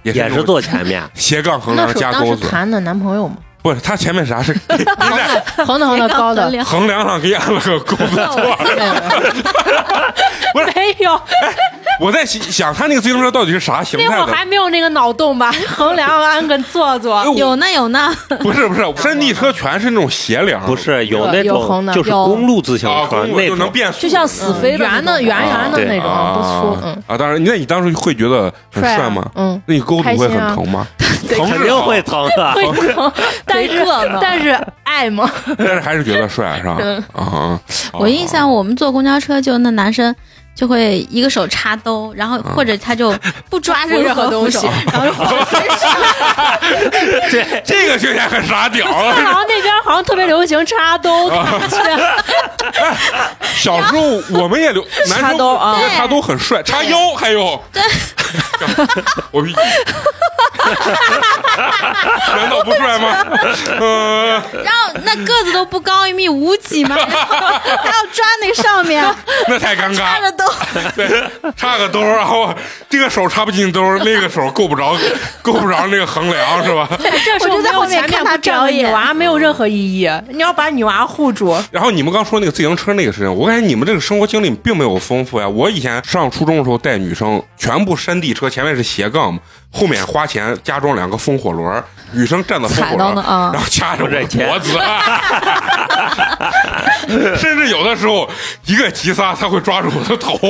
[0.03, 3.37] 也也是坐前面， 斜杠横梁加钩子，时谈的男朋友嘛，
[3.67, 8.57] 不是他前面啥是 你在横的横的高的横，梁上给你安了个钩子座。
[10.53, 11.19] 不是没有，
[11.99, 14.33] 我在想想他那个自行车到底是啥形那会儿态的？
[14.33, 15.51] 还没有那个脑洞吧？
[15.67, 18.11] 横梁安个座座有呢有呢，
[18.41, 27.17] 不是不是，山地车全是那种斜梁，不是有那有横的种就是公路自行啊，车那种，就能变速，就像死飞的圆的圆圆的那种，啊不粗，嗯，啊。
[27.17, 29.29] 当然，那你当时会觉得很帅吗？
[29.35, 30.87] 嗯，那你钩子会很疼吗？
[31.35, 32.51] 疼肯定 会，疼的。
[32.53, 32.63] 会
[32.93, 33.11] 疼，
[33.45, 33.85] 但是
[34.21, 35.29] 但是爱吗？
[35.57, 36.77] 但是还是觉得帅，是吧？
[36.79, 37.59] 嗯啊，
[37.93, 40.15] 我印象我们坐公交车就那男生。
[40.57, 43.13] 就会一个手插兜，然后或者他就
[43.47, 45.95] 不抓任何东西， 然后就晃身上。
[47.29, 49.15] 这 这个听起来很傻屌好啊！
[49.15, 51.29] 像那边好像特别流行插兜，
[53.55, 54.01] 小时候
[54.31, 57.83] 我们也留男生插兜啊插兜很帅，插腰还有，对。
[59.31, 59.53] 我比
[62.35, 63.25] 难道不帅吗？
[63.79, 67.35] 呃，然后那个子都不高，一米五几嘛，然后
[67.77, 69.05] 还要抓那上面。
[69.47, 69.95] 那太尴尬了。
[69.95, 70.43] 插着兜，
[70.95, 71.07] 对，
[71.55, 72.53] 插个兜儿，然后
[72.89, 74.95] 这个手插不进兜儿，那个手够不着，
[75.41, 76.87] 够不着那个横梁，是吧？
[76.99, 81.57] 这时候没有前面不站个女娃没有任何意义，你要把女娃护住。
[81.71, 85.47] 然后你们刚说那个自行车那个事情，我感觉你们这个生活经历并没有丰富呀。
[85.47, 89.39] 我以前上初中的时候带女生，全部山地车，前面是斜杠嘛，
[89.71, 94.73] 后面花钱加装两个风火轮儿，女生站在风火轮啊然后掐着我脖子，
[97.37, 98.27] 甚至有的时候
[98.65, 100.39] 一个急刹，他会抓住我的头。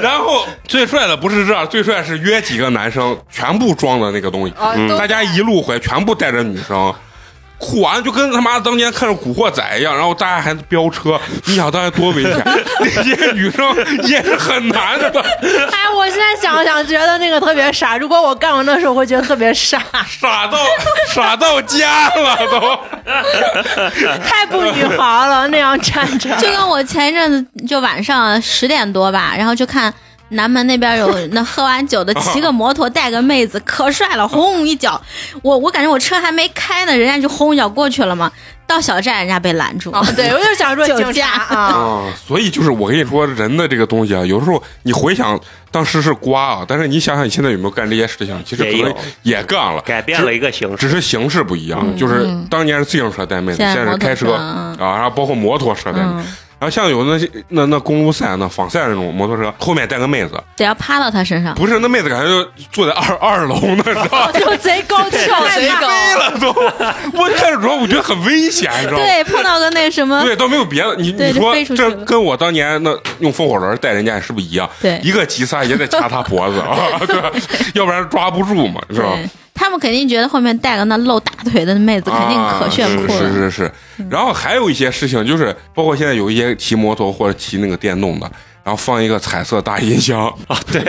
[0.00, 6.94] 然后最帅的不是这，最帅是约几个男生，全部装的那个东西，嗯大家一路回，全部带着女生。
[7.64, 12.42] 哭完就跟他妈当年看着《古惑仔》一样，然后大家还飙车，你想当年多危险？
[12.80, 13.64] 那些女生
[14.02, 15.08] 也是很难的，
[15.70, 20.58] 哎，我现在想想觉得那个特别傻，如果我干完那时候，会觉得特别傻，傻到
[21.14, 22.78] 傻到家了都。
[24.26, 24.96] 太不女孩
[25.28, 26.34] 了，那样站着。
[26.36, 29.92] 就跟我前一阵子就晚上十点多吧，然后就看
[30.32, 35.00] 南门那边有那喝完酒的骑个摩托带个妹子，可帅了，轰一脚，
[35.42, 38.30] 我我感觉我车还没开呢，人家就轰一脚过去了嘛。
[38.64, 45.38] 到小站人家被拦住，哦，对，我就想说酒驾啊，啊，所以就是我跟你说，人的这个东西啊，有时候你回想
[45.70, 50.76] 当时是瓜啊，但是你想想你现在有没有干这些事情，其实可能也有也干了，改变了一个形式。
[50.76, 51.94] 只是形式不一样。
[51.98, 56.22] 就是当年是自行车带妹子，现在是开车啊，然后包括摩托车带你。
[56.62, 61.52] 然后像有那些那那公路赛、那仿赛那种摩托车，后面带个妹子，得要趴到他身上。
[61.56, 64.30] 不是那妹子感觉就坐在二二楼呢，知道吗？
[64.32, 66.48] 就贼高跳，贼高飞了都，
[67.18, 68.98] 我看着主要我觉得很危险，你知道吗？
[69.04, 70.94] 对，碰到个那什么， 对，倒没有别的。
[70.94, 74.70] 你你说这跟我当年那用风火轮带人家是不是一样？
[74.80, 77.16] 对一个急刹也得掐他脖子啊 对？
[77.74, 79.18] 要不然抓不住嘛，是吧？
[79.54, 83.32] 对他们肯定觉得后面带个那露大腿的妹子肯定可炫酷啊、是了。
[83.32, 83.72] 是是。
[84.10, 88.30] 然后还有一些事情，就是包括现在有一些骑摩托或者骑那个电动的，
[88.64, 90.82] 然后放一个彩色大音箱， 啊，对，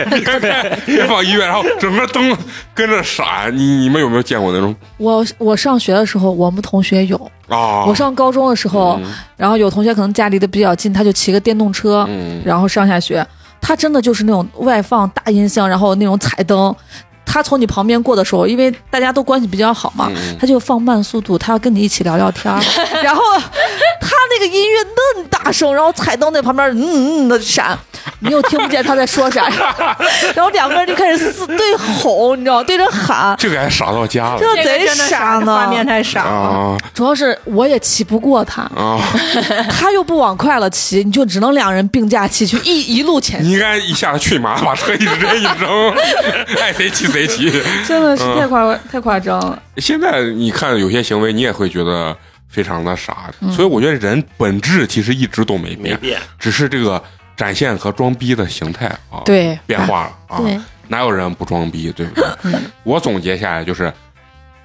[0.86, 2.36] 别 放音乐，然后整个灯
[2.74, 3.54] 跟着闪。
[3.56, 7.16] 你你们有没有见过那种我我上学的时候，我们同学有。
[7.48, 7.84] 啊？
[7.86, 13.24] 我上高中的时候，嗯然后有同学可能家离得比较近，他就骑个电动车，嗯然后上下学。
[13.60, 16.74] 他真的就是那种外放大音箱，然后那种彩灯。
[17.34, 22.60] 他从你旁边过的时候，因为大家都关系比较好嘛，嗯他就放慢速度，他要跟你一起聊聊天儿。
[23.02, 23.20] 然后
[24.00, 27.78] 他那个音乐那么大声，然后彩灯在旁边嗯嗯的闪，
[28.20, 29.48] 你又听不见他在说啥，
[30.34, 32.64] 然后两个人就开始撕对吼，你知道吗？
[32.64, 35.54] 对着喊，这个还傻到家了这贼傻呢。
[35.54, 36.30] 画面太傻了。
[36.30, 39.00] 啊主要是我也骑不过他，啊！
[39.68, 45.90] 他又不往快了骑，你就只能两人并驾齐驱，一一路前行，你应该一下子去马，把车一直这一扔，
[46.60, 47.50] 爱 谁骑谁骑。
[47.86, 49.58] 真的是嗯太夸、太夸张了。
[49.78, 52.16] 现在你看有些行为，你也会觉得
[52.54, 56.20] 非常的傻，嗯所以我觉得人本质其实一直都没变，没变。
[56.38, 57.02] 只是这个
[57.36, 60.40] 展现和装逼的形态啊，对变化了啊。
[60.86, 62.52] 哪有人不装逼，对不对？
[62.84, 63.92] 我总结下来就是，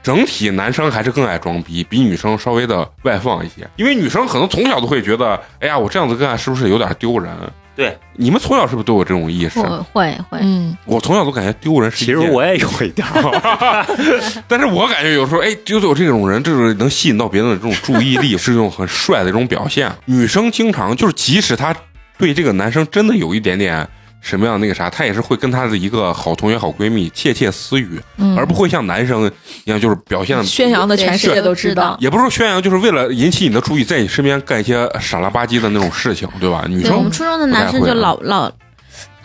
[0.03, 3.68] 整体男生还是更爱装逼，比女生稍微的外放一些。
[3.78, 7.34] 因为女生可能从小都会觉得，哎呀，我这样子干是不是有点丢人？
[7.80, 9.57] 对，你们从小是不是都有这种意识？
[9.61, 13.85] 会会会，嗯，我从小都感觉丢人是其件，实我也有一点儿，
[14.49, 19.89] 但是我感觉有时候，哎，就有这种人，就是能吸引到别人的这种注意力，是一种很帅的一种表现。
[20.03, 21.73] 女生经常就是，即使她
[22.18, 23.88] 对这个男生真的有一点点
[24.22, 29.32] 什么样那个啥，她也是会跟她的一个好同学、好闺蜜窃窃私语，嗯而不会像男生
[29.66, 31.98] 一样，就是表现的宣扬的全世界都知道。
[32.00, 36.66] 也不是说宣扬，就是为了引起你的注意，在你身边干一些傻了吧唧的那种事情，对吧？
[36.68, 38.56] 女生我们初中的男生就老老，他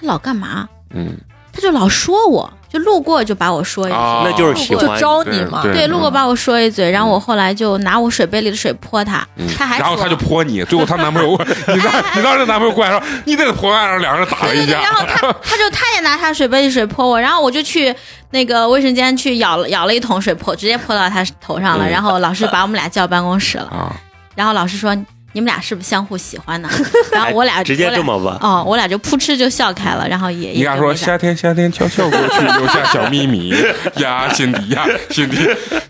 [0.03, 0.69] 老干嘛？
[0.95, 1.17] 嗯
[1.53, 9.47] 他就老说我，就路过就把我说一句，啊，那就是喜就招你嘛，对对，路过把我说一嘴，然后我后来就拿我水杯里的水泼他，嗯。
[9.57, 9.87] 他还说。
[9.87, 11.31] 然后他就泼你，最后她男朋友，
[11.69, 14.81] 你当你当这男朋友过来说，你得泼完，然后两个人打了一架。
[14.81, 17.95] 然后他他就他也拿他水杯里水泼我，然后我就去
[18.31, 21.87] 那个卫生间去舀了舀了一桶水泼，直接泼到他头上了。
[21.87, 21.91] 嗯。
[21.91, 23.95] 然后老师把我们俩叫办公室了，啊，
[24.35, 24.97] 然后老师说
[25.35, 26.69] 你们俩是不是相互喜欢呢？
[27.13, 33.53] 然后我俩直接这么问，哦，我俩就扑哧就笑开了，然后也你俩说夏天夏天悄悄过去， 留下小秘密
[33.97, 35.37] 呀，心底呀，心底。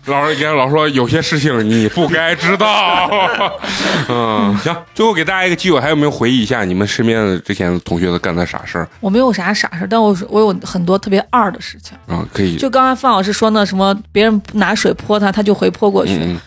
[0.05, 3.09] 老师跟老师说，有些事情你不该知道。
[4.09, 11.95] 嗯，行，最后给大家一个机会，还有没有回忆一下你们身边的之前同学的干的傻事儿我没有啥傻事儿，但我我有很多特别二的事情。
[12.07, 12.25] 啊？
[12.33, 16.39] 可以，就刚才范老师说那什么，别人拿水泼他，他就回泼过去，嗯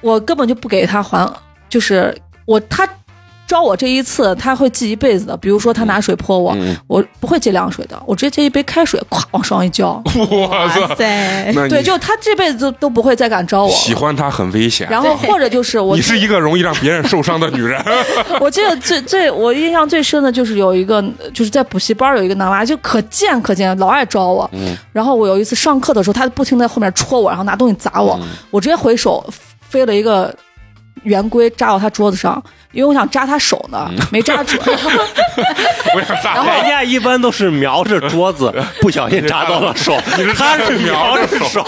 [0.00, 1.28] 我根本就不给他还，
[1.68, 2.16] 就是
[2.46, 2.88] 我他
[3.46, 5.34] 招我这一次，他会记一辈子的。
[5.38, 10.02] 比如说他拿水泼我，嗯，我不会接凉水的，我直接接一杯开水，咵往手上一浇。
[10.50, 13.70] 哇，塞，那你对，就他这辈子都都不会再敢招我。
[13.70, 14.86] 喜欢他很危险。
[14.90, 17.82] 然后或者就是我你是一个容易让别人受伤的女人。
[18.38, 24.50] 我记得最最我印象最深的就是有一个就是在补习班有一个男娃，就可贱可贱，老爱招我。
[24.52, 29.24] 嗯然后我有一次上课的时候，他不停在后面戳我，然后拿东西砸我，嗯我直接回手
[29.70, 30.34] 飞了一个
[31.04, 32.42] 圆规扎到他桌子上，
[32.72, 34.60] 因为我想扎他手呢，嗯没扎准。
[36.22, 39.96] 然后人家一般都是瞄着桌子， 不小心扎到了手，
[40.36, 41.62] 他是瞄着手，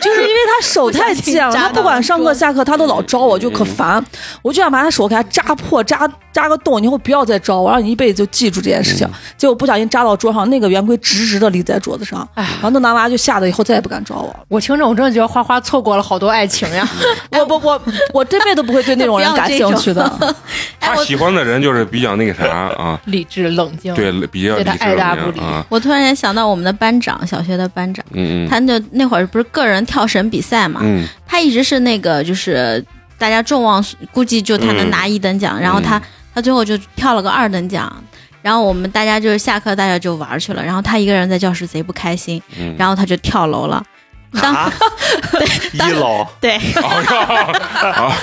[0.00, 4.04] 就是因为他手太贱了，他不管上课下课，他都老招我，就可烦。
[4.42, 9.08] 我就想把他手给他扎破，扎扎个洞，以后不要再招我，让你一辈子就记住这件事情。
[9.36, 14.34] 结果不小心扎到桌上，那个圆规直直的立在桌子上，然后那男娃就吓得以后再也不敢招我。
[14.48, 16.88] 我听着，我真的觉得花花错过了好多爱情呀。
[17.32, 17.82] 我我我
[18.12, 20.34] 我这辈子都不会对那种人 感兴趣的。
[20.78, 32.84] 他喜欢的人就是比较那个啥啊，理智冷静，对，比较对他爱答不理啊，我突然间想到我们的班长，小学的班长，嗯嗯他那那会儿不是个人跳绳比赛嘛，嗯他一直是那个就是
[33.18, 36.00] 大家众望，估计就他能拿一等奖，然后他
[36.34, 37.92] 他最后就跳了个二等奖。
[38.42, 40.64] 然后我们大家就是下课，大家就玩去了。
[40.64, 43.84] 然后他一个人在教室贼不开心，嗯，然后他就跳楼了。
[44.32, 44.72] 当、啊，
[45.72, 48.16] 一楼对，哦呀啊，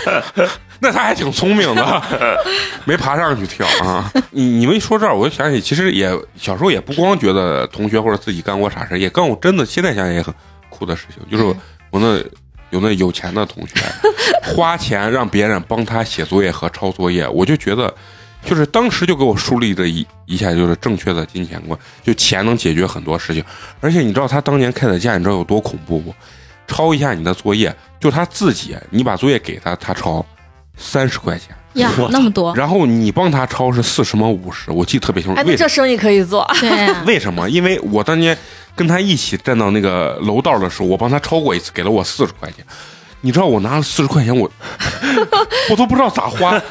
[0.79, 2.03] 那他还挺聪明的，
[2.85, 4.11] 没爬上去跳啊。
[4.31, 10.33] 你你们一说这儿，我就想起，其实也小时候也不光觉得同学或者自己干过傻事，也干过真的，现在想想也很
[10.69, 11.43] 酷的事情，就是
[11.91, 12.23] 我那。
[12.71, 13.75] 有那有钱的同学，
[14.43, 17.95] 花钱让别人帮他写作业和抄作业，我就觉得，
[18.47, 23.43] 就是当时就给我树立了一一下就是正确的金钱观，就钱能解决很多事情。
[23.81, 26.13] 而且你知道他当年开的价，你知道有多恐怖不？
[26.65, 30.25] 抄一下你的作业，就他自己，你把作业给他，他抄
[30.75, 35.39] 三十块钱，呀那么多，然后你帮他抄是四十么五十，我记得特别清楚。
[35.39, 36.45] 哎，这生意可以做。
[36.59, 37.49] 对啊 为什么？
[37.49, 38.37] 因为我当年
[38.75, 42.65] 跟他一起站到那个楼道的时候，我帮他抄过一次，给了我四十块钱。
[43.21, 44.49] 你知道我拿了四十块钱，我
[45.69, 46.61] 我都不知道咋花。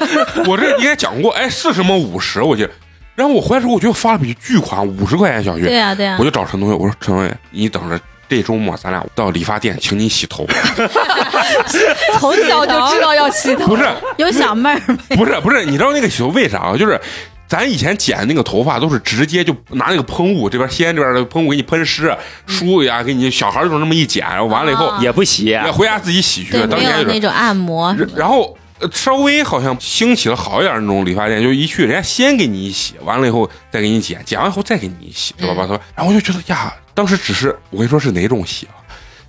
[0.45, 2.69] 我这你也讲过，哎，四十么五十，我记得。
[3.15, 7.99] 然后我回来之后，我觉得发了笔巨款，五十块钱小学，对呀对呀我，就找陈同学，我说陈同学，你等着。
[8.29, 10.45] 这周末咱俩到理发店，请你洗头。
[12.19, 13.87] 从小就知道要洗头，不是，
[14.17, 15.15] 有小妹儿没？
[15.15, 16.75] 不是，不是，你知道那个洗头为啥啊？
[16.75, 16.99] 就是
[17.47, 22.15] 咱以前剪那个头发都是直接就拿那个喷雾，这边西安这边的喷雾给你喷湿，
[22.45, 26.57] 梳呀，给你小孩就那么一剪，然后完了以后啊也不洗，也回家自己洗去。
[26.57, 27.95] 没当年就是，有那种按摩。
[28.15, 35.55] 然后呃稍微好像兴起了好一点那种理发店，就一去人家先给你一洗，完了以后再给你剪，剪完以后再给你一洗，对吧？
[35.55, 38.75] 把头，然后我就觉得呀，当时只是我跟你说是哪种洗啊？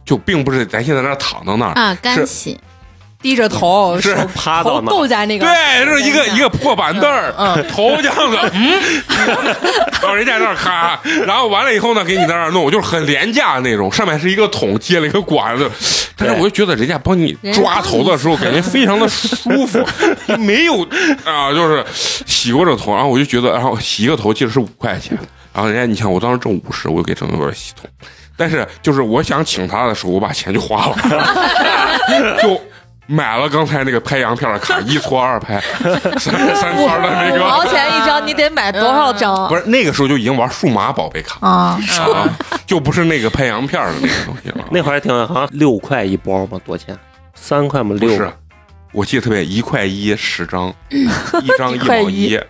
[0.05, 2.59] 就并不是咱现在那躺到那儿，啊，干洗，
[3.21, 7.67] 低着头，是头趴到那够在那个对，就是一个一个破板凳儿，嗯。
[7.69, 8.81] 头这样子， 嗯，
[10.01, 15.69] 然后人家在那儿咔，然后完了以后呢，给你在那儿弄，就是很廉价那种，上面是一个桶接了一个管子，
[16.17, 19.85] 但是我就觉得人家帮你抓头的时候，感觉非常的舒服，
[20.39, 20.83] 没有
[21.25, 21.85] 啊，就是
[22.27, 25.19] 洗过这头，然后我就觉得，然后洗一个头其实是五块钱，
[25.53, 27.89] 然后人家你想我当时挣五十，我就给郑文洗头。
[28.37, 30.97] 但是就是我想请他的时候，我把钱就花了，
[32.41, 32.61] 就
[33.11, 35.59] 买了刚才那个拍洋片的卡，一搓二拍，
[36.21, 39.57] 三三圈的那个五毛，钱一张，你得买多少张不？
[39.57, 42.29] 是那个时候就已经玩数码宝贝卡啊，啊，
[42.67, 44.63] 就不是那个拍洋片的那个东西了。
[44.71, 46.95] 那会儿还挺好像六块一包嘛，多少钱？
[47.35, 47.97] 三块吗？
[47.99, 48.31] 六不是，
[48.93, 52.41] 我记得特别，一块一十张， 一张一毛块一一，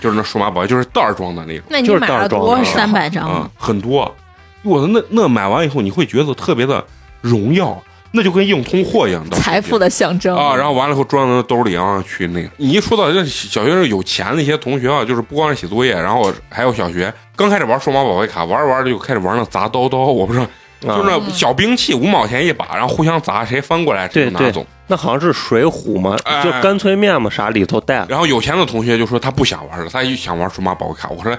[0.00, 1.66] 就是那数码宝贝，就是袋儿装的那种。
[1.82, 2.64] 就是那你买了袋装的多少？
[2.76, 4.14] 三百张啊，，很多。
[4.62, 6.84] 我的那那买完以后，你会觉得特别的
[7.20, 10.54] 荣耀，那就跟硬通货一样的财富的象征啊。
[10.56, 12.48] 然后完了以后装到兜里，然后去那个。
[12.56, 24.64] 你一说到这小学生有钱那些同学啊，就是不光是写作业，然后还有小学刚开始玩数码宝贝卡，玩着玩着就开始玩那砸刀刀，我不知道，啊就是那小兵器，五毛钱一把，然后互相砸，谁翻过来谁拿走。
[24.88, 28.06] 那好像是水浒嘛，哎就干脆面嘛，啥里头带。
[28.08, 31.08] 然后有钱的同学就说他不想玩了，他就想玩数码宝贝卡。
[31.08, 31.36] 我说，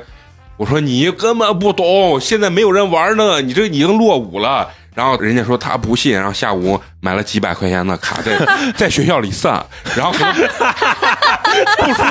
[0.58, 4.68] 我说你根本不懂，现在没有人玩呢，你这已经落伍了。
[4.98, 8.36] 然后人家说他不信，然后下午买了几百块钱的卡在
[8.76, 9.64] 在学校里散，
[9.96, 10.34] 然后可能
[11.86, 12.04] 不出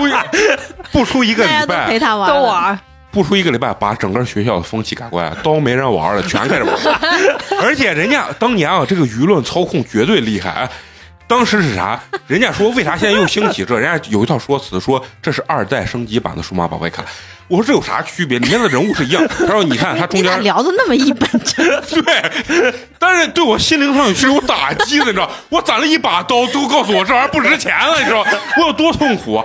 [0.92, 2.42] 不出一个礼拜陪，他玩，都。
[2.42, 2.78] 玩，
[3.10, 6.76] 不出一个礼拜，把整个学校的风气改过来，都没人玩了，全开始玩。
[7.60, 10.70] 而且人家当年啊，这个舆论操控绝对厉害。
[11.26, 12.00] 哎当时是啥？
[12.28, 13.76] 人家说为啥现在又兴起这？
[13.76, 17.04] 人家有一套说辞，说这是二代升级版的数码宝贝卡。
[17.48, 18.38] 我说这有啥区别？
[18.38, 19.26] 里面的人物是一样。
[19.28, 22.00] 他说你看他中间 聊的那么一本正经？
[22.02, 25.28] 对，但是对我心灵上是有打击的，你知道？
[25.48, 28.24] 我攒了一把刀，都告诉我这玩意儿不值钱了，你知道？
[28.58, 29.42] 我有多痛苦。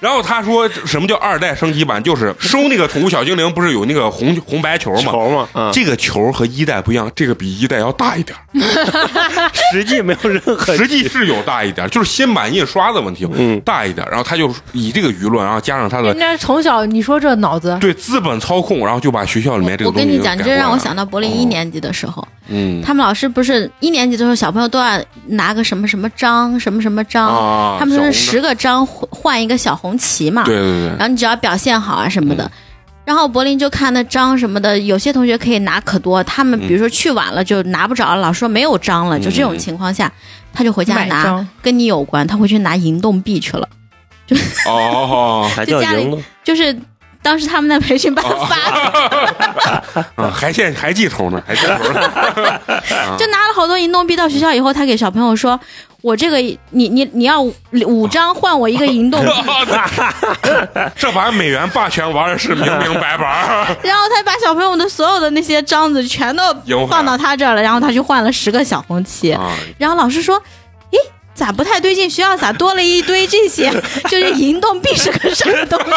[0.00, 2.02] 然后他说什么叫二代升级版？
[2.02, 5.12] 就是收那个宠物小精灵，不是有那个红红白球吗？
[5.12, 13.60] 球嘛，啊，这个球和一代不一样，这个比一代要大一点儿， 实际没有任何 实际是有大一点儿，就是新版印刷的问题，嗯。
[13.64, 14.10] 大一点儿。
[14.10, 22.82] 然后他就以这个舆论，然后加上他的人家从小你说这脑子，对资本操控，然后就把学校里面这个东西我跟你讲，改这让我来想到柏林一年级的时候，嗯。
[22.82, 30.88] 他们老师不是一年级的时候，小朋友都要拿个什么什么章，什么什么章，啊，他们说是小十个章换换一个小红旗嘛，对对对。
[30.90, 32.44] 然后你只要表现好啊什么的。
[32.44, 32.50] 嗯。
[33.06, 40.10] 然后柏林就看那章什么的，有些同学可以拿可多，他们比如说去晚了就拿不着了，老师说没有章了，嗯就这种情况下，
[40.52, 43.68] 他就回家拿，跟你有关，他回去拿银动币去了，
[44.26, 44.36] 就
[44.68, 46.76] 哦，还 叫就家里，就是
[47.22, 52.00] 当时他们在培训班发的，啊， 还现还记仇呢，还记仇呢。
[53.16, 55.58] 就拿了好多银动币到学校以后，他给小朋友说
[56.02, 56.36] ：“我这个
[56.70, 57.52] 你你你要五
[57.86, 59.30] 五张换我一个银动币。
[60.96, 63.76] ”这把美元霸权玩的是明明白白。
[63.82, 66.42] 然后他把小朋友的所有的那些章子全都
[66.88, 69.32] 放到他这儿了，然后他去换了十个小红旗。
[69.32, 70.36] 啊，然后老师说
[70.92, 70.98] ：“诶，
[71.36, 72.08] 咋不太对劲？
[72.08, 73.70] 学校咋多了一堆这些？
[74.08, 75.94] 就是银动币是个什么东西？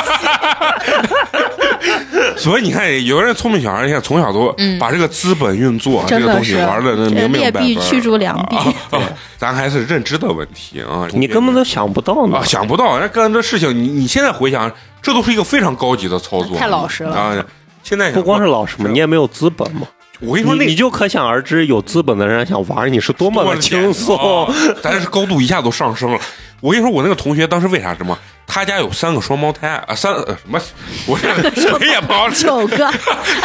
[2.38, 7.66] 所以你看，有人聪明小孩，你看从小都把这个资本运作、这个东西玩的明明劣白白。
[7.66, 8.58] 币驱逐良币。
[8.58, 9.00] 啊啊
[9.38, 11.08] 咱还是认知的问题啊！
[11.16, 12.44] 你根本都想不到呢啊。
[12.44, 14.70] 想不到，人家干这事情，你你现在回想，
[15.02, 17.46] 这都是一个非常高级的操作，太老实了啊！
[17.82, 19.88] 现在不光是老实嘛，你也没有资本嘛。
[20.20, 24.16] 我跟你说，那你你就可想而知，有资本的人想玩你是多么的轻松。
[24.18, 26.20] 哦咱是高度一下都上升了。
[26.62, 28.18] 我跟你说，我那个同学当时为啥这么？
[28.46, 30.60] 他家有三个双胞胎啊，三呃什么？
[31.06, 32.94] 我这谁也不好 九个啊，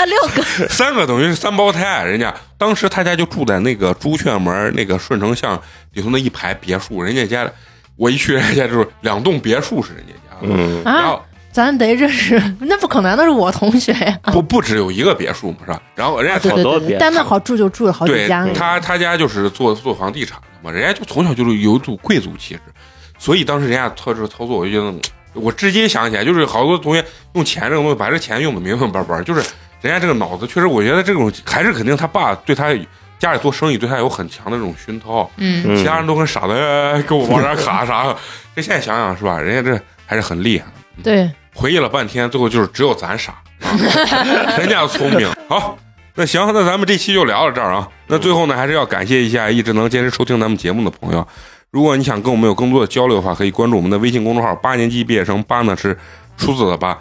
[0.07, 5.61] 六个， 三个等于是三胞胎，人家当时他家就住在那个朱雀门那个顺城巷
[5.93, 7.47] 里头那一排别墅，人家家
[7.97, 11.23] 我一去人家就是两栋别墅是人家家的，然后，
[11.55, 14.19] 咱得认识，那不可能，那是我同学呀。
[14.25, 15.81] 不不只有一个别墅嘛是吧？
[15.95, 18.45] 然后人家好多别但那好住就住了好几对家。
[18.53, 22.61] 他他家就是做做房地产的嘛，人家就从小就是有一种贵族气质，
[23.19, 25.01] 所以当时人家操这个操作，我就觉得嗯
[25.35, 27.05] 我至今想起来，就是好多同学
[27.35, 29.41] 用钱这个东西把这钱用的明明白白，就是
[29.81, 32.75] 人家这个脑子确实，我觉得这种还是肯定他爸对他
[33.17, 38.17] 家里做生意对他有很强的这种熏陶，嗯，嗯其他人都跟傻子哎给我往这儿卡啥的，
[38.57, 39.39] 这现在想想是吧？
[39.39, 40.67] 人家这还是很厉害。
[41.03, 43.71] 对，回忆了半天，最后就是只有咱傻，啊
[44.59, 45.31] 人家聪明。
[45.49, 45.79] 好，
[46.17, 47.89] 那行，那咱们这期就聊到这儿啊。
[48.09, 51.27] 那最后呢，还是要感谢一下一直能坚持收听咱们节目的朋友。
[51.71, 55.97] 如果你想跟我们有更多的交流的话，可以关注我们的微信公众号“八年级毕业生”，八呢是
[56.37, 56.97] 数字的八。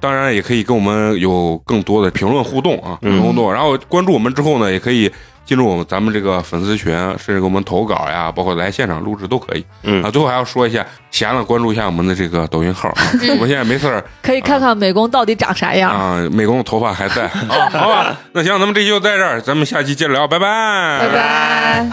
[0.00, 3.52] 当然，也可以跟我们有更多的评论互动啊，评论互动。
[3.52, 5.10] 然后关注我们之后呢，也可以
[5.48, 9.64] 进入我们咱们这个粉丝群，甚至给我们投稿呀，包括来现场录制都可以。
[9.82, 12.96] 嗯啊，最后还要说一下，闲了关注一下我们的这个抖音号啊。
[13.30, 15.90] 我们现在没事儿可以看看美工到底长啥样。
[15.90, 21.88] 啊，美工的头发还在 啊，好吧，那行，咱们这期就在这儿，咱们下期接着聊，拜拜，拜拜。